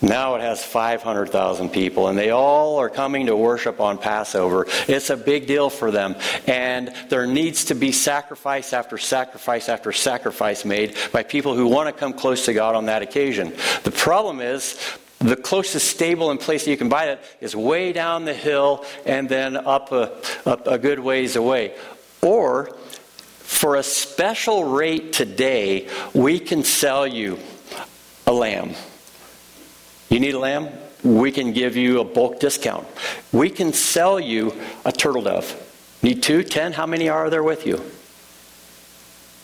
Now 0.01 0.35
it 0.35 0.41
has 0.41 0.63
500,000 0.63 1.69
people, 1.69 2.07
and 2.07 2.17
they 2.17 2.29
all 2.29 2.77
are 2.77 2.89
coming 2.89 3.25
to 3.25 3.35
worship 3.35 3.81
on 3.81 3.97
Passover. 3.97 4.65
It's 4.88 5.09
a 5.09 5.17
big 5.17 5.45
deal 5.45 5.69
for 5.69 5.91
them. 5.91 6.15
And 6.47 6.93
there 7.09 7.27
needs 7.27 7.65
to 7.65 7.75
be 7.75 7.91
sacrifice 7.91 8.71
after 8.71 8.97
sacrifice 8.97 9.67
after 9.67 9.91
sacrifice 9.91 10.63
made 10.63 10.95
by 11.12 11.23
people 11.23 11.53
who 11.53 11.67
want 11.67 11.93
to 11.93 11.99
come 11.99 12.13
close 12.13 12.45
to 12.45 12.53
God 12.53 12.75
on 12.75 12.85
that 12.85 13.01
occasion. 13.01 13.53
The 13.83 13.91
problem 13.91 14.39
is, 14.39 14.79
the 15.19 15.35
closest 15.35 15.89
stable 15.89 16.31
and 16.31 16.39
place 16.39 16.63
that 16.63 16.71
you 16.71 16.77
can 16.77 16.88
buy 16.88 17.07
it 17.07 17.19
is 17.41 17.53
way 17.53 17.91
down 17.91 18.23
the 18.23 18.33
hill 18.33 18.85
and 19.05 19.27
then 19.27 19.57
up 19.57 19.91
a, 19.91 20.15
up 20.45 20.65
a 20.65 20.77
good 20.77 20.99
ways 20.99 21.35
away. 21.35 21.75
Or, 22.21 22.73
for 23.39 23.75
a 23.75 23.83
special 23.83 24.63
rate 24.63 25.12
today, 25.12 25.89
we 26.13 26.39
can 26.39 26.63
sell 26.63 27.05
you 27.05 27.38
a 28.25 28.31
lamb 28.31 28.75
you 30.09 30.19
need 30.19 30.33
a 30.35 30.39
lamb? 30.39 30.69
We 31.03 31.31
can 31.31 31.53
give 31.53 31.77
you 31.77 31.99
a 31.99 32.03
bulk 32.03 32.39
discount. 32.39 32.87
We 33.31 33.49
can 33.49 33.73
sell 33.73 34.19
you 34.19 34.53
a 34.83 34.91
turtle 34.91 35.21
dove. 35.21 35.65
Need 36.01 36.23
two, 36.23 36.43
ten? 36.43 36.73
How 36.73 36.85
many 36.85 37.09
are 37.09 37.29
there 37.29 37.43
with 37.43 37.65
you? 37.65 37.81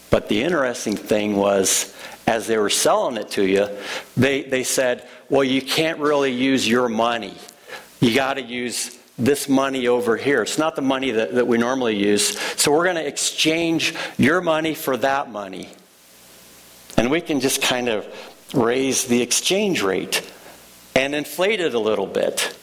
But 0.09 0.29
the 0.29 0.43
interesting 0.43 0.95
thing 0.95 1.35
was, 1.35 1.93
as 2.27 2.47
they 2.47 2.57
were 2.57 2.69
selling 2.69 3.17
it 3.17 3.29
to 3.31 3.45
you, 3.45 3.67
they, 4.15 4.43
they 4.43 4.63
said, 4.63 5.07
well, 5.29 5.43
you 5.43 5.61
can't 5.61 5.99
really 5.99 6.31
use 6.31 6.67
your 6.67 6.89
money. 6.89 7.35
You 7.99 8.15
got 8.15 8.35
to 8.35 8.41
use 8.41 8.97
this 9.17 9.47
money 9.47 9.87
over 9.87 10.17
here. 10.17 10.41
It's 10.41 10.57
not 10.57 10.75
the 10.75 10.81
money 10.81 11.11
that, 11.11 11.35
that 11.35 11.47
we 11.47 11.57
normally 11.57 11.95
use. 11.95 12.37
So 12.59 12.71
we're 12.71 12.83
going 12.83 12.97
to 12.97 13.07
exchange 13.07 13.95
your 14.17 14.41
money 14.41 14.75
for 14.75 14.97
that 14.97 15.31
money. 15.31 15.69
And 16.97 17.11
we 17.11 17.21
can 17.21 17.39
just 17.39 17.61
kind 17.61 17.89
of 17.89 18.07
raise 18.53 19.05
the 19.05 19.21
exchange 19.21 19.81
rate 19.81 20.21
and 20.95 21.13
inflate 21.13 21.59
it 21.59 21.73
a 21.73 21.79
little 21.79 22.07
bit. 22.07 22.57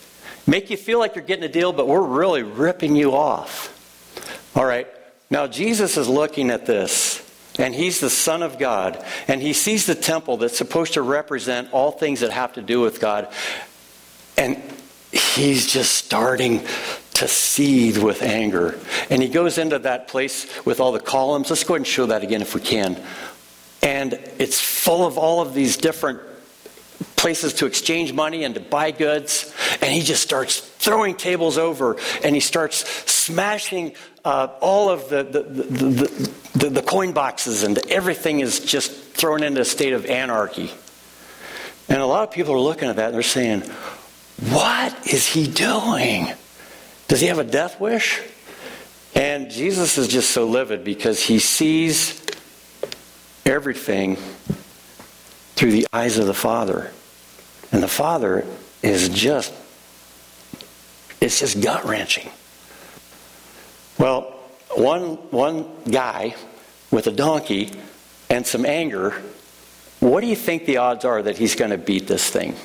Make 0.47 0.71
you 0.71 0.77
feel 0.77 0.99
like 0.99 1.15
you're 1.15 1.25
getting 1.25 1.45
a 1.45 1.53
deal, 1.53 1.73
but 1.73 1.87
we're 1.87 2.03
really 2.03 2.43
ripping 2.43 2.97
you 2.97 3.15
off. 3.15 3.69
All 4.57 4.65
right, 4.65 4.89
now 5.31 5.47
Jesus 5.47 5.97
is 5.97 6.09
looking 6.09 6.51
at 6.51 6.67
this, 6.67 7.23
and 7.59 7.75
he's 7.75 8.01
the 8.01 8.11
Son 8.11 8.43
of 8.43 8.59
God, 8.59 9.05
and 9.29 9.41
he 9.41 9.53
sees 9.53 9.87
the 9.87 9.95
temple 9.95 10.39
that's 10.39 10.59
supposed 10.59 10.95
to 10.95 11.03
represent 11.03 11.73
all 11.73 11.93
things 11.93 12.21
that 12.21 12.33
have 12.33 12.55
to 12.55 12.63
do 12.63 12.81
with 12.81 13.01
God, 13.01 13.29
and 14.37 14.61
he's 15.13 15.71
just 15.71 15.93
starting 15.93 16.63
to 17.15 17.29
seethe 17.29 17.99
with 17.99 18.23
anger. 18.23 18.79
And 19.11 19.23
he 19.23 19.29
goes 19.29 19.59
into 19.59 19.79
that 19.81 20.09
place 20.09 20.47
with 20.65 20.81
all 20.81 20.91
the 20.91 21.01
columns. 21.01 21.51
Let's 21.51 21.65
go 21.65 21.75
ahead 21.75 21.81
and 21.81 21.87
show 21.87 22.07
that 22.07 22.23
again 22.23 22.41
if 22.41 22.55
we 22.55 22.61
can. 22.61 23.01
And 23.83 24.15
it's 24.39 24.61
full 24.61 25.07
of 25.07 25.19
all 25.19 25.41
of 25.41 25.55
these 25.55 25.77
different 25.77 26.21
places 27.17 27.55
to 27.55 27.67
exchange 27.67 28.13
money 28.13 28.45
and 28.45 28.55
to 28.55 28.61
buy 28.61 28.91
goods. 28.91 29.55
And 29.81 29.93
he 29.93 30.01
just 30.01 30.23
starts 30.23 30.61
throwing 30.61 31.17
tables 31.17 31.59
over 31.59 31.97
and 32.25 32.35
he 32.35 32.41
starts 32.41 32.89
smashing 33.11 33.95
uh, 34.25 34.49
all 34.61 34.89
of 34.89 35.09
the 35.09 35.25
the, 35.25 35.43
the, 35.43 36.33
the, 36.55 36.71
the, 36.71 36.83
coin 36.83 37.13
boxes, 37.13 37.65
and 37.65 37.79
everything 37.91 38.41
is 38.41 38.61
just 38.61 38.93
thrown 38.93 39.43
into 39.43 39.61
a 39.61 39.65
state 39.65 39.93
of 39.93 40.07
anarchy. 40.07 40.71
And 41.89 42.01
a 42.01 42.07
lot 42.07 42.29
of 42.29 42.31
people 42.33 42.55
are 42.55 42.61
looking 42.61 42.89
at 42.89 42.97
that 42.97 43.07
and 43.07 43.15
they're 43.15 43.23
saying, 43.23 43.63
What 44.51 45.07
is 45.07 45.27
he 45.27 45.47
doing? 45.47 46.29
Does 47.09 47.21
he 47.21 47.27
have 47.27 47.39
a 47.39 47.45
death 47.45 47.81
wish? 47.81 48.21
And 49.15 49.51
Jesus 49.51 49.99
is 49.99 50.09
just 50.09 50.31
so 50.31 50.47
livid 50.47 50.85
because 50.85 51.23
he 51.23 51.39
sees 51.39 52.23
everything 53.45 54.17
through 55.55 55.73
the 55.73 55.87
eyes 55.93 56.19
of 56.19 56.27
the 56.27 56.35
Father. 56.35 56.93
And 57.73 57.83
the 57.83 57.89
father 57.89 58.45
is 58.83 59.09
just, 59.09 59.53
it's 61.21 61.41
just 61.41 61.61
gut 61.63 61.85
wrenching. 61.85 62.29
Well, 63.99 64.23
one, 64.77 65.15
one 65.31 65.67
guy 65.91 66.35
with 66.91 67.07
a 67.07 67.13
donkey 67.13 67.71
and 68.29 68.47
some 68.47 68.67
anger, 68.67 69.23
what 70.01 70.21
do 70.21 70.27
you 70.27 70.37
think 70.37 70.67
the 70.67 70.79
odds 70.79 71.05
are 71.05 71.23
that 71.23 71.39
he's 71.39 71.55
going 71.55 71.71
to 71.71 71.79
beat 71.79 72.07
this 72.07 72.29
thing? 72.29 72.57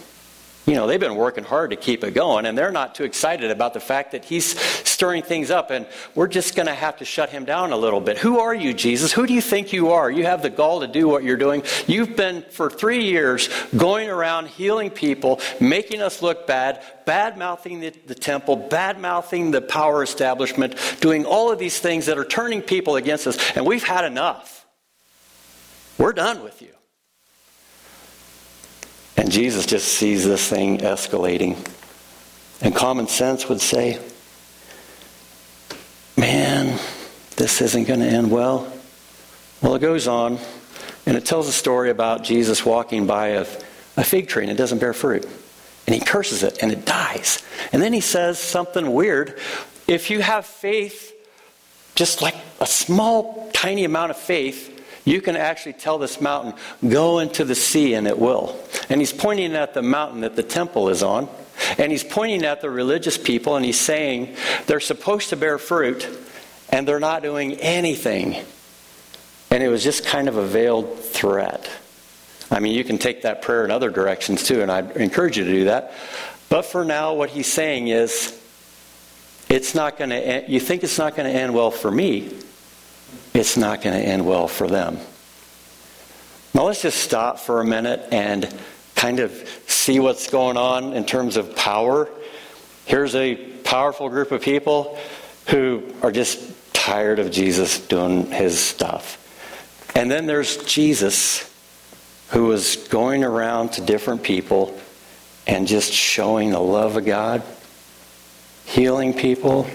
You 0.67 0.73
know, 0.73 0.85
they've 0.85 0.99
been 0.99 1.15
working 1.15 1.45
hard 1.45 1.69
to 1.69 1.77
keep 1.77 2.03
it 2.03 2.13
going, 2.13 2.45
and 2.45 2.57
they're 2.57 2.73
not 2.73 2.93
too 2.93 3.05
excited 3.05 3.51
about 3.51 3.73
the 3.73 3.79
fact 3.79 4.11
that 4.11 4.25
he's 4.25 4.59
stirring 4.85 5.23
things 5.23 5.49
up, 5.49 5.71
and 5.71 5.87
we're 6.13 6.27
just 6.27 6.55
going 6.55 6.65
to 6.67 6.73
have 6.73 6.97
to 6.97 7.05
shut 7.05 7.29
him 7.29 7.45
down 7.45 7.71
a 7.71 7.77
little 7.77 8.01
bit. 8.01 8.17
Who 8.17 8.39
are 8.39 8.53
you, 8.53 8.73
Jesus? 8.73 9.13
Who 9.13 9.25
do 9.25 9.33
you 9.33 9.39
think 9.39 9.71
you 9.71 9.91
are? 9.91 10.11
You 10.11 10.25
have 10.25 10.41
the 10.41 10.49
gall 10.49 10.81
to 10.81 10.87
do 10.87 11.07
what 11.07 11.23
you're 11.23 11.37
doing. 11.37 11.63
You've 11.87 12.17
been, 12.17 12.41
for 12.51 12.69
three 12.69 13.05
years, 13.05 13.47
going 13.77 14.09
around 14.09 14.47
healing 14.47 14.89
people, 14.89 15.39
making 15.61 16.01
us 16.01 16.21
look 16.21 16.45
bad, 16.47 16.83
bad 17.05 17.37
mouthing 17.37 17.79
the, 17.79 17.91
the 18.05 18.15
temple, 18.15 18.57
bad 18.57 18.99
mouthing 18.99 19.51
the 19.51 19.61
power 19.61 20.03
establishment, 20.03 20.75
doing 20.99 21.25
all 21.25 21.49
of 21.49 21.59
these 21.59 21.79
things 21.79 22.07
that 22.07 22.17
are 22.17 22.25
turning 22.25 22.61
people 22.61 22.97
against 22.97 23.25
us, 23.25 23.37
and 23.55 23.65
we've 23.65 23.85
had 23.85 24.03
enough. 24.03 24.65
We're 25.97 26.11
done 26.11 26.43
with 26.43 26.61
you. 26.61 26.76
And 29.17 29.31
Jesus 29.31 29.65
just 29.65 29.87
sees 29.87 30.23
this 30.23 30.47
thing 30.47 30.77
escalating. 30.77 31.57
And 32.61 32.75
common 32.75 33.07
sense 33.07 33.49
would 33.49 33.61
say, 33.61 33.99
man, 36.15 36.79
this 37.35 37.61
isn't 37.61 37.85
going 37.85 37.99
to 37.99 38.05
end 38.05 38.31
well. 38.31 38.71
Well, 39.61 39.75
it 39.75 39.79
goes 39.79 40.07
on, 40.07 40.39
and 41.05 41.17
it 41.17 41.25
tells 41.25 41.47
a 41.47 41.51
story 41.51 41.89
about 41.89 42.23
Jesus 42.23 42.65
walking 42.65 43.07
by 43.07 43.29
a, 43.29 43.47
a 43.95 44.03
fig 44.03 44.27
tree 44.27 44.43
and 44.43 44.51
it 44.51 44.55
doesn't 44.57 44.79
bear 44.79 44.93
fruit. 44.93 45.27
And 45.87 45.95
he 45.95 46.01
curses 46.01 46.43
it 46.43 46.59
and 46.61 46.71
it 46.71 46.85
dies. 46.85 47.41
And 47.71 47.81
then 47.81 47.93
he 47.93 48.01
says 48.01 48.39
something 48.39 48.91
weird. 48.91 49.39
If 49.87 50.09
you 50.09 50.19
have 50.19 50.45
faith, 50.45 51.13
just 51.95 52.21
like 52.21 52.35
a 52.59 52.67
small, 52.67 53.49
tiny 53.53 53.85
amount 53.85 54.11
of 54.11 54.17
faith, 54.17 54.76
you 55.07 55.21
can 55.21 55.37
actually 55.37 55.71
tell 55.71 55.97
this 55.97 56.19
mountain, 56.19 56.53
go 56.85 57.19
into 57.19 57.45
the 57.45 57.55
sea, 57.55 57.93
and 57.93 58.07
it 58.07 58.19
will. 58.19 58.61
And 58.89 58.99
he's 58.99 59.13
pointing 59.13 59.55
at 59.55 59.73
the 59.73 59.81
mountain 59.81 60.21
that 60.21 60.35
the 60.35 60.43
temple 60.43 60.89
is 60.89 61.01
on. 61.01 61.29
And 61.77 61.93
he's 61.93 62.03
pointing 62.03 62.43
at 62.43 62.59
the 62.59 62.69
religious 62.69 63.17
people, 63.17 63.55
and 63.55 63.63
he's 63.63 63.79
saying 63.79 64.35
they're 64.65 64.81
supposed 64.81 65.29
to 65.29 65.37
bear 65.37 65.57
fruit, 65.57 66.07
and 66.69 66.85
they're 66.85 66.99
not 66.99 67.23
doing 67.23 67.53
anything. 67.53 68.35
And 69.49 69.63
it 69.63 69.69
was 69.69 69.81
just 69.81 70.05
kind 70.05 70.27
of 70.27 70.35
a 70.35 70.45
veiled 70.45 70.99
threat. 70.99 71.69
I 72.51 72.59
mean, 72.59 72.75
you 72.75 72.83
can 72.83 72.97
take 72.97 73.21
that 73.21 73.41
prayer 73.41 73.63
in 73.63 73.71
other 73.71 73.89
directions 73.89 74.43
too, 74.43 74.61
and 74.61 74.69
I 74.69 74.79
encourage 74.79 75.37
you 75.37 75.45
to 75.45 75.51
do 75.51 75.63
that. 75.65 75.93
But 76.49 76.65
for 76.65 76.83
now, 76.83 77.13
what 77.13 77.29
he's 77.29 77.51
saying 77.51 77.87
is, 77.87 78.37
it's 79.47 79.73
not 79.73 79.97
going 79.97 80.09
to. 80.09 80.43
You 80.49 80.59
think 80.59 80.83
it's 80.83 80.97
not 80.97 81.15
going 81.15 81.31
to 81.31 81.39
end 81.39 81.53
well 81.53 81.71
for 81.71 81.89
me? 81.89 82.37
It's 83.37 83.55
not 83.55 83.81
going 83.81 83.95
to 83.95 84.03
end 84.03 84.25
well 84.25 84.47
for 84.47 84.67
them. 84.67 84.97
Now, 86.53 86.63
let's 86.63 86.81
just 86.81 86.97
stop 86.97 87.39
for 87.39 87.61
a 87.61 87.65
minute 87.65 88.07
and 88.11 88.51
kind 88.95 89.19
of 89.19 89.31
see 89.67 89.99
what's 89.99 90.29
going 90.29 90.57
on 90.57 90.93
in 90.93 91.05
terms 91.05 91.37
of 91.37 91.55
power. 91.55 92.09
Here's 92.85 93.13
a 93.13 93.35
powerful 93.35 94.09
group 94.09 94.31
of 94.31 94.41
people 94.41 94.97
who 95.49 95.83
are 96.01 96.11
just 96.11 96.41
tired 96.73 97.19
of 97.19 97.31
Jesus 97.31 97.79
doing 97.79 98.31
his 98.31 98.59
stuff. 98.59 99.23
And 99.95 100.09
then 100.09 100.25
there's 100.25 100.57
Jesus, 100.65 101.53
who 102.29 102.45
was 102.45 102.75
going 102.87 103.23
around 103.23 103.73
to 103.73 103.81
different 103.81 104.23
people 104.23 104.79
and 105.45 105.67
just 105.67 105.93
showing 105.93 106.51
the 106.51 106.59
love 106.59 106.97
of 106.97 107.05
God, 107.05 107.43
healing 108.65 109.13
people, 109.13 109.67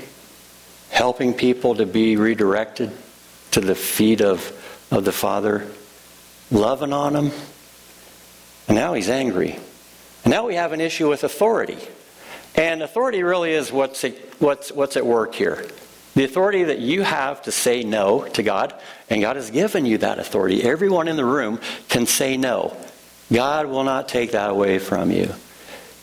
helping 0.91 1.33
people 1.33 1.77
to 1.77 1.87
be 1.87 2.17
redirected. 2.17 2.93
To 3.53 3.61
the 3.61 3.75
feet 3.75 4.21
of, 4.21 4.53
of 4.91 5.05
the 5.05 5.13
Father, 5.13 5.67
loving 6.51 6.93
on 6.93 7.15
him. 7.15 7.31
And 8.69 8.77
now 8.77 8.95
he's 8.95 9.09
angry. 9.09 9.59
And 10.25 10.31
now 10.31 10.47
we 10.47 10.55
have 10.55 10.73
an 10.73 10.81
issue 10.81 11.09
with 11.09 11.25
authority. 11.25 11.79
And 12.55 12.83
authority 12.83 13.23
really 13.23 13.53
is 13.53 13.73
what's, 13.73 14.05
what's, 14.39 14.71
what's 14.73 14.97
at 14.97 15.07
work 15.07 15.35
here. 15.35 15.67
The 16.15 16.25
authority 16.25 16.65
that 16.65 16.79
you 16.79 17.03
have 17.03 17.43
to 17.43 17.53
say 17.53 17.83
no 17.83 18.27
to 18.29 18.43
God, 18.43 18.75
and 19.09 19.23
God 19.23 19.37
has 19.37 19.51
given 19.51 19.87
you 19.87 19.99
that 19.99 20.19
authority. 20.19 20.63
Everyone 20.63 21.09
in 21.09 21.17
the 21.17 21.25
room 21.25 21.59
can 21.89 22.07
say 22.07 22.37
no. 22.37 22.77
God 23.33 23.67
will 23.67 23.85
not 23.85 24.09
take 24.09 24.33
that 24.33 24.51
away 24.51 24.79
from 24.79 25.11
you. 25.11 25.33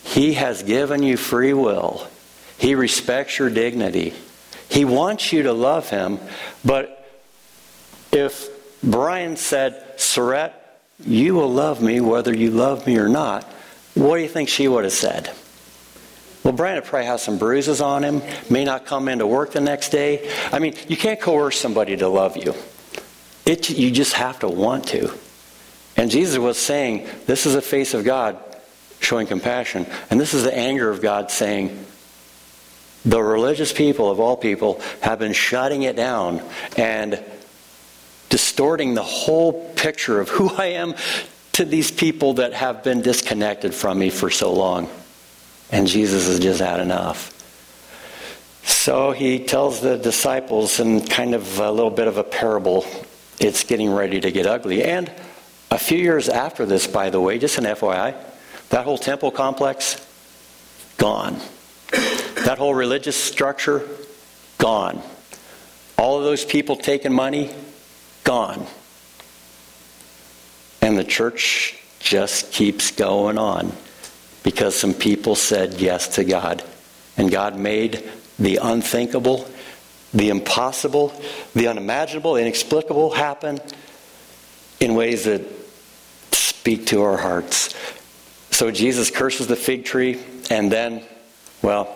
He 0.04 0.34
has 0.34 0.64
given 0.64 1.04
you 1.04 1.16
free 1.16 1.54
will. 1.54 2.08
He 2.58 2.74
respects 2.74 3.38
your 3.38 3.52
dignity. 3.52 4.14
He 4.68 4.84
wants 4.84 5.32
you 5.32 5.44
to 5.44 5.54
love 5.54 5.90
Him. 5.90 6.20
But 6.66 6.99
if 8.12 8.50
Brian 8.84 9.36
said, 9.36 9.98
Surette, 9.98 10.54
you 11.06 11.36
will 11.36 11.52
love 11.52 11.82
me 11.82 12.02
whether 12.02 12.36
you 12.36 12.52
love 12.52 12.86
me 12.86 12.98
or 12.98 13.10
not, 13.10 13.44
what 13.96 14.18
do 14.18 14.24
you 14.24 14.30
think 14.30 14.50
she 14.50 14.68
would 14.68 14.84
have 14.84 14.94
said? 14.94 15.32
Well, 16.44 16.54
Brian 16.54 16.76
would 16.76 16.86
probably 16.86 17.06
have 17.06 17.20
some 17.20 17.38
bruises 17.38 17.82
on 17.82 18.04
him, 18.04 18.22
may 18.50 18.64
not 18.64 18.86
come 18.86 19.10
into 19.10 19.28
work 19.28 19.52
the 19.52 19.62
next 19.62 19.90
day. 19.90 20.32
I 20.52 20.60
mean, 20.60 20.74
you 20.88 20.96
can't 20.96 21.20
coerce 21.20 21.60
somebody 21.60 21.98
to 21.98 22.08
love 22.08 22.38
you. 22.38 22.54
It, 23.46 23.70
you 23.70 23.92
just 23.92 24.14
have 24.14 24.40
to 24.40 24.48
want 24.48 24.88
to. 24.88 25.14
And 25.98 26.10
Jesus 26.10 26.38
was 26.38 26.58
saying, 26.58 27.08
This 27.26 27.46
is 27.46 27.56
the 27.56 27.62
face 27.62 27.94
of 27.94 28.06
God 28.06 28.38
showing 29.02 29.28
compassion. 29.28 29.86
And 30.10 30.20
this 30.20 30.34
is 30.34 30.44
the 30.44 30.56
anger 30.56 30.90
of 30.90 31.02
God 31.02 31.30
saying, 31.30 31.86
The 33.04 33.22
religious 33.22 33.74
people 33.74 34.10
of 34.10 34.20
all 34.20 34.38
people 34.38 34.82
have 35.02 35.20
been 35.20 35.34
shutting 35.34 35.84
it 35.84 35.96
down 35.96 36.42
and 36.78 37.24
distorting 38.30 38.94
the 38.94 39.04
whole 39.04 39.74
picture 39.76 40.20
of 40.20 40.30
who 40.30 40.50
I 40.50 40.68
am 40.68 40.96
to 41.54 41.66
these 41.66 41.92
people 41.92 42.36
that 42.36 42.54
have 42.54 42.84
been 42.84 43.02
disconnected 43.02 43.74
from 43.74 44.00
me 44.00 44.10
for 44.10 44.30
so 44.30 44.54
long. 44.54 44.90
And 45.72 45.88
Jesus 45.88 46.28
has 46.28 46.40
just 46.40 46.62
had 46.62 46.80
enough. 46.80 47.36
So 48.64 49.12
he 49.12 49.40
tells 49.40 49.82
the 49.82 49.98
disciples 49.98 50.80
in 50.80 51.06
kind 51.06 51.36
of 51.36 51.60
a 51.60 51.72
little 51.72 51.92
bit 51.92 52.08
of 52.08 52.18
a 52.18 52.24
parable, 52.24 52.86
it's 53.40 53.64
getting 53.64 53.92
ready 53.92 54.20
to 54.20 54.32
get 54.32 54.46
ugly. 54.46 54.84
And 54.84 55.12
a 55.72 55.78
few 55.78 55.98
years 55.98 56.30
after 56.30 56.66
this, 56.66 56.88
by 56.88 57.10
the 57.10 57.20
way, 57.20 57.40
just 57.40 57.58
an 57.58 57.66
FYI, 57.66 58.16
that 58.70 58.86
whole 58.86 58.98
temple 58.98 59.32
complex, 59.32 60.06
gone. 60.98 61.40
That 62.46 62.58
whole 62.58 62.74
religious 62.74 63.16
structure, 63.16 63.88
gone. 64.58 65.02
All 65.98 66.18
of 66.18 66.24
those 66.24 66.46
people 66.46 66.76
taking 66.76 67.14
money, 67.14 67.54
gone. 68.24 68.66
And 70.82 70.98
the 70.98 71.04
church 71.04 71.78
just 72.00 72.52
keeps 72.52 72.92
going 72.92 73.38
on 73.38 73.74
because 74.44 74.76
some 74.76 74.94
people 74.94 75.36
said 75.36 75.76
yes 75.76 76.16
to 76.16 76.24
God. 76.24 76.64
And 77.18 77.30
God 77.30 77.58
made 77.58 78.10
the 78.38 78.58
unthinkable, 78.62 79.50
the 80.14 80.30
impossible, 80.30 81.14
the 81.54 81.68
unimaginable, 81.68 82.36
the 82.36 82.42
inexplicable 82.42 83.12
happen 83.12 83.60
in 84.80 84.96
ways 84.96 85.26
that 85.26 85.42
speak 86.32 86.88
to 86.88 87.02
our 87.02 87.18
hearts. 87.18 87.76
So 88.52 88.72
Jesus 88.72 89.12
curses 89.12 89.48
the 89.48 89.56
fig 89.56 89.86
tree, 89.86 90.20
and 90.50 90.72
then, 90.72 91.04
well, 91.62 91.96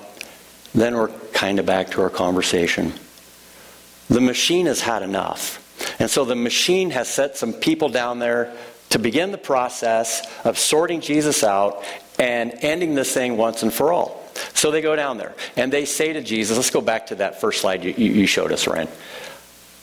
then 0.76 0.96
we're 0.96 1.10
kind 1.34 1.60
of 1.60 1.66
back 1.66 1.92
to 1.92 2.02
our 2.02 2.10
conversation. 2.10 2.94
The 4.10 4.22
machine 4.22 4.66
has 4.66 4.82
had 4.82 5.02
enough. 5.04 5.63
And 6.00 6.10
so 6.10 6.26
the 6.26 6.36
machine 6.36 6.92
has 6.92 7.08
set 7.08 7.38
some 7.38 7.54
people 7.54 7.90
down 7.90 8.20
there 8.20 8.54
to 8.90 9.00
begin 9.00 9.32
the 9.32 9.38
process 9.38 10.26
of 10.46 10.58
sorting 10.60 11.02
Jesus 11.02 11.44
out 11.44 11.84
and 12.20 12.54
ending 12.62 12.96
this 12.96 13.14
thing 13.14 13.38
once 13.38 13.64
and 13.64 13.74
for 13.74 13.92
all. 13.92 14.24
So 14.54 14.72
they 14.72 14.82
go 14.82 14.96
down 14.96 15.18
there 15.18 15.34
and 15.56 15.72
they 15.72 15.86
say 15.86 16.14
to 16.14 16.22
Jesus, 16.22 16.58
let's 16.58 16.70
go 16.70 16.82
back 16.82 17.08
to 17.08 17.16
that 17.16 17.42
first 17.42 17.62
slide 17.62 17.84
you, 17.84 17.94
you 17.94 18.28
showed 18.28 18.52
us, 18.52 18.68
Ryan. 18.68 18.88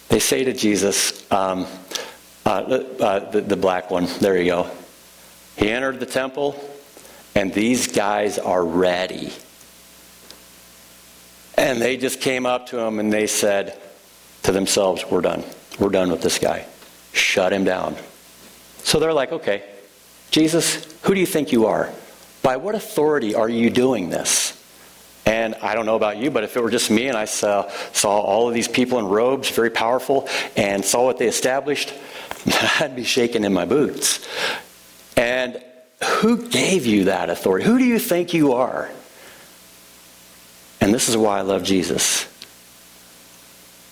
They 0.09 0.19
say 0.19 0.45
to 0.45 0.53
Jesus, 0.53 1.31
um, 1.31 1.67
uh, 2.45 2.49
uh, 2.49 3.31
the, 3.31 3.41
the 3.41 3.57
black 3.57 3.91
one, 3.91 4.07
there 4.21 4.37
you 4.37 4.47
go. 4.47 4.71
He 5.57 5.71
entered 5.71 6.01
the 6.01 6.07
temple, 6.07 6.57
and 7.35 7.53
these 7.53 7.89
guys 7.89 8.39
are 8.39 8.65
ready. 8.65 9.33
And 11.57 11.81
they 11.81 11.97
just 11.97 12.21
came 12.21 12.47
up 12.47 12.69
to 12.69 12.79
him 12.79 12.99
and 12.99 13.13
they 13.13 13.27
said 13.27 13.79
to 14.45 14.53
themselves, 14.53 15.05
We're 15.11 15.21
done. 15.21 15.45
We're 15.81 15.89
done 15.89 16.11
with 16.11 16.23
this 16.23 16.39
guy. 16.39 16.67
Shut 17.13 17.53
him 17.53 17.65
down. 17.65 17.97
So 18.85 19.01
they're 19.01 19.13
like, 19.13 19.33
Okay, 19.33 19.65
Jesus, 20.31 20.87
who 21.03 21.15
do 21.15 21.21
you 21.21 21.27
think 21.27 21.51
you 21.51 21.67
are? 21.67 21.93
By 22.43 22.57
what 22.57 22.75
authority 22.75 23.35
are 23.35 23.49
you 23.49 23.71
doing 23.71 24.11
this? 24.11 24.57
And 25.27 25.55
I 25.57 25.75
don't 25.75 25.87
know 25.87 25.97
about 25.97 26.17
you, 26.17 26.31
but 26.31 26.45
if 26.45 26.57
it 26.57 26.63
were 26.63 26.71
just 26.71 26.91
me 26.91 27.09
and 27.09 27.17
I 27.17 27.27
saw, 27.27 27.69
saw 27.93 28.19
all 28.19 28.49
of 28.49 28.55
these 28.55 28.69
people 28.69 28.99
in 28.99 29.07
robes, 29.07 29.51
very 29.51 29.71
powerful, 29.71 30.29
and 30.57 30.85
saw 30.85 31.05
what 31.05 31.19
they 31.19 31.29
established, 31.29 31.93
I'd 32.81 32.97
be 32.97 33.05
shaking 33.05 33.45
in 33.45 33.53
my 33.53 33.65
boots. 33.65 34.27
And 35.17 35.63
who 36.03 36.49
gave 36.49 36.87
you 36.87 37.05
that 37.05 37.29
authority? 37.29 37.67
Who 37.67 37.79
do 37.79 37.85
you 37.85 37.99
think 37.99 38.33
you 38.33 38.55
are? 38.55 38.91
And 40.81 40.95
this 40.95 41.09
is 41.09 41.17
why 41.17 41.39
I 41.39 41.43
love 41.43 41.63
Jesus. 41.63 42.27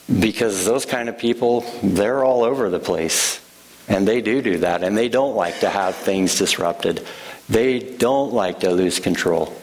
Because 0.08 0.64
those 0.64 0.86
kind 0.86 1.08
of 1.08 1.18
people, 1.18 1.60
they're 1.82 2.24
all 2.24 2.44
over 2.44 2.70
the 2.70 2.78
place. 2.78 3.40
And 3.88 4.06
they 4.06 4.20
do 4.20 4.42
do 4.42 4.58
that. 4.58 4.82
And 4.82 4.96
they 4.96 5.08
don't 5.08 5.34
like 5.34 5.60
to 5.60 5.70
have 5.70 5.96
things 5.96 6.38
disrupted. 6.38 7.06
They 7.48 7.78
don't 7.78 8.32
like 8.32 8.60
to 8.60 8.70
lose 8.70 9.00
control. 9.00 9.54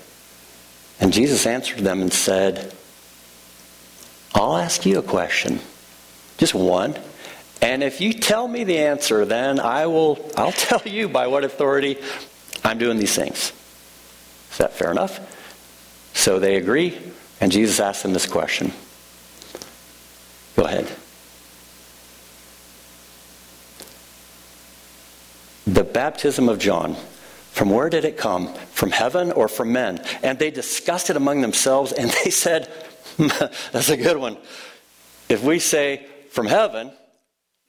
And 1.00 1.14
Jesus 1.14 1.46
answered 1.46 1.80
them 1.80 2.02
and 2.02 2.12
said, 2.12 2.74
I'll 4.34 4.58
ask 4.58 4.86
you 4.86 5.00
a 5.00 5.04
question. 5.04 5.60
Just 6.38 6.54
one. 6.54 6.96
And 7.62 7.84
if 7.84 8.02
you 8.02 8.14
tell 8.14 8.48
me 8.48 8.64
the 8.64 8.80
answer, 8.80 9.26
then 9.26 9.60
I 9.60 9.88
will 9.88 10.20
I'll 10.38 10.52
tell 10.70 10.82
you 10.86 11.08
by 11.10 11.28
what 11.28 11.44
authority 11.44 11.98
I'm 12.64 12.78
doing 12.78 12.98
these 12.98 13.16
things. 13.16 13.54
Is 14.52 14.58
that 14.58 14.74
fair 14.74 14.92
enough? 14.92 15.20
So 16.14 16.40
they 16.40 16.56
agree, 16.56 16.98
and 17.42 17.52
Jesus 17.52 17.80
asked 17.80 18.04
them 18.04 18.14
this 18.14 18.26
question. 18.26 18.72
Go 20.56 20.64
ahead. 20.64 20.90
The 25.68 25.84
baptism 25.84 26.48
of 26.48 26.60
John, 26.60 26.96
from 27.52 27.70
where 27.70 27.90
did 27.90 28.06
it 28.06 28.18
come? 28.18 28.54
From 28.72 28.92
heaven 28.92 29.32
or 29.32 29.48
from 29.48 29.72
men? 29.74 30.00
And 30.24 30.38
they 30.38 30.52
discussed 30.52 31.10
it 31.10 31.18
among 31.18 31.42
themselves, 31.42 31.92
and 31.92 32.10
they 32.24 32.30
said, 32.30 32.68
hmm, 33.18 33.28
That's 33.72 33.90
a 33.90 33.98
good 33.98 34.18
one. 34.18 34.38
If 35.28 35.44
we 35.44 35.60
say 35.60 36.06
from 36.30 36.46
heaven, 36.46 36.92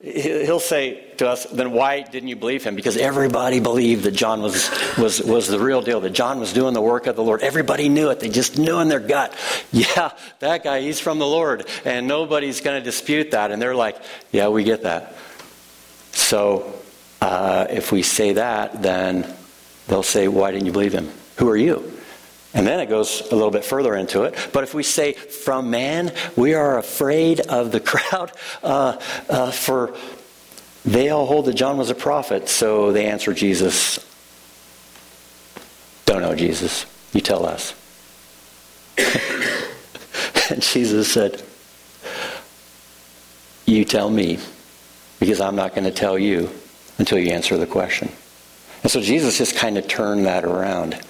He'll 0.03 0.61
say 0.61 1.03
to 1.17 1.29
us, 1.29 1.45
then 1.45 1.73
why 1.73 2.03
didn't 2.03 2.29
you 2.29 2.37
believe 2.37 2.63
him? 2.63 2.75
Because 2.75 2.99
everybody 2.99 3.61
believed 3.61 4.05
that 4.05 4.11
John 4.11 4.43
was, 4.43 4.71
was, 4.99 5.23
was 5.23 5.49
the 5.49 5.59
real 5.59 5.81
deal, 5.81 6.01
that 6.01 6.11
John 6.11 6.39
was 6.39 6.53
doing 6.53 6.75
the 6.75 6.83
work 6.83 7.07
of 7.07 7.17
the 7.17 7.23
Lord. 7.23 7.41
Everybody 7.41 7.89
knew 7.89 8.11
it. 8.11 8.21
They 8.21 8.29
just 8.29 8.59
knew 8.59 8.79
in 8.81 8.89
their 8.89 9.01
gut, 9.01 9.35
yeah, 9.73 10.13
that 10.41 10.63
guy, 10.63 10.83
he's 10.83 11.01
from 11.01 11.19
the 11.19 11.27
Lord. 11.27 11.67
And 11.87 12.07
nobody's 12.07 12.61
going 12.61 12.79
to 12.79 12.85
dispute 12.85 13.31
that. 13.31 13.51
And 13.51 13.61
they're 13.61 13.75
like, 13.75 13.97
yeah, 14.33 14.49
we 14.49 14.65
get 14.65 14.83
that. 14.83 15.15
So 16.13 16.75
uh, 17.23 17.67
if 17.71 17.91
we 17.91 18.03
say 18.03 18.35
that, 18.35 18.83
then 18.83 19.27
they'll 19.89 20.03
say, 20.03 20.29
why 20.29 20.51
didn't 20.51 20.67
you 20.67 20.73
believe 20.73 20.93
him? 20.93 21.11
Who 21.39 21.49
are 21.49 21.57
you? 21.57 21.96
And 22.57 22.67
then 22.67 22.81
it 22.81 22.87
goes 22.87 23.21
a 23.21 23.35
little 23.35 23.51
bit 23.51 23.67
further 23.67 23.95
into 23.95 24.23
it. 24.23 24.35
But 24.51 24.65
if 24.65 24.73
we 24.73 24.83
say 24.83 25.13
from 25.13 25.69
man, 25.69 26.11
we 26.37 26.55
are 26.55 26.79
afraid 26.79 27.41
of 27.41 27.71
the 27.71 27.81
crowd, 27.93 28.33
uh, 28.63 28.99
uh, 29.29 29.51
for 29.51 29.95
they 30.83 31.11
all 31.11 31.27
hold 31.27 31.45
that 31.45 31.55
John 31.55 31.77
was 31.77 31.91
a 31.91 31.95
prophet. 31.95 32.49
So 32.49 32.93
they 32.93 33.07
answer 33.07 33.35
Jesus, 33.35 33.99
Don't 36.07 36.23
know, 36.23 36.35
Jesus. 36.35 36.87
You 37.13 37.21
tell 37.21 37.45
us. 37.45 37.75
and 40.51 40.63
Jesus 40.63 41.13
said, 41.13 41.43
You 43.67 43.85
tell 43.85 44.09
me, 44.09 44.39
because 45.21 45.43
I'm 45.43 45.57
not 45.57 45.75
going 45.75 45.85
to 45.85 45.91
tell 45.91 46.19
you 46.19 46.49
until 46.97 47.19
you 47.19 47.33
answer 47.33 47.59
the 47.59 47.67
question. 47.67 48.11
And 48.83 48.91
so 48.91 49.01
Jesus 49.01 49.39
just 49.39 49.57
kind 49.57 49.79
of 49.79 49.89
turned 49.89 50.27
that 50.27 50.45
around. 50.45 51.01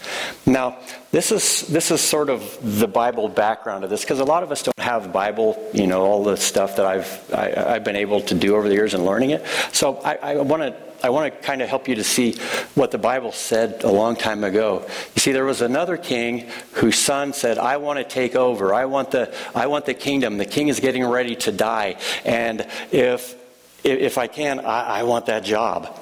Now, 0.46 0.78
this 1.10 1.32
is 1.32 1.66
this 1.68 1.90
is 1.90 2.00
sort 2.00 2.30
of 2.30 2.58
the 2.62 2.88
Bible 2.88 3.28
background 3.28 3.84
of 3.84 3.90
this 3.90 4.02
because 4.02 4.20
a 4.20 4.24
lot 4.24 4.42
of 4.42 4.50
us 4.52 4.62
don't 4.62 4.78
have 4.78 5.12
Bible, 5.12 5.70
you 5.72 5.86
know, 5.86 6.02
all 6.02 6.24
the 6.24 6.36
stuff 6.36 6.76
that 6.76 6.86
I've 6.86 7.34
I, 7.34 7.48
have 7.48 7.66
i 7.66 7.72
have 7.74 7.84
been 7.84 7.96
able 7.96 8.20
to 8.22 8.34
do 8.34 8.56
over 8.56 8.68
the 8.68 8.74
years 8.74 8.94
and 8.94 9.04
learning 9.04 9.30
it. 9.30 9.44
So 9.72 9.96
I, 9.98 10.36
want 10.36 10.62
to 10.62 10.76
I 11.02 11.10
want 11.10 11.32
to 11.32 11.40
kind 11.40 11.62
of 11.62 11.68
help 11.68 11.88
you 11.88 11.94
to 11.96 12.04
see 12.04 12.34
what 12.74 12.90
the 12.90 12.98
Bible 12.98 13.32
said 13.32 13.84
a 13.84 13.90
long 13.90 14.16
time 14.16 14.44
ago. 14.44 14.84
You 15.14 15.20
see, 15.20 15.32
there 15.32 15.44
was 15.44 15.60
another 15.60 15.96
king 15.96 16.48
whose 16.72 16.98
son 16.98 17.32
said, 17.32 17.58
I 17.58 17.76
want 17.76 17.98
to 17.98 18.04
take 18.04 18.34
over. 18.34 18.74
I 18.74 18.86
want 18.86 19.10
the, 19.10 19.34
I 19.54 19.66
want 19.66 19.86
the 19.86 19.94
kingdom. 19.94 20.38
The 20.38 20.46
king 20.46 20.68
is 20.68 20.80
getting 20.80 21.04
ready 21.04 21.36
to 21.36 21.52
die. 21.52 22.00
And 22.24 22.66
if, 22.90 23.36
if 23.84 24.18
I 24.18 24.26
can, 24.26 24.60
I, 24.60 25.00
I 25.00 25.02
want 25.04 25.26
that 25.26 25.44
job. 25.44 25.96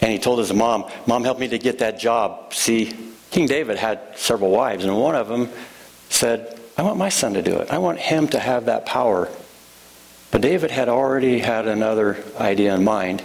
And 0.00 0.12
he 0.12 0.18
told 0.18 0.38
his 0.38 0.52
mom, 0.52 0.90
Mom, 1.06 1.24
help 1.24 1.38
me 1.38 1.48
to 1.48 1.58
get 1.58 1.80
that 1.80 1.98
job. 1.98 2.54
See, 2.54 2.96
King 3.30 3.46
David 3.46 3.76
had 3.76 4.00
several 4.16 4.50
wives, 4.50 4.84
and 4.84 4.96
one 4.96 5.14
of 5.14 5.28
them 5.28 5.50
said, 6.08 6.58
I 6.76 6.82
want 6.82 6.96
my 6.96 7.08
son 7.08 7.34
to 7.34 7.42
do 7.42 7.56
it. 7.58 7.70
I 7.70 7.78
want 7.78 7.98
him 7.98 8.28
to 8.28 8.38
have 8.38 8.66
that 8.66 8.86
power. 8.86 9.28
But 10.30 10.42
David 10.42 10.70
had 10.70 10.88
already 10.88 11.40
had 11.40 11.66
another 11.66 12.22
idea 12.38 12.74
in 12.74 12.84
mind, 12.84 13.22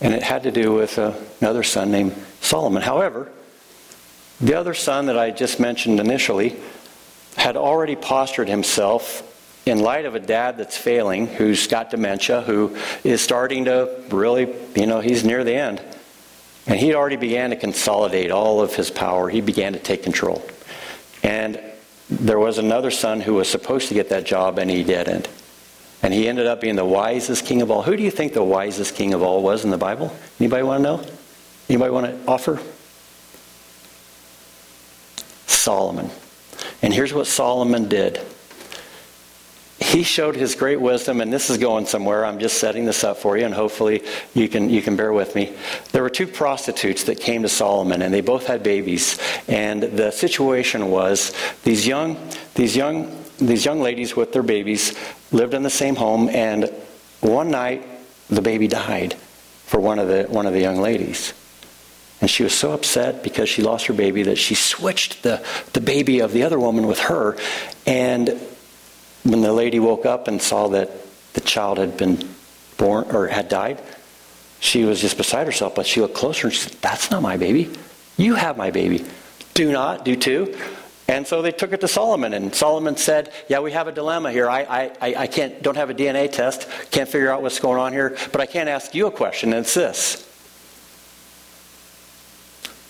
and 0.00 0.14
it 0.14 0.22
had 0.22 0.42
to 0.44 0.50
do 0.50 0.72
with 0.74 0.98
another 1.40 1.62
son 1.62 1.90
named 1.90 2.14
Solomon. 2.40 2.82
However, 2.82 3.30
the 4.40 4.54
other 4.54 4.74
son 4.74 5.06
that 5.06 5.18
I 5.18 5.30
just 5.30 5.60
mentioned 5.60 6.00
initially 6.00 6.56
had 7.36 7.56
already 7.56 7.94
postured 7.94 8.48
himself 8.48 9.22
in 9.66 9.80
light 9.80 10.06
of 10.06 10.14
a 10.14 10.20
dad 10.20 10.56
that's 10.56 10.76
failing, 10.76 11.26
who's 11.26 11.66
got 11.66 11.90
dementia, 11.90 12.42
who 12.42 12.76
is 13.04 13.20
starting 13.20 13.66
to 13.66 14.02
really, 14.10 14.54
you 14.74 14.86
know, 14.86 15.00
he's 15.00 15.24
near 15.24 15.44
the 15.44 15.54
end. 15.54 15.82
And 16.66 16.78
he 16.78 16.94
already 16.94 17.16
began 17.16 17.50
to 17.50 17.56
consolidate 17.56 18.30
all 18.30 18.60
of 18.60 18.74
his 18.74 18.90
power. 18.90 19.28
He 19.28 19.40
began 19.40 19.72
to 19.72 19.78
take 19.78 20.02
control. 20.02 20.42
And 21.22 21.60
there 22.10 22.38
was 22.38 22.58
another 22.58 22.90
son 22.90 23.20
who 23.20 23.34
was 23.34 23.48
supposed 23.48 23.88
to 23.88 23.94
get 23.94 24.10
that 24.10 24.24
job, 24.24 24.58
and 24.58 24.70
he 24.70 24.82
didn't. 24.82 25.28
And 26.02 26.14
he 26.14 26.28
ended 26.28 26.46
up 26.46 26.60
being 26.60 26.76
the 26.76 26.84
wisest 26.84 27.44
king 27.44 27.60
of 27.60 27.70
all. 27.70 27.82
Who 27.82 27.96
do 27.96 28.02
you 28.02 28.10
think 28.10 28.32
the 28.32 28.42
wisest 28.42 28.94
king 28.94 29.14
of 29.14 29.22
all 29.22 29.42
was 29.42 29.64
in 29.64 29.70
the 29.70 29.78
Bible? 29.78 30.14
Anybody 30.38 30.62
want 30.62 30.78
to 30.78 30.82
know? 30.82 31.06
Anybody 31.68 31.90
want 31.90 32.06
to 32.06 32.30
offer? 32.30 32.60
Solomon. 35.46 36.10
And 36.82 36.94
here's 36.94 37.12
what 37.12 37.26
Solomon 37.26 37.88
did. 37.88 38.20
He 39.80 40.02
showed 40.02 40.34
his 40.34 40.56
great 40.56 40.80
wisdom, 40.80 41.20
and 41.20 41.32
this 41.32 41.50
is 41.50 41.58
going 41.58 41.86
somewhere. 41.86 42.26
I'm 42.26 42.40
just 42.40 42.58
setting 42.58 42.84
this 42.84 43.04
up 43.04 43.18
for 43.18 43.38
you, 43.38 43.44
and 43.44 43.54
hopefully 43.54 44.02
you 44.34 44.48
can 44.48 44.68
you 44.68 44.82
can 44.82 44.96
bear 44.96 45.12
with 45.12 45.36
me. 45.36 45.54
There 45.92 46.02
were 46.02 46.10
two 46.10 46.26
prostitutes 46.26 47.04
that 47.04 47.20
came 47.20 47.42
to 47.42 47.48
Solomon, 47.48 48.02
and 48.02 48.12
they 48.12 48.20
both 48.20 48.46
had 48.46 48.64
babies. 48.64 49.20
And 49.46 49.82
the 49.82 50.10
situation 50.10 50.90
was 50.90 51.32
these 51.62 51.86
young 51.86 52.16
these 52.54 52.76
young 52.76 53.24
these 53.38 53.64
young 53.64 53.80
ladies 53.80 54.16
with 54.16 54.32
their 54.32 54.42
babies 54.42 54.98
lived 55.30 55.54
in 55.54 55.62
the 55.62 55.70
same 55.70 55.94
home, 55.94 56.28
and 56.28 56.72
one 57.20 57.50
night 57.50 57.86
the 58.28 58.42
baby 58.42 58.66
died 58.66 59.14
for 59.64 59.78
one 59.78 60.00
of 60.00 60.08
the 60.08 60.24
one 60.24 60.46
of 60.46 60.54
the 60.54 60.60
young 60.60 60.80
ladies. 60.80 61.34
And 62.20 62.28
she 62.28 62.42
was 62.42 62.52
so 62.52 62.72
upset 62.72 63.22
because 63.22 63.48
she 63.48 63.62
lost 63.62 63.86
her 63.86 63.94
baby 63.94 64.24
that 64.24 64.38
she 64.38 64.56
switched 64.56 65.22
the, 65.22 65.44
the 65.72 65.80
baby 65.80 66.18
of 66.18 66.32
the 66.32 66.42
other 66.42 66.58
woman 66.58 66.88
with 66.88 66.98
her. 66.98 67.36
And 67.86 68.40
when 69.28 69.42
the 69.42 69.52
lady 69.52 69.78
woke 69.78 70.06
up 70.06 70.26
and 70.26 70.40
saw 70.40 70.68
that 70.68 70.90
the 71.34 71.42
child 71.42 71.76
had 71.76 71.98
been 71.98 72.18
born 72.78 73.14
or 73.14 73.26
had 73.26 73.50
died, 73.50 73.80
she 74.58 74.84
was 74.84 75.02
just 75.02 75.18
beside 75.18 75.46
herself. 75.46 75.74
But 75.74 75.86
she 75.86 76.00
looked 76.00 76.14
closer 76.14 76.46
and 76.46 76.54
she 76.54 76.62
said, 76.62 76.78
That's 76.80 77.10
not 77.10 77.20
my 77.20 77.36
baby. 77.36 77.70
You 78.16 78.36
have 78.36 78.56
my 78.56 78.70
baby. 78.70 79.04
Do 79.52 79.70
not, 79.70 80.04
do 80.04 80.16
too. 80.16 80.56
And 81.08 81.26
so 81.26 81.42
they 81.42 81.52
took 81.52 81.72
it 81.72 81.80
to 81.80 81.88
Solomon, 81.88 82.34
and 82.34 82.54
Solomon 82.54 82.96
said, 82.96 83.32
"Yeah, 83.48 83.60
we 83.60 83.72
have 83.72 83.88
a 83.88 83.92
dilemma 83.92 84.30
here. 84.30 84.48
I, 84.50 84.92
I, 85.00 85.14
I 85.14 85.26
can't, 85.26 85.62
don't 85.62 85.76
have 85.76 85.88
a 85.88 85.94
DNA 85.94 86.30
test, 86.30 86.68
can't 86.90 87.08
figure 87.08 87.30
out 87.32 87.40
what's 87.40 87.60
going 87.60 87.80
on 87.80 87.94
here, 87.94 88.14
but 88.30 88.42
I 88.42 88.46
can't 88.46 88.68
ask 88.68 88.94
you 88.94 89.06
a 89.06 89.10
question, 89.10 89.54
and 89.54 89.60
it's 89.60 89.72
this: 89.72 90.28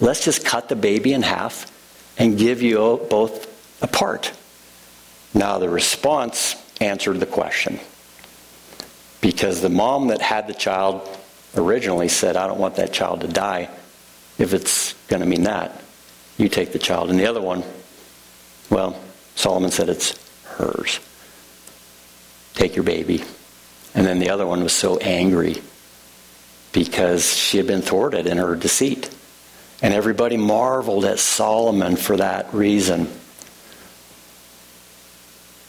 Let's 0.01 0.24
just 0.24 0.45
cut 0.45 0.68
the 0.68 0.74
baby 0.74 1.12
in 1.12 1.22
half 1.22 1.70
and 2.18 2.36
give 2.36 2.61
you 2.61 3.07
both 3.09 3.47
a 3.82 3.86
part." 3.86 4.32
Now 5.39 5.59
the 5.59 5.70
response 5.70 6.57
answered 6.80 7.20
the 7.20 7.26
question, 7.26 7.78
because 9.20 9.61
the 9.61 9.68
mom 9.68 10.09
that 10.09 10.20
had 10.20 10.49
the 10.49 10.55
child 10.55 11.09
originally 11.57 12.09
said, 12.09 12.36
"I 12.36 12.49
don't 12.49 12.59
want 12.59 12.74
that 12.74 12.93
child 12.93 13.20
to 13.20 13.28
die. 13.28 13.68
If 14.36 14.53
it's 14.53 14.95
going 15.07 15.20
to 15.20 15.28
mean 15.28 15.45
that, 15.45 15.80
you 16.39 16.49
take 16.49 16.72
the 16.72 16.80
child," 16.80 17.09
and 17.11 17.20
the 17.20 17.26
other 17.26 17.41
one 17.41 17.62
well, 18.68 19.01
Solomon 19.34 19.70
said 19.70 19.89
it's 19.89 20.14
hers. 20.45 20.99
Take 22.55 22.74
your 22.76 22.82
baby. 22.82 23.24
And 23.95 24.07
then 24.07 24.18
the 24.18 24.30
other 24.30 24.47
one 24.47 24.62
was 24.62 24.74
so 24.74 24.99
angry 24.99 25.62
because 26.72 27.34
she 27.34 27.57
had 27.57 27.66
been 27.66 27.80
thwarted 27.80 28.26
in 28.26 28.39
her 28.39 28.55
deceit. 28.57 29.09
And 29.80 29.95
everybody 29.95 30.36
marveled 30.36 31.05
at 31.05 31.18
Solomon 31.18 31.97
for 31.97 32.16
that 32.16 32.53
reason. 32.53 33.09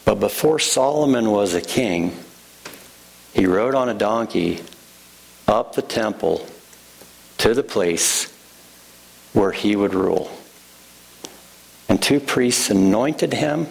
But 0.09 0.19
before 0.19 0.57
Solomon 0.57 1.29
was 1.29 1.53
a 1.53 1.61
king, 1.61 2.17
he 3.31 3.45
rode 3.45 3.75
on 3.75 3.89
a 3.89 3.93
donkey 3.93 4.63
up 5.47 5.75
the 5.75 5.83
temple 5.83 6.47
to 7.37 7.53
the 7.53 7.61
place 7.61 8.25
where 9.33 9.51
he 9.51 9.75
would 9.75 9.93
rule. 9.93 10.35
And 11.87 12.01
two 12.01 12.19
priests 12.19 12.71
anointed 12.71 13.33
him 13.33 13.67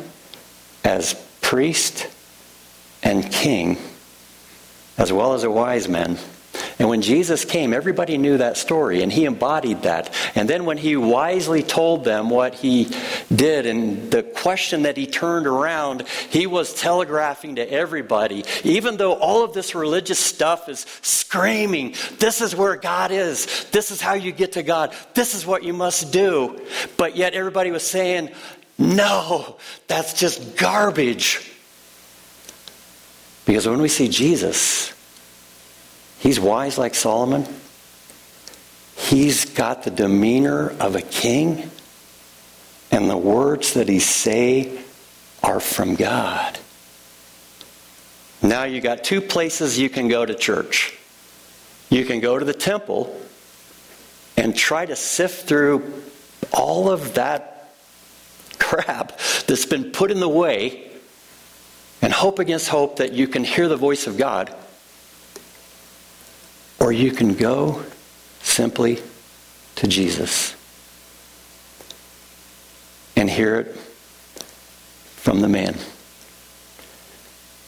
as 0.84 1.14
priest 1.41 2.07
and 3.03 3.32
king, 3.32 3.76
as 4.97 5.12
well 5.12 5.34
as 5.34 5.43
a 5.43 5.51
wise 5.51 5.89
man. 5.89 6.18
And 6.78 6.88
when 6.88 7.02
Jesus 7.02 7.44
came, 7.44 7.72
everybody 7.72 8.18
knew 8.18 8.38
that 8.38 8.56
story, 8.56 9.02
and 9.02 9.12
he 9.12 9.24
embodied 9.24 9.82
that. 9.82 10.14
And 10.36 10.48
then 10.48 10.64
when 10.64 10.78
he 10.78 10.96
wisely 10.96 11.64
told 11.64 12.04
them 12.04 12.30
what 12.30 12.54
he 12.54 12.88
did 13.34 13.66
and 13.66 14.10
the 14.12 14.22
question 14.22 14.82
that 14.82 14.96
he 14.96 15.06
turned 15.06 15.48
around, 15.48 16.06
he 16.30 16.46
was 16.46 16.72
telegraphing 16.72 17.56
to 17.56 17.68
everybody, 17.68 18.44
even 18.62 18.96
though 18.96 19.14
all 19.14 19.42
of 19.42 19.54
this 19.54 19.74
religious 19.74 20.20
stuff 20.20 20.68
is 20.68 20.86
screaming, 21.02 21.96
This 22.20 22.40
is 22.40 22.54
where 22.54 22.76
God 22.76 23.10
is. 23.10 23.66
This 23.72 23.90
is 23.90 24.00
how 24.00 24.14
you 24.14 24.30
get 24.30 24.52
to 24.52 24.62
God. 24.62 24.94
This 25.14 25.34
is 25.34 25.44
what 25.44 25.64
you 25.64 25.72
must 25.72 26.12
do. 26.12 26.60
But 26.96 27.16
yet 27.16 27.34
everybody 27.34 27.72
was 27.72 27.84
saying, 27.84 28.30
No, 28.78 29.56
that's 29.88 30.14
just 30.14 30.56
garbage. 30.56 31.52
Because 33.46 33.66
when 33.66 33.80
we 33.80 33.88
see 33.88 34.08
Jesus, 34.08 34.92
He's 36.18 36.40
wise 36.40 36.78
like 36.78 36.94
Solomon. 36.94 37.46
He's 38.96 39.44
got 39.44 39.84
the 39.84 39.90
demeanor 39.90 40.70
of 40.80 40.96
a 40.96 41.02
king. 41.02 41.70
And 42.90 43.08
the 43.08 43.16
words 43.16 43.74
that 43.74 43.88
he 43.88 44.00
say 44.00 44.78
are 45.42 45.60
from 45.60 45.94
God. 45.94 46.58
Now 48.42 48.64
you 48.64 48.80
got 48.80 49.04
two 49.04 49.20
places 49.20 49.78
you 49.78 49.90
can 49.90 50.08
go 50.08 50.24
to 50.24 50.34
church. 50.34 50.96
You 51.90 52.04
can 52.04 52.20
go 52.20 52.38
to 52.38 52.44
the 52.44 52.54
temple 52.54 53.14
and 54.36 54.56
try 54.56 54.86
to 54.86 54.96
sift 54.96 55.48
through 55.48 56.02
all 56.52 56.90
of 56.90 57.14
that 57.14 57.74
crap 58.58 59.18
that's 59.46 59.66
been 59.66 59.90
put 59.90 60.10
in 60.10 60.20
the 60.20 60.28
way 60.28 60.90
and 62.00 62.12
hope 62.12 62.38
against 62.38 62.68
hope 62.68 62.96
that 62.96 63.12
you 63.12 63.26
can 63.26 63.44
hear 63.44 63.68
the 63.68 63.76
voice 63.76 64.06
of 64.06 64.16
God. 64.16 64.54
Or 66.80 66.92
you 66.92 67.10
can 67.10 67.34
go 67.34 67.84
simply 68.40 69.00
to 69.76 69.86
Jesus 69.86 70.54
and 73.16 73.28
hear 73.28 73.60
it 73.60 73.76
from 75.16 75.40
the 75.40 75.48
man. 75.48 75.76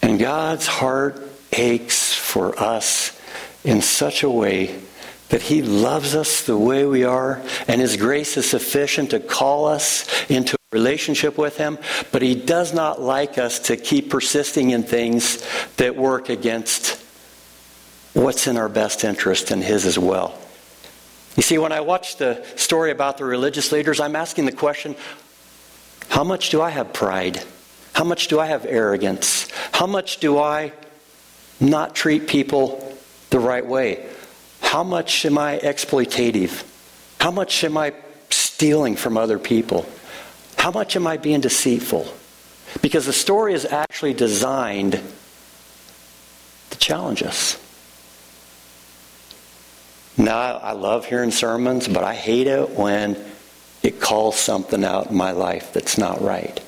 And 0.03 0.19
God's 0.19 0.67
heart 0.67 1.23
aches 1.53 2.15
for 2.15 2.59
us 2.59 3.19
in 3.65 3.83
such 3.83 4.23
a 4.23 4.31
way 4.31 4.81
that 5.29 5.43
He 5.43 5.63
loves 5.63 6.15
us 6.15 6.43
the 6.43 6.57
way 6.57 6.85
we 6.85 7.05
are, 7.05 7.43
and 7.69 7.81
His 7.81 7.97
grace 7.97 8.37
is 8.37 8.49
sufficient 8.49 9.11
to 9.11 9.21
call 9.21 9.67
us 9.67 10.09
into 10.29 10.55
a 10.57 10.77
relationship 10.77 11.39
with 11.39 11.57
Him, 11.57 11.79
but 12.13 12.23
He 12.23 12.35
does 12.35 12.75
not 12.75 13.01
like 13.01 13.39
us 13.39 13.59
to 13.61 13.77
keep 13.77 14.11
persisting 14.11 14.71
in 14.71 14.83
things 14.83 15.45
that 15.77 15.97
work 15.97 16.29
against 16.29 17.00
what's 18.15 18.47
in 18.47 18.57
our 18.57 18.69
best 18.69 19.05
interest 19.05 19.51
and 19.51 19.63
His 19.63 19.87
as 19.87 19.99
well. 19.99 20.39
You 21.37 21.43
see, 21.43 21.59
when 21.59 21.73
I 21.73 21.81
watch 21.81 22.17
the 22.17 22.45
story 22.57 22.91
about 22.91 23.19
the 23.19 23.25
religious 23.25 23.73
leaders, 23.73 24.01
I'm 24.01 24.17
asking 24.17 24.47
the 24.47 24.53
question 24.53 24.97
how 26.09 26.25
much 26.25 26.51
do 26.51 26.61
I 26.61 26.71
have 26.71 26.93
pride? 26.93 27.43
How 27.93 28.05
much 28.05 28.29
do 28.29 28.41
I 28.41 28.47
have 28.47 28.67
arrogance? 28.67 29.49
How 29.73 29.87
much 29.87 30.19
do 30.19 30.39
I 30.39 30.73
not 31.61 31.95
treat 31.95 32.27
people 32.27 32.97
the 33.31 33.39
right 33.39 33.65
way? 33.65 34.09
How 34.61 34.83
much 34.83 35.25
am 35.25 35.39
I 35.39 35.59
exploitative? 35.59 36.65
How 37.21 37.31
much 37.31 37.63
am 37.65 37.77
I 37.77 37.95
stealing 38.31 38.97
from 38.97 39.17
other 39.17 39.39
people? 39.39 39.87
How 40.57 40.71
much 40.71 40.97
am 40.97 41.07
I 41.07 41.17
being 41.17 41.41
deceitful? 41.41 42.13
Because 42.83 43.07
the 43.07 43.13
story 43.13 43.55
is 43.55 43.65
actually 43.65 44.15
designed 44.15 45.01
to 46.71 46.79
challenge 46.79 47.23
us. 47.23 47.57
Now, 50.21 50.59
I 50.59 50.73
love 50.73 51.07
hearing 51.07 51.31
sermons, 51.31 51.89
but 51.89 52.05
I 52.05 52.15
hate 52.15 52.47
it 52.47 52.71
when 52.71 53.17
it 53.83 54.01
calls 54.01 54.37
something 54.37 54.85
out 54.85 55.11
in 55.11 55.17
my 55.17 55.31
life 55.33 55.73
that's 55.73 55.97
not 55.97 56.21
right. 56.21 56.63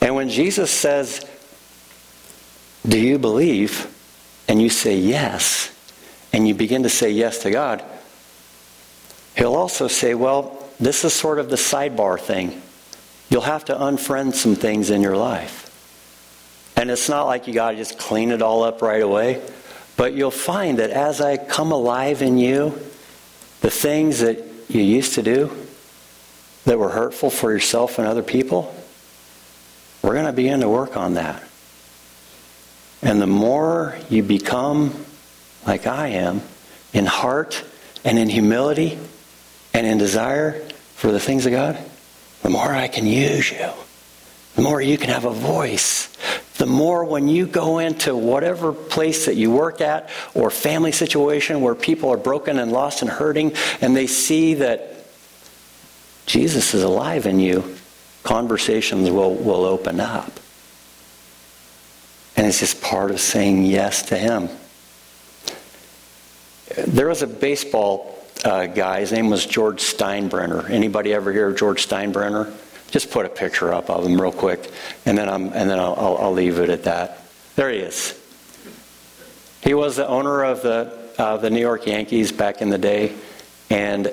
And 0.00 0.14
when 0.14 0.30
Jesus 0.30 0.70
says, 0.70 1.24
Do 2.86 2.98
you 2.98 3.18
believe? 3.18 3.94
and 4.48 4.62
you 4.62 4.70
say 4.70 4.96
yes, 4.96 5.70
and 6.32 6.48
you 6.48 6.54
begin 6.54 6.82
to 6.82 6.88
say 6.88 7.10
yes 7.10 7.42
to 7.42 7.50
God, 7.50 7.84
He'll 9.36 9.54
also 9.54 9.86
say, 9.86 10.14
Well, 10.14 10.66
this 10.80 11.04
is 11.04 11.12
sort 11.12 11.38
of 11.38 11.50
the 11.50 11.56
sidebar 11.56 12.18
thing. 12.18 12.62
You'll 13.28 13.42
have 13.42 13.66
to 13.66 13.74
unfriend 13.74 14.34
some 14.34 14.56
things 14.56 14.90
in 14.90 15.02
your 15.02 15.16
life. 15.16 15.66
And 16.76 16.90
it's 16.90 17.08
not 17.08 17.24
like 17.24 17.46
you 17.46 17.52
got 17.52 17.72
to 17.72 17.76
just 17.76 17.98
clean 17.98 18.30
it 18.30 18.40
all 18.40 18.62
up 18.62 18.80
right 18.80 19.02
away. 19.02 19.42
But 19.98 20.14
you'll 20.14 20.30
find 20.30 20.78
that 20.78 20.90
as 20.90 21.20
I 21.20 21.36
come 21.36 21.72
alive 21.72 22.22
in 22.22 22.38
you, 22.38 22.70
the 23.62 23.70
things 23.70 24.20
that 24.20 24.38
you 24.68 24.80
used 24.80 25.14
to 25.14 25.22
do 25.22 25.50
that 26.66 26.78
were 26.78 26.90
hurtful 26.90 27.30
for 27.30 27.50
yourself 27.50 27.98
and 27.98 28.06
other 28.06 28.22
people, 28.22 28.72
we're 30.00 30.12
going 30.12 30.26
to 30.26 30.32
begin 30.32 30.60
to 30.60 30.68
work 30.68 30.96
on 30.96 31.14
that. 31.14 31.42
And 33.02 33.20
the 33.20 33.26
more 33.26 33.98
you 34.08 34.22
become 34.22 34.94
like 35.66 35.88
I 35.88 36.08
am 36.08 36.42
in 36.92 37.04
heart 37.04 37.64
and 38.04 38.20
in 38.20 38.28
humility 38.28 39.00
and 39.74 39.84
in 39.84 39.98
desire 39.98 40.60
for 40.94 41.10
the 41.10 41.18
things 41.18 41.44
of 41.44 41.50
God, 41.50 41.76
the 42.42 42.50
more 42.50 42.72
I 42.72 42.86
can 42.86 43.04
use 43.04 43.50
you. 43.50 43.68
The 44.54 44.62
more 44.62 44.80
you 44.80 44.96
can 44.96 45.10
have 45.10 45.24
a 45.24 45.32
voice 45.32 46.06
the 46.58 46.66
more 46.66 47.04
when 47.04 47.28
you 47.28 47.46
go 47.46 47.78
into 47.78 48.14
whatever 48.14 48.72
place 48.72 49.26
that 49.26 49.36
you 49.36 49.50
work 49.50 49.80
at 49.80 50.10
or 50.34 50.50
family 50.50 50.92
situation 50.92 51.60
where 51.60 51.74
people 51.74 52.10
are 52.10 52.16
broken 52.16 52.58
and 52.58 52.72
lost 52.72 53.00
and 53.00 53.10
hurting 53.10 53.54
and 53.80 53.96
they 53.96 54.08
see 54.08 54.54
that 54.54 55.06
Jesus 56.26 56.74
is 56.74 56.82
alive 56.82 57.26
in 57.26 57.40
you, 57.40 57.76
conversations 58.24 59.08
will, 59.08 59.34
will 59.34 59.64
open 59.64 60.00
up. 60.00 60.30
And 62.36 62.46
it's 62.46 62.60
just 62.60 62.82
part 62.82 63.10
of 63.10 63.20
saying 63.20 63.64
yes 63.64 64.02
to 64.08 64.18
Him. 64.18 64.48
There 66.86 67.08
was 67.08 67.22
a 67.22 67.26
baseball 67.26 68.18
uh, 68.44 68.66
guy, 68.66 69.00
his 69.00 69.12
name 69.12 69.30
was 69.30 69.46
George 69.46 69.80
Steinbrenner. 69.80 70.68
Anybody 70.70 71.14
ever 71.14 71.32
hear 71.32 71.48
of 71.48 71.56
George 71.56 71.88
Steinbrenner? 71.88 72.52
Just 72.90 73.10
put 73.10 73.26
a 73.26 73.28
picture 73.28 73.72
up 73.72 73.90
of 73.90 74.04
him 74.04 74.20
real 74.20 74.32
quick, 74.32 74.70
and 75.04 75.16
then, 75.16 75.28
I'm, 75.28 75.52
and 75.52 75.68
then 75.68 75.78
I'll, 75.78 76.16
I'll, 76.18 76.32
leave 76.32 76.58
it 76.58 76.70
at 76.70 76.84
that. 76.84 77.22
There 77.54 77.70
he 77.70 77.78
is. 77.78 78.18
He 79.62 79.74
was 79.74 79.96
the 79.96 80.08
owner 80.08 80.44
of 80.44 80.62
the, 80.62 80.96
uh, 81.18 81.36
the 81.36 81.50
New 81.50 81.60
York 81.60 81.86
Yankees 81.86 82.32
back 82.32 82.62
in 82.62 82.70
the 82.70 82.78
day, 82.78 83.12
and 83.68 84.10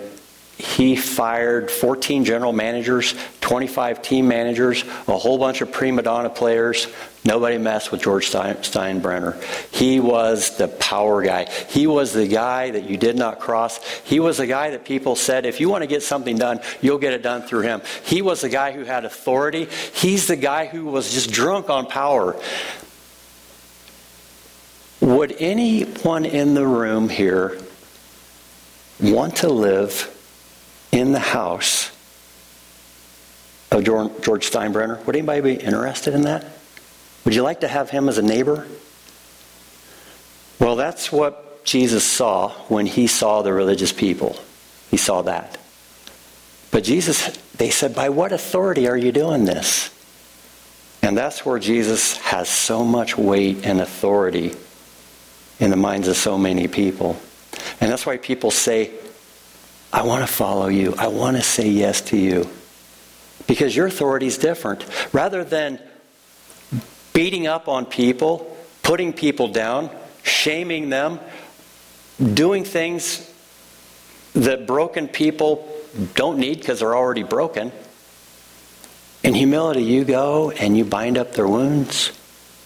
he 0.57 0.95
fired 0.95 1.69
14 1.69 2.23
general 2.23 2.53
managers, 2.53 3.13
25 3.41 4.01
team 4.01 4.27
managers, 4.27 4.83
a 5.07 5.17
whole 5.17 5.37
bunch 5.37 5.59
of 5.59 5.71
prima 5.71 6.01
donna 6.01 6.29
players. 6.29 6.87
Nobody 7.25 7.57
messed 7.57 7.91
with 7.91 8.01
George 8.01 8.27
Stein, 8.27 8.55
Steinbrenner. 8.57 9.41
He 9.73 9.99
was 9.99 10.55
the 10.57 10.69
power 10.69 11.23
guy. 11.23 11.51
He 11.69 11.87
was 11.87 12.13
the 12.13 12.27
guy 12.27 12.71
that 12.71 12.89
you 12.89 12.95
did 12.95 13.17
not 13.17 13.39
cross. 13.39 13.83
He 14.03 14.21
was 14.21 14.37
the 14.37 14.47
guy 14.47 14.69
that 14.69 14.85
people 14.85 15.17
said, 15.17 15.45
if 15.45 15.59
you 15.59 15.67
want 15.67 15.81
to 15.81 15.87
get 15.87 16.03
something 16.03 16.37
done, 16.37 16.61
you'll 16.81 16.99
get 16.99 17.13
it 17.13 17.21
done 17.21 17.41
through 17.41 17.61
him. 17.61 17.81
He 18.05 18.21
was 18.21 18.39
the 18.39 18.49
guy 18.49 18.71
who 18.71 18.85
had 18.85 19.03
authority. 19.03 19.67
He's 19.93 20.27
the 20.27 20.37
guy 20.37 20.67
who 20.67 20.85
was 20.85 21.13
just 21.13 21.31
drunk 21.31 21.69
on 21.69 21.87
power. 21.87 22.39
Would 25.01 25.35
anyone 25.39 26.23
in 26.23 26.53
the 26.53 26.65
room 26.65 27.09
here 27.09 27.59
want 29.01 29.37
to 29.37 29.49
live 29.49 30.14
in 30.95 31.11
the 31.11 31.19
house 31.19 31.91
of 33.69 33.83
George 33.83 34.49
Steinbrenner. 34.49 35.05
Would 35.05 35.15
anybody 35.15 35.41
be 35.41 35.53
interested 35.55 36.13
in 36.13 36.21
that? 36.21 36.45
Would 37.25 37.35
you 37.35 37.43
like 37.43 37.59
to 37.61 37.67
have 37.67 37.89
him 37.89 38.07
as 38.07 38.17
a 38.17 38.21
neighbor? 38.21 38.65
Well, 40.57 40.77
that's 40.77 41.11
what 41.11 41.65
Jesus 41.65 42.05
saw 42.05 42.51
when 42.69 42.85
he 42.85 43.07
saw 43.07 43.41
the 43.41 43.51
religious 43.51 43.91
people. 43.91 44.37
He 44.89 44.95
saw 44.95 45.21
that. 45.23 45.57
But 46.71 46.85
Jesus, 46.85 47.27
they 47.57 47.71
said, 47.71 47.93
By 47.93 48.09
what 48.09 48.31
authority 48.31 48.87
are 48.87 48.95
you 48.95 49.11
doing 49.11 49.43
this? 49.43 49.91
And 51.01 51.17
that's 51.17 51.45
where 51.45 51.59
Jesus 51.59 52.15
has 52.17 52.47
so 52.47 52.85
much 52.85 53.17
weight 53.17 53.65
and 53.65 53.81
authority 53.81 54.53
in 55.59 55.71
the 55.71 55.75
minds 55.75 56.07
of 56.07 56.15
so 56.15 56.37
many 56.37 56.67
people. 56.69 57.17
And 57.81 57.91
that's 57.91 58.05
why 58.05 58.17
people 58.17 58.49
say, 58.49 58.91
I 59.95 60.01
want 60.01 60.27
to 60.27 60.31
follow 60.31 60.67
you. 60.67 60.93
I 60.97 61.07
want 61.07 61.37
to 61.37 61.41
say 61.41 61.69
yes 61.69 62.01
to 62.09 62.17
you. 62.17 62.49
Because 63.47 63.73
your 63.73 63.87
authority 63.87 64.27
is 64.27 64.37
different. 64.37 64.85
Rather 65.13 65.45
than 65.45 65.79
beating 67.13 67.47
up 67.47 67.69
on 67.69 67.85
people, 67.85 68.57
putting 68.83 69.13
people 69.13 69.47
down, 69.47 69.89
shaming 70.21 70.89
them, 70.89 71.21
doing 72.33 72.65
things 72.65 73.31
that 74.33 74.67
broken 74.67 75.07
people 75.07 75.65
don't 76.13 76.39
need 76.39 76.59
because 76.59 76.81
they're 76.81 76.95
already 76.95 77.23
broken. 77.23 77.71
In 79.23 79.33
humility, 79.33 79.83
you 79.83 80.03
go 80.03 80.51
and 80.51 80.77
you 80.77 80.83
bind 80.83 81.17
up 81.17 81.31
their 81.35 81.47
wounds, 81.47 82.11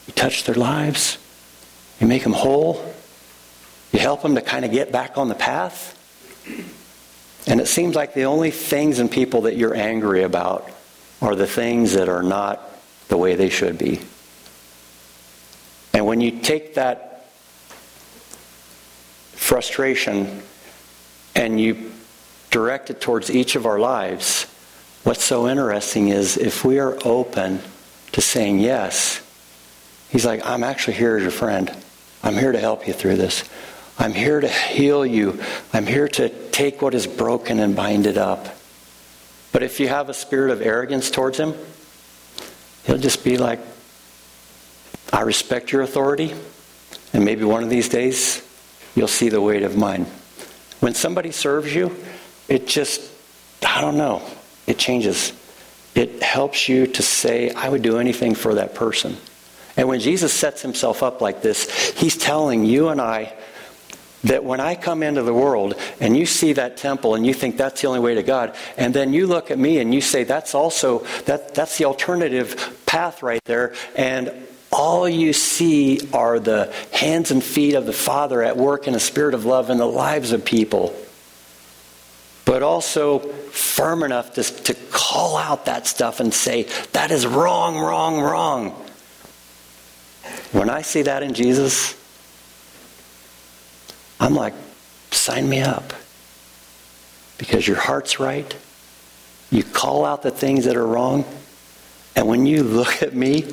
you 0.08 0.14
touch 0.14 0.46
their 0.46 0.56
lives, 0.56 1.20
you 2.02 2.08
make 2.08 2.24
them 2.24 2.34
whole, 2.34 2.84
you 3.94 4.00
help 4.00 4.24
them 4.24 4.34
to 4.34 4.42
kind 4.42 4.66
of 4.66 4.72
get 4.72 4.92
back 4.92 5.16
on 5.20 5.28
the 5.28 5.36
path. 5.36 5.96
And 7.50 7.60
it 7.60 7.68
seems 7.68 7.96
like 7.96 8.14
the 8.14 8.26
only 8.26 8.52
things 8.52 9.00
and 9.00 9.10
people 9.10 9.42
that 9.42 9.58
you're 9.58 9.76
angry 9.76 10.22
about 10.22 10.70
are 11.20 11.36
the 11.36 11.48
things 11.48 11.94
that 11.94 12.08
are 12.08 12.22
not 12.22 12.62
the 13.08 13.18
way 13.18 13.36
they 13.36 13.50
should 13.50 13.78
be. 13.78 14.00
And 15.94 16.06
when 16.06 16.22
you 16.22 16.40
take 16.40 16.76
that 16.76 17.26
frustration 19.32 20.44
and 21.36 21.60
you 21.60 21.92
direct 22.52 22.92
it 22.92 23.02
towards 23.02 23.32
each 23.32 23.56
of 23.56 23.66
our 23.66 23.80
lives, 23.80 24.46
what's 25.04 25.24
so 25.24 25.48
interesting 25.48 26.10
is 26.10 26.38
if 26.38 26.64
we 26.64 26.78
are 26.78 26.98
open 27.04 27.62
to 28.12 28.22
saying 28.22 28.60
yes, 28.60 29.26
He's 30.10 30.26
like, 30.26 30.46
I'm 30.46 30.64
actually 30.64 30.96
here 30.96 31.18
as 31.18 31.24
your 31.24 31.32
friend. 31.32 31.72
I'm 32.24 32.34
here 32.36 32.52
to 32.52 32.60
help 32.60 32.88
you 32.88 32.94
through 32.94 33.18
this. 33.18 33.44
I'm 33.98 34.14
here 34.14 34.40
to 34.40 34.48
heal 34.48 35.06
you. 35.06 35.42
I'm 35.74 35.86
here 35.86 36.08
to 36.08 36.30
take 36.60 36.82
what 36.82 36.94
is 36.94 37.08
broken 37.08 37.58
and 37.62 37.74
bind 37.74 38.06
it 38.06 38.18
up. 38.18 38.46
But 39.54 39.64
if 39.64 39.80
you 39.80 39.88
have 39.88 40.10
a 40.10 40.14
spirit 40.14 40.52
of 40.52 40.62
arrogance 40.62 41.10
towards 41.10 41.40
him, 41.40 41.54
he'll 42.84 42.98
just 42.98 43.24
be 43.24 43.38
like, 43.38 43.62
I 45.14 45.22
respect 45.22 45.72
your 45.72 45.84
authority, 45.84 46.36
and 47.14 47.24
maybe 47.24 47.46
one 47.46 47.64
of 47.64 47.70
these 47.70 47.88
days 47.88 48.46
you'll 48.94 49.08
see 49.08 49.30
the 49.30 49.40
weight 49.40 49.64
of 49.64 49.78
mine. 49.78 50.06
When 50.82 50.94
somebody 50.94 51.32
serves 51.32 51.74
you, 51.74 51.96
it 52.50 52.68
just, 52.68 53.10
I 53.66 53.80
don't 53.80 53.96
know, 53.96 54.22
it 54.68 54.78
changes. 54.78 55.32
It 55.96 56.22
helps 56.22 56.68
you 56.68 56.88
to 56.88 57.02
say, 57.02 57.52
I 57.52 57.70
would 57.70 57.84
do 57.84 58.00
anything 58.00 58.36
for 58.36 58.56
that 58.56 58.76
person. 58.76 59.16
And 59.78 59.88
when 59.88 60.02
Jesus 60.02 60.34
sets 60.34 60.62
himself 60.62 61.04
up 61.04 61.22
like 61.22 61.42
this, 61.42 61.92
he's 61.92 62.18
telling 62.18 62.66
you 62.66 62.90
and 62.90 63.00
I 63.00 63.34
that 64.24 64.44
when 64.44 64.60
I 64.60 64.76
come 64.76 65.02
into 65.04 65.24
the 65.24 65.34
world 65.34 65.76
and 66.00 66.16
you 66.16 66.26
see 66.26 66.54
that 66.54 66.78
temple 66.78 67.16
and 67.16 67.26
you 67.26 67.34
think 67.34 67.58
that's 67.58 67.82
the 67.82 67.88
only 67.88 68.02
way 68.02 68.16
to 68.16 68.24
God, 68.24 68.56
and 68.78 68.94
then 68.94 69.14
you 69.14 69.28
look 69.28 69.52
at 69.52 69.58
me 69.58 69.80
and 69.80 69.94
you 69.94 70.02
say 70.02 70.24
that's 70.24 70.54
also 70.54 71.00
that 71.26 71.56
that's 71.56 71.78
the 71.78 71.86
alternative 71.86 72.84
path 72.86 73.24
right 73.24 73.44
there, 73.46 73.74
and 73.96 74.32
all 74.72 75.10
you 75.10 75.34
see 75.34 76.00
are 76.14 76.40
the 76.40 76.74
hands 76.92 77.32
and 77.32 77.44
feet 77.44 77.74
of 77.74 77.86
the 77.86 77.94
Father 77.94 78.44
at 78.44 78.56
work 78.56 78.88
in 78.88 78.96
a 78.96 79.00
spirit 79.00 79.34
of 79.34 79.46
love 79.46 79.70
in 79.70 79.78
the 79.78 79.86
lives 79.86 80.32
of 80.32 80.46
people. 80.46 80.96
But 82.46 82.64
also 82.64 83.20
firm 83.20 84.04
enough 84.04 84.34
to, 84.34 84.44
to 84.44 84.74
call 84.92 85.38
out 85.38 85.66
that 85.66 85.88
stuff 85.88 86.20
and 86.20 86.34
say, 86.34 86.64
that 86.94 87.12
is 87.12 87.26
wrong, 87.26 87.78
wrong, 87.78 88.20
wrong. 88.20 88.72
When 90.52 90.70
I 90.70 90.82
see 90.82 91.04
that 91.04 91.22
in 91.22 91.34
Jesus, 91.34 91.99
I'm 94.20 94.36
like, 94.36 94.54
sign 95.12 95.48
me 95.48 95.62
up. 95.62 95.94
Because 97.38 97.68
your 97.68 97.78
heart's 97.78 98.20
right. 98.20 98.56
You 99.50 99.64
call 99.64 100.06
out 100.06 100.24
the 100.24 100.32
things 100.32 100.66
that 100.66 100.76
are 100.76 100.86
wrong. 100.86 101.26
And 102.16 102.28
when 102.28 102.46
you 102.46 102.64
look 102.64 103.02
at 103.02 103.14
me, 103.14 103.46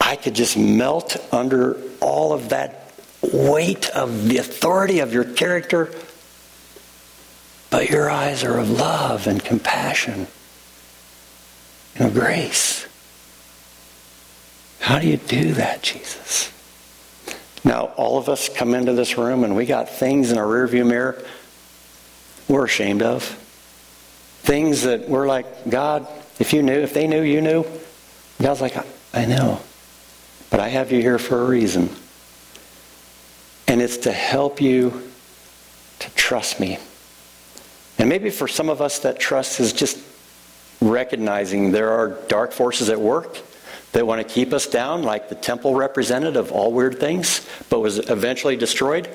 I 0.00 0.16
could 0.16 0.34
just 0.34 0.56
melt 0.56 1.16
under 1.32 1.80
all 2.00 2.32
of 2.32 2.50
that 2.50 2.92
weight 3.22 3.88
of 3.90 4.28
the 4.28 4.38
authority 4.38 5.00
of 5.00 5.12
your 5.12 5.24
character. 5.24 5.92
But 7.70 7.90
your 7.90 8.10
eyes 8.10 8.44
are 8.44 8.58
of 8.58 8.70
love 8.70 9.26
and 9.26 9.42
compassion 9.42 10.26
and 11.96 12.06
of 12.06 12.14
grace. 12.14 12.86
How 14.80 14.98
do 14.98 15.08
you 15.08 15.16
do 15.16 15.54
that, 15.54 15.82
Jesus? 15.82 16.52
Now, 17.76 17.92
all 17.98 18.16
of 18.16 18.30
us 18.30 18.48
come 18.48 18.74
into 18.74 18.94
this 18.94 19.18
room 19.18 19.44
and 19.44 19.54
we 19.54 19.66
got 19.66 19.90
things 19.90 20.32
in 20.32 20.38
our 20.38 20.46
rearview 20.46 20.86
mirror 20.86 21.22
we're 22.48 22.64
ashamed 22.64 23.02
of. 23.02 23.22
Things 24.44 24.84
that 24.84 25.10
we're 25.10 25.26
like, 25.26 25.68
God, 25.68 26.06
if 26.38 26.54
you 26.54 26.62
knew, 26.62 26.72
if 26.72 26.94
they 26.94 27.06
knew, 27.06 27.20
you 27.20 27.42
knew. 27.42 27.66
God's 28.40 28.62
like, 28.62 28.78
I 29.12 29.26
know. 29.26 29.60
But 30.48 30.60
I 30.60 30.68
have 30.68 30.90
you 30.90 31.02
here 31.02 31.18
for 31.18 31.42
a 31.42 31.44
reason. 31.44 31.90
And 33.68 33.82
it's 33.82 33.98
to 33.98 34.12
help 34.12 34.62
you 34.62 35.10
to 35.98 36.10
trust 36.14 36.58
me. 36.58 36.78
And 37.98 38.08
maybe 38.08 38.30
for 38.30 38.48
some 38.48 38.70
of 38.70 38.80
us, 38.80 39.00
that 39.00 39.18
trust 39.18 39.60
is 39.60 39.74
just 39.74 39.98
recognizing 40.80 41.72
there 41.72 41.90
are 41.90 42.08
dark 42.28 42.52
forces 42.52 42.88
at 42.88 42.98
work 42.98 43.36
that 43.96 44.06
want 44.06 44.20
to 44.20 44.34
keep 44.34 44.52
us 44.52 44.66
down, 44.66 45.02
like 45.04 45.30
the 45.30 45.34
temple 45.34 45.74
represented 45.74 46.36
of 46.36 46.52
all 46.52 46.70
weird 46.70 47.00
things, 47.00 47.48
but 47.70 47.80
was 47.80 47.96
eventually 48.10 48.54
destroyed. 48.54 49.08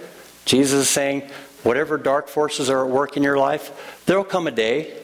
Jesus 0.45 0.81
is 0.81 0.89
saying, 0.89 1.21
whatever 1.61 1.99
dark 1.99 2.27
forces 2.27 2.67
are 2.67 2.83
at 2.83 2.91
work 2.91 3.15
in 3.15 3.21
your 3.21 3.37
life, 3.37 4.01
there'll 4.07 4.23
come 4.23 4.47
a 4.47 4.51
day 4.51 4.99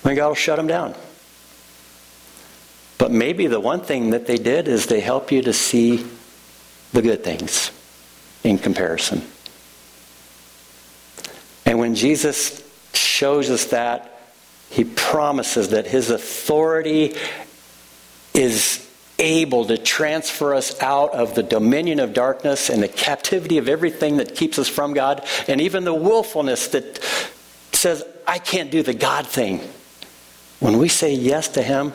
when 0.00 0.16
God 0.16 0.28
will 0.28 0.34
shut 0.34 0.56
them 0.56 0.66
down. 0.66 0.94
But 2.96 3.12
maybe 3.12 3.48
the 3.48 3.60
one 3.60 3.82
thing 3.82 4.10
that 4.10 4.26
they 4.26 4.38
did 4.38 4.66
is 4.66 4.86
they 4.86 5.00
help 5.00 5.30
you 5.30 5.42
to 5.42 5.52
see 5.52 6.06
the 6.94 7.02
good 7.02 7.22
things 7.22 7.70
in 8.44 8.56
comparison. 8.56 9.26
And 11.66 11.78
when 11.78 11.94
Jesus 11.94 12.66
shows 12.94 13.50
us 13.50 13.66
that, 13.66 14.22
he 14.70 14.84
promises 14.84 15.68
that 15.68 15.86
his 15.86 16.08
authority 16.08 17.14
is 18.38 18.88
able 19.18 19.64
to 19.64 19.76
transfer 19.76 20.54
us 20.54 20.80
out 20.80 21.10
of 21.10 21.34
the 21.34 21.42
dominion 21.42 21.98
of 21.98 22.14
darkness 22.14 22.70
and 22.70 22.80
the 22.80 22.88
captivity 22.88 23.58
of 23.58 23.68
everything 23.68 24.18
that 24.18 24.36
keeps 24.36 24.60
us 24.60 24.68
from 24.68 24.94
God, 24.94 25.26
and 25.48 25.60
even 25.60 25.82
the 25.82 25.92
willfulness 25.92 26.68
that 26.68 27.02
says, 27.72 28.04
I 28.28 28.38
can't 28.38 28.70
do 28.70 28.84
the 28.84 28.94
God 28.94 29.26
thing. 29.26 29.60
When 30.60 30.78
we 30.78 30.88
say 30.88 31.14
yes 31.14 31.48
to 31.48 31.62
him, 31.62 31.92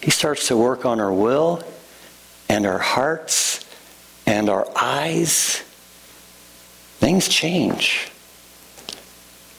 he 0.00 0.12
starts 0.12 0.46
to 0.46 0.56
work 0.56 0.84
on 0.84 1.00
our 1.00 1.12
will 1.12 1.64
and 2.48 2.64
our 2.64 2.78
hearts 2.78 3.64
and 4.26 4.48
our 4.48 4.68
eyes. 4.76 5.56
Things 6.98 7.28
change. 7.28 8.10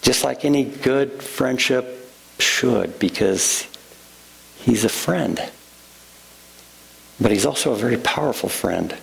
Just 0.01 0.23
like 0.23 0.45
any 0.45 0.63
good 0.63 1.21
friendship 1.21 2.09
should, 2.39 2.99
because 2.99 3.67
he's 4.59 4.85
a 4.85 4.89
friend. 4.89 5.41
But 7.21 7.31
he's 7.31 7.45
also 7.45 7.73
a 7.73 7.75
very 7.75 7.97
powerful 7.97 8.49
friend. 8.49 8.95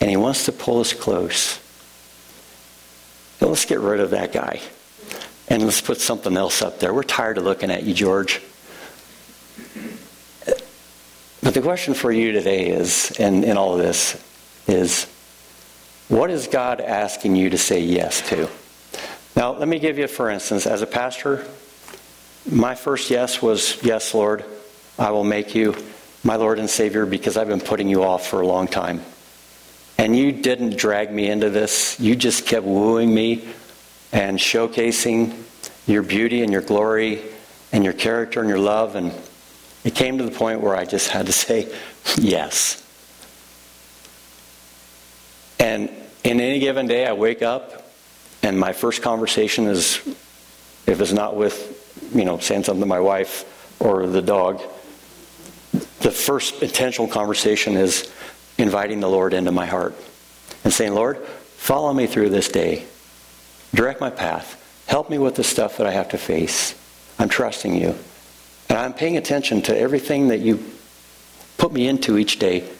And 0.00 0.10
he 0.10 0.16
wants 0.16 0.44
to 0.46 0.52
pull 0.52 0.80
us 0.80 0.92
close. 0.92 1.60
Let's 3.40 3.64
get 3.64 3.80
rid 3.80 4.00
of 4.00 4.10
that 4.10 4.32
guy. 4.32 4.60
And 5.48 5.62
let's 5.62 5.80
put 5.80 6.00
something 6.00 6.36
else 6.36 6.60
up 6.60 6.80
there. 6.80 6.92
We're 6.92 7.04
tired 7.04 7.38
of 7.38 7.44
looking 7.44 7.70
at 7.70 7.84
you, 7.84 7.94
George. 7.94 8.42
But 11.42 11.54
the 11.54 11.62
question 11.62 11.94
for 11.94 12.10
you 12.10 12.32
today 12.32 12.70
is, 12.70 13.12
and 13.18 13.44
in 13.44 13.56
all 13.56 13.74
of 13.74 13.78
this, 13.78 14.22
is 14.66 15.04
what 16.08 16.30
is 16.30 16.48
God 16.48 16.80
asking 16.80 17.36
you 17.36 17.50
to 17.50 17.58
say 17.58 17.80
yes 17.80 18.28
to? 18.30 18.48
Now, 19.36 19.52
let 19.52 19.68
me 19.68 19.78
give 19.78 19.98
you, 19.98 20.08
for 20.08 20.28
instance, 20.28 20.66
as 20.66 20.82
a 20.82 20.86
pastor, 20.86 21.46
my 22.50 22.74
first 22.74 23.10
yes 23.10 23.40
was, 23.40 23.82
Yes, 23.84 24.12
Lord, 24.12 24.44
I 24.98 25.10
will 25.10 25.24
make 25.24 25.54
you 25.54 25.76
my 26.26 26.34
Lord 26.34 26.58
and 26.58 26.68
Savior 26.68 27.06
because 27.06 27.36
I've 27.36 27.46
been 27.46 27.60
putting 27.60 27.88
you 27.88 28.02
off 28.02 28.26
for 28.26 28.40
a 28.40 28.46
long 28.46 28.66
time. 28.66 29.00
And 29.96 30.14
you 30.16 30.32
didn't 30.32 30.76
drag 30.76 31.12
me 31.12 31.30
into 31.30 31.50
this, 31.50 31.98
you 32.00 32.16
just 32.16 32.46
kept 32.46 32.66
wooing 32.66 33.14
me 33.14 33.48
and 34.12 34.36
showcasing 34.36 35.40
your 35.86 36.02
beauty 36.02 36.42
and 36.42 36.52
your 36.52 36.62
glory 36.62 37.22
and 37.72 37.84
your 37.84 37.92
character 37.92 38.40
and 38.40 38.48
your 38.48 38.58
love. 38.58 38.96
And 38.96 39.12
it 39.84 39.94
came 39.94 40.18
to 40.18 40.24
the 40.24 40.32
point 40.32 40.60
where 40.60 40.74
I 40.74 40.84
just 40.84 41.08
had 41.10 41.26
to 41.26 41.32
say 41.32 41.72
yes. 42.16 42.82
And 45.60 45.88
in 46.24 46.40
any 46.40 46.58
given 46.58 46.88
day, 46.88 47.06
I 47.06 47.12
wake 47.12 47.42
up 47.42 47.88
and 48.42 48.58
my 48.58 48.72
first 48.72 49.00
conversation 49.00 49.66
is, 49.68 50.00
if 50.86 51.00
it's 51.00 51.12
not 51.12 51.36
with, 51.36 52.10
you 52.12 52.24
know, 52.24 52.38
saying 52.38 52.64
something 52.64 52.80
to 52.80 52.86
my 52.86 53.00
wife 53.00 53.44
or 53.80 54.06
the 54.08 54.22
dog, 54.22 54.60
the 56.06 56.12
first 56.12 56.62
intentional 56.62 57.08
conversation 57.08 57.76
is 57.76 58.12
inviting 58.58 59.00
the 59.00 59.08
Lord 59.08 59.34
into 59.34 59.50
my 59.50 59.66
heart 59.66 59.92
and 60.62 60.72
saying, 60.72 60.94
Lord, 60.94 61.18
follow 61.56 61.92
me 61.92 62.06
through 62.06 62.28
this 62.28 62.46
day. 62.46 62.84
Direct 63.74 64.00
my 64.00 64.10
path. 64.10 64.84
Help 64.86 65.10
me 65.10 65.18
with 65.18 65.34
the 65.34 65.42
stuff 65.42 65.78
that 65.78 65.86
I 65.88 65.90
have 65.90 66.10
to 66.10 66.16
face. 66.16 66.76
I'm 67.18 67.28
trusting 67.28 67.74
you. 67.74 67.96
And 68.68 68.78
I'm 68.78 68.92
paying 68.92 69.16
attention 69.16 69.62
to 69.62 69.76
everything 69.76 70.28
that 70.28 70.38
you 70.38 70.64
put 71.58 71.72
me 71.72 71.88
into 71.88 72.18
each 72.18 72.38
day 72.38 72.70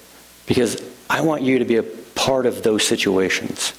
because 0.47 0.81
I 1.11 1.23
want 1.23 1.43
you 1.43 1.59
to 1.59 1.65
be 1.65 1.79
a 1.79 1.83
part 1.83 2.47
of 2.47 2.63
those 2.63 2.87
situations. 2.87 3.73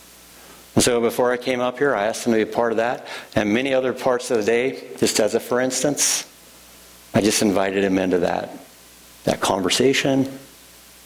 And 0.76 0.84
so 0.84 1.00
before 1.00 1.32
I 1.32 1.38
came 1.38 1.62
up 1.62 1.78
here, 1.78 1.96
I 1.96 2.08
asked 2.08 2.28
him 2.28 2.34
to 2.34 2.44
be 2.44 2.52
a 2.52 2.54
part 2.54 2.74
of 2.74 2.80
that. 2.80 3.08
And 3.34 3.54
many 3.54 3.74
other 3.74 3.94
parts 3.94 4.30
of 4.30 4.40
the 4.40 4.44
day, 4.44 4.90
just 4.98 5.22
as 5.22 5.36
a 5.36 5.40
for 5.40 5.62
instance, 5.62 6.30
I 7.14 7.22
just 7.22 7.42
invited 7.42 7.86
him 7.86 7.98
into 7.98 8.20
that. 8.20 8.67
That 9.28 9.42
conversation, 9.42 10.26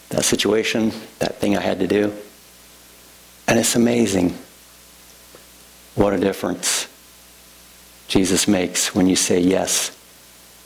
that 0.10 0.24
situation, 0.24 0.92
that 1.18 1.38
thing 1.38 1.58
I 1.58 1.60
had 1.60 1.80
to 1.80 1.88
do. 1.88 2.14
And 3.48 3.58
it's 3.58 3.76
amazing 3.76 4.38
what 5.96 6.14
a 6.14 6.20
difference 6.20 6.88
Jesus 8.08 8.48
makes 8.48 8.94
when 8.94 9.08
you 9.08 9.16
say 9.16 9.40
yes 9.40 9.98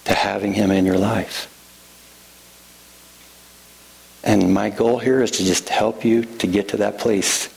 to 0.04 0.14
having 0.14 0.52
Him 0.52 0.70
in 0.70 0.86
your 0.86 0.98
life. 0.98 1.50
And 4.26 4.54
my 4.54 4.70
goal 4.70 5.00
here 5.00 5.22
is 5.22 5.32
to 5.32 5.46
just 5.46 5.70
help 5.70 6.04
you 6.04 6.26
to 6.26 6.48
get 6.48 6.68
to 6.70 6.78
that 6.78 7.00
place 7.00 7.48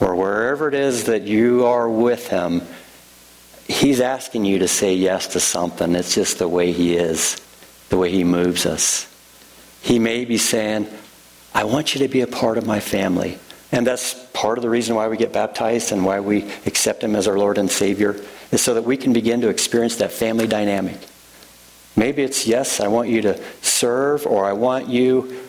where 0.00 0.14
wherever 0.14 0.68
it 0.68 0.74
is 0.74 1.04
that 1.04 1.22
you 1.22 1.64
are 1.64 1.88
with 1.88 2.28
Him, 2.28 2.60
He's 3.66 4.02
asking 4.02 4.44
you 4.44 4.58
to 4.58 4.68
say 4.68 4.96
yes 4.96 5.28
to 5.28 5.40
something. 5.40 5.94
It's 5.94 6.14
just 6.14 6.40
the 6.40 6.46
way 6.46 6.72
He 6.72 6.94
is, 6.94 7.40
the 7.88 7.96
way 7.96 8.10
He 8.10 8.22
moves 8.22 8.66
us. 8.66 9.06
He 9.82 9.98
may 9.98 10.24
be 10.24 10.38
saying, 10.38 10.88
I 11.54 11.64
want 11.64 11.94
you 11.94 12.00
to 12.00 12.08
be 12.08 12.20
a 12.20 12.26
part 12.26 12.58
of 12.58 12.66
my 12.66 12.80
family. 12.80 13.38
And 13.72 13.86
that's 13.86 14.14
part 14.32 14.58
of 14.58 14.62
the 14.62 14.70
reason 14.70 14.96
why 14.96 15.08
we 15.08 15.16
get 15.16 15.32
baptized 15.32 15.92
and 15.92 16.04
why 16.04 16.20
we 16.20 16.50
accept 16.66 17.02
Him 17.02 17.14
as 17.14 17.28
our 17.28 17.38
Lord 17.38 17.56
and 17.56 17.70
Savior, 17.70 18.20
is 18.50 18.60
so 18.60 18.74
that 18.74 18.82
we 18.82 18.96
can 18.96 19.12
begin 19.12 19.40
to 19.42 19.48
experience 19.48 19.96
that 19.96 20.10
family 20.10 20.46
dynamic. 20.46 20.98
Maybe 21.96 22.22
it's, 22.22 22.46
yes, 22.46 22.80
I 22.80 22.88
want 22.88 23.08
you 23.08 23.22
to 23.22 23.40
serve, 23.62 24.26
or 24.26 24.44
I 24.44 24.52
want 24.52 24.88
you, 24.88 25.40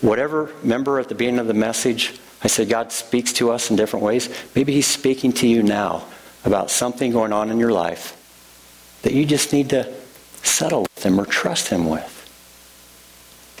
whatever, 0.00 0.50
remember 0.62 0.98
at 0.98 1.08
the 1.08 1.14
beginning 1.14 1.40
of 1.40 1.46
the 1.46 1.54
message, 1.54 2.18
I 2.42 2.48
said 2.48 2.68
God 2.68 2.92
speaks 2.92 3.32
to 3.34 3.50
us 3.50 3.70
in 3.70 3.76
different 3.76 4.04
ways. 4.04 4.28
Maybe 4.54 4.72
He's 4.72 4.86
speaking 4.86 5.32
to 5.34 5.46
you 5.46 5.62
now 5.62 6.06
about 6.44 6.70
something 6.70 7.12
going 7.12 7.32
on 7.32 7.50
in 7.50 7.58
your 7.58 7.72
life 7.72 8.20
that 9.02 9.12
you 9.12 9.24
just 9.24 9.52
need 9.52 9.70
to 9.70 9.92
settle 10.42 10.82
with 10.82 11.06
Him 11.06 11.20
or 11.20 11.26
trust 11.26 11.68
Him 11.68 11.88
with. 11.88 12.13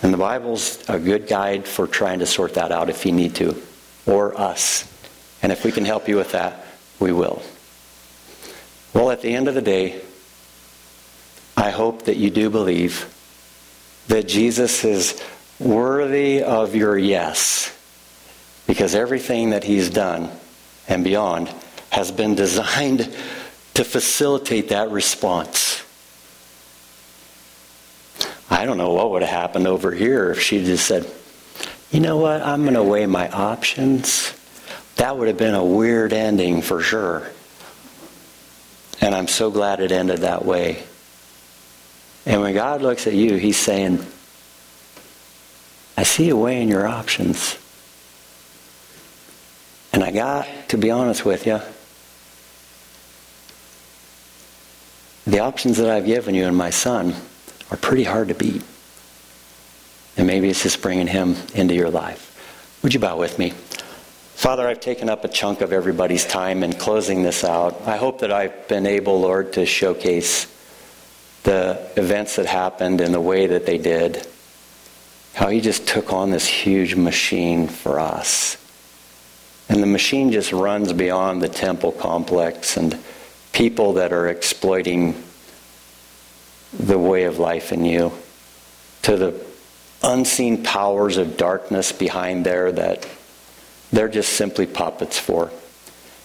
And 0.02 0.12
the 0.12 0.18
Bible's 0.18 0.82
a 0.88 0.98
good 0.98 1.26
guide 1.26 1.66
for 1.66 1.86
trying 1.86 2.18
to 2.18 2.26
sort 2.26 2.54
that 2.54 2.72
out 2.72 2.90
if 2.90 3.06
you 3.06 3.12
need 3.12 3.34
to, 3.36 3.60
or 4.06 4.38
us. 4.38 4.90
And 5.42 5.52
if 5.52 5.64
we 5.64 5.72
can 5.72 5.84
help 5.84 6.08
you 6.08 6.16
with 6.16 6.32
that, 6.32 6.66
we 6.98 7.12
will. 7.12 7.42
Well, 8.92 9.10
at 9.10 9.22
the 9.22 9.34
end 9.34 9.48
of 9.48 9.54
the 9.54 9.62
day, 9.62 10.00
I 11.56 11.70
hope 11.70 12.04
that 12.04 12.16
you 12.16 12.30
do 12.30 12.50
believe 12.50 13.12
that 14.08 14.28
Jesus 14.28 14.84
is 14.84 15.22
worthy 15.58 16.42
of 16.42 16.74
your 16.74 16.98
yes, 16.98 17.74
because 18.66 18.94
everything 18.94 19.50
that 19.50 19.64
he's 19.64 19.88
done 19.90 20.30
and 20.88 21.04
beyond 21.04 21.48
has 21.90 22.10
been 22.10 22.34
designed 22.34 23.14
to 23.74 23.84
facilitate 23.84 24.70
that 24.70 24.90
response. 24.90 25.83
I 28.54 28.66
don't 28.66 28.78
know 28.78 28.92
what 28.92 29.10
would 29.10 29.22
have 29.22 29.30
happened 29.32 29.66
over 29.66 29.90
here 29.90 30.30
if 30.30 30.40
she 30.40 30.64
just 30.64 30.86
said, 30.86 31.10
you 31.90 31.98
know 31.98 32.18
what, 32.18 32.40
I'm 32.40 32.62
going 32.62 32.74
to 32.74 32.84
weigh 32.84 33.04
my 33.04 33.28
options. 33.28 34.32
That 34.94 35.18
would 35.18 35.26
have 35.26 35.36
been 35.36 35.56
a 35.56 35.64
weird 35.64 36.12
ending 36.12 36.62
for 36.62 36.80
sure. 36.80 37.28
And 39.00 39.12
I'm 39.12 39.26
so 39.26 39.50
glad 39.50 39.80
it 39.80 39.90
ended 39.90 40.18
that 40.20 40.44
way. 40.44 40.84
And 42.26 42.42
when 42.42 42.54
God 42.54 42.80
looks 42.80 43.08
at 43.08 43.14
you, 43.14 43.34
He's 43.34 43.56
saying, 43.56 44.06
I 45.96 46.04
see 46.04 46.26
you 46.26 46.36
weighing 46.36 46.68
your 46.68 46.86
options. 46.86 47.58
And 49.92 50.04
I 50.04 50.12
got 50.12 50.46
to 50.68 50.78
be 50.78 50.92
honest 50.92 51.24
with 51.24 51.44
you. 51.44 51.60
The 55.26 55.40
options 55.40 55.78
that 55.78 55.90
I've 55.90 56.06
given 56.06 56.36
you 56.36 56.44
and 56.44 56.56
my 56.56 56.70
son 56.70 57.16
are 57.70 57.76
pretty 57.76 58.04
hard 58.04 58.28
to 58.28 58.34
beat. 58.34 58.62
And 60.16 60.26
maybe 60.26 60.48
it's 60.48 60.62
just 60.62 60.80
bringing 60.80 61.06
him 61.06 61.36
into 61.54 61.74
your 61.74 61.90
life. 61.90 62.30
Would 62.82 62.94
you 62.94 63.00
bow 63.00 63.16
with 63.16 63.38
me? 63.38 63.50
Father, 64.34 64.66
I've 64.68 64.80
taken 64.80 65.08
up 65.08 65.24
a 65.24 65.28
chunk 65.28 65.60
of 65.60 65.72
everybody's 65.72 66.26
time 66.26 66.62
in 66.62 66.72
closing 66.72 67.22
this 67.22 67.44
out. 67.44 67.80
I 67.86 67.96
hope 67.96 68.20
that 68.20 68.32
I've 68.32 68.68
been 68.68 68.84
able, 68.84 69.20
Lord, 69.20 69.54
to 69.54 69.64
showcase 69.64 70.46
the 71.44 71.90
events 71.96 72.36
that 72.36 72.46
happened 72.46 73.00
and 73.00 73.14
the 73.14 73.20
way 73.20 73.46
that 73.46 73.64
they 73.64 73.78
did. 73.78 74.26
How 75.34 75.48
He 75.48 75.60
just 75.60 75.86
took 75.86 76.12
on 76.12 76.30
this 76.30 76.46
huge 76.46 76.94
machine 76.94 77.68
for 77.68 77.98
us. 77.98 78.56
And 79.68 79.82
the 79.82 79.86
machine 79.86 80.30
just 80.30 80.52
runs 80.52 80.92
beyond 80.92 81.40
the 81.40 81.48
temple 81.48 81.92
complex 81.92 82.76
and 82.76 82.98
people 83.52 83.94
that 83.94 84.12
are 84.12 84.28
exploiting 84.28 85.22
the 86.78 86.98
way 86.98 87.24
of 87.24 87.38
life 87.38 87.72
in 87.72 87.84
you 87.84 88.12
to 89.02 89.16
the 89.16 89.46
unseen 90.02 90.62
powers 90.62 91.16
of 91.16 91.36
darkness 91.36 91.92
behind 91.92 92.44
there 92.44 92.72
that 92.72 93.08
they're 93.92 94.08
just 94.08 94.32
simply 94.32 94.66
puppets 94.66 95.18
for. 95.18 95.50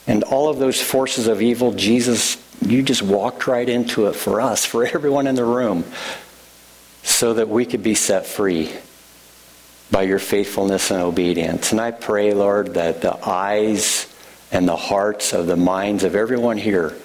And 0.08 0.24
all 0.24 0.50
of 0.50 0.60
those 0.60 0.82
forces 0.82 1.28
of 1.28 1.42
evil, 1.42 1.72
Jesus, 1.74 2.38
you 2.62 2.82
just 2.82 3.02
walked 3.02 3.48
right 3.48 3.68
into 3.68 4.08
it 4.08 4.16
for 4.16 4.42
us, 4.42 4.66
for 4.66 4.86
everyone 4.94 5.28
in 5.28 5.36
the 5.36 5.46
room, 5.46 5.84
so 7.04 7.36
that 7.36 7.48
we 7.48 7.66
could 7.66 7.84
be 7.84 7.96
set 7.96 8.26
free 8.26 8.72
by 9.92 10.04
your 10.04 10.20
faithfulness 10.20 10.92
and 10.92 11.02
obedience. 11.02 11.72
And 11.72 11.82
I 11.82 11.92
pray, 11.92 12.34
Lord, 12.34 12.76
that 12.76 13.02
the 13.02 13.18
eyes 13.28 14.08
and 14.52 14.68
the 14.68 14.76
hearts 14.76 15.34
of 15.34 15.48
the 15.48 15.56
minds 15.56 16.04
of 16.04 16.16
everyone 16.16 16.58
here 16.58 16.96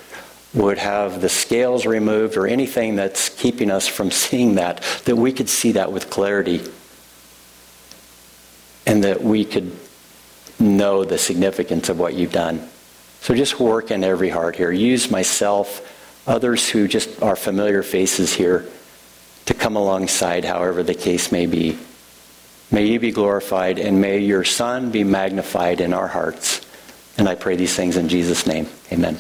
would 0.54 0.78
have 0.78 1.20
the 1.20 1.28
scales 1.28 1.84
removed 1.84 2.36
or 2.36 2.46
anything 2.46 2.96
that's 2.96 3.28
keeping 3.28 3.70
us 3.70 3.88
from 3.88 4.10
seeing 4.10 4.54
that, 4.54 4.82
that 5.04 5.16
we 5.16 5.32
could 5.32 5.48
see 5.48 5.72
that 5.72 5.92
with 5.92 6.10
clarity. 6.10 6.62
And 8.86 9.02
that 9.04 9.22
we 9.22 9.44
could 9.44 9.76
know 10.60 11.04
the 11.04 11.18
significance 11.18 11.88
of 11.88 11.98
what 11.98 12.14
you've 12.14 12.32
done. 12.32 12.68
So 13.20 13.34
just 13.34 13.58
work 13.58 13.90
in 13.90 14.04
every 14.04 14.28
heart 14.28 14.54
here. 14.54 14.70
Use 14.70 15.10
myself, 15.10 15.90
others 16.26 16.68
who 16.68 16.86
just 16.86 17.22
are 17.22 17.36
familiar 17.36 17.82
faces 17.82 18.34
here, 18.34 18.66
to 19.46 19.54
come 19.54 19.76
alongside, 19.76 20.44
however 20.44 20.82
the 20.82 20.94
case 20.94 21.32
may 21.32 21.46
be. 21.46 21.78
May 22.70 22.86
you 22.86 23.00
be 23.00 23.12
glorified, 23.12 23.78
and 23.78 24.00
may 24.00 24.18
your 24.18 24.44
Son 24.44 24.90
be 24.90 25.04
magnified 25.04 25.80
in 25.80 25.92
our 25.92 26.08
hearts. 26.08 26.60
And 27.16 27.28
I 27.28 27.34
pray 27.34 27.56
these 27.56 27.74
things 27.74 27.96
in 27.96 28.08
Jesus' 28.08 28.46
name. 28.46 28.68
Amen. 28.92 29.18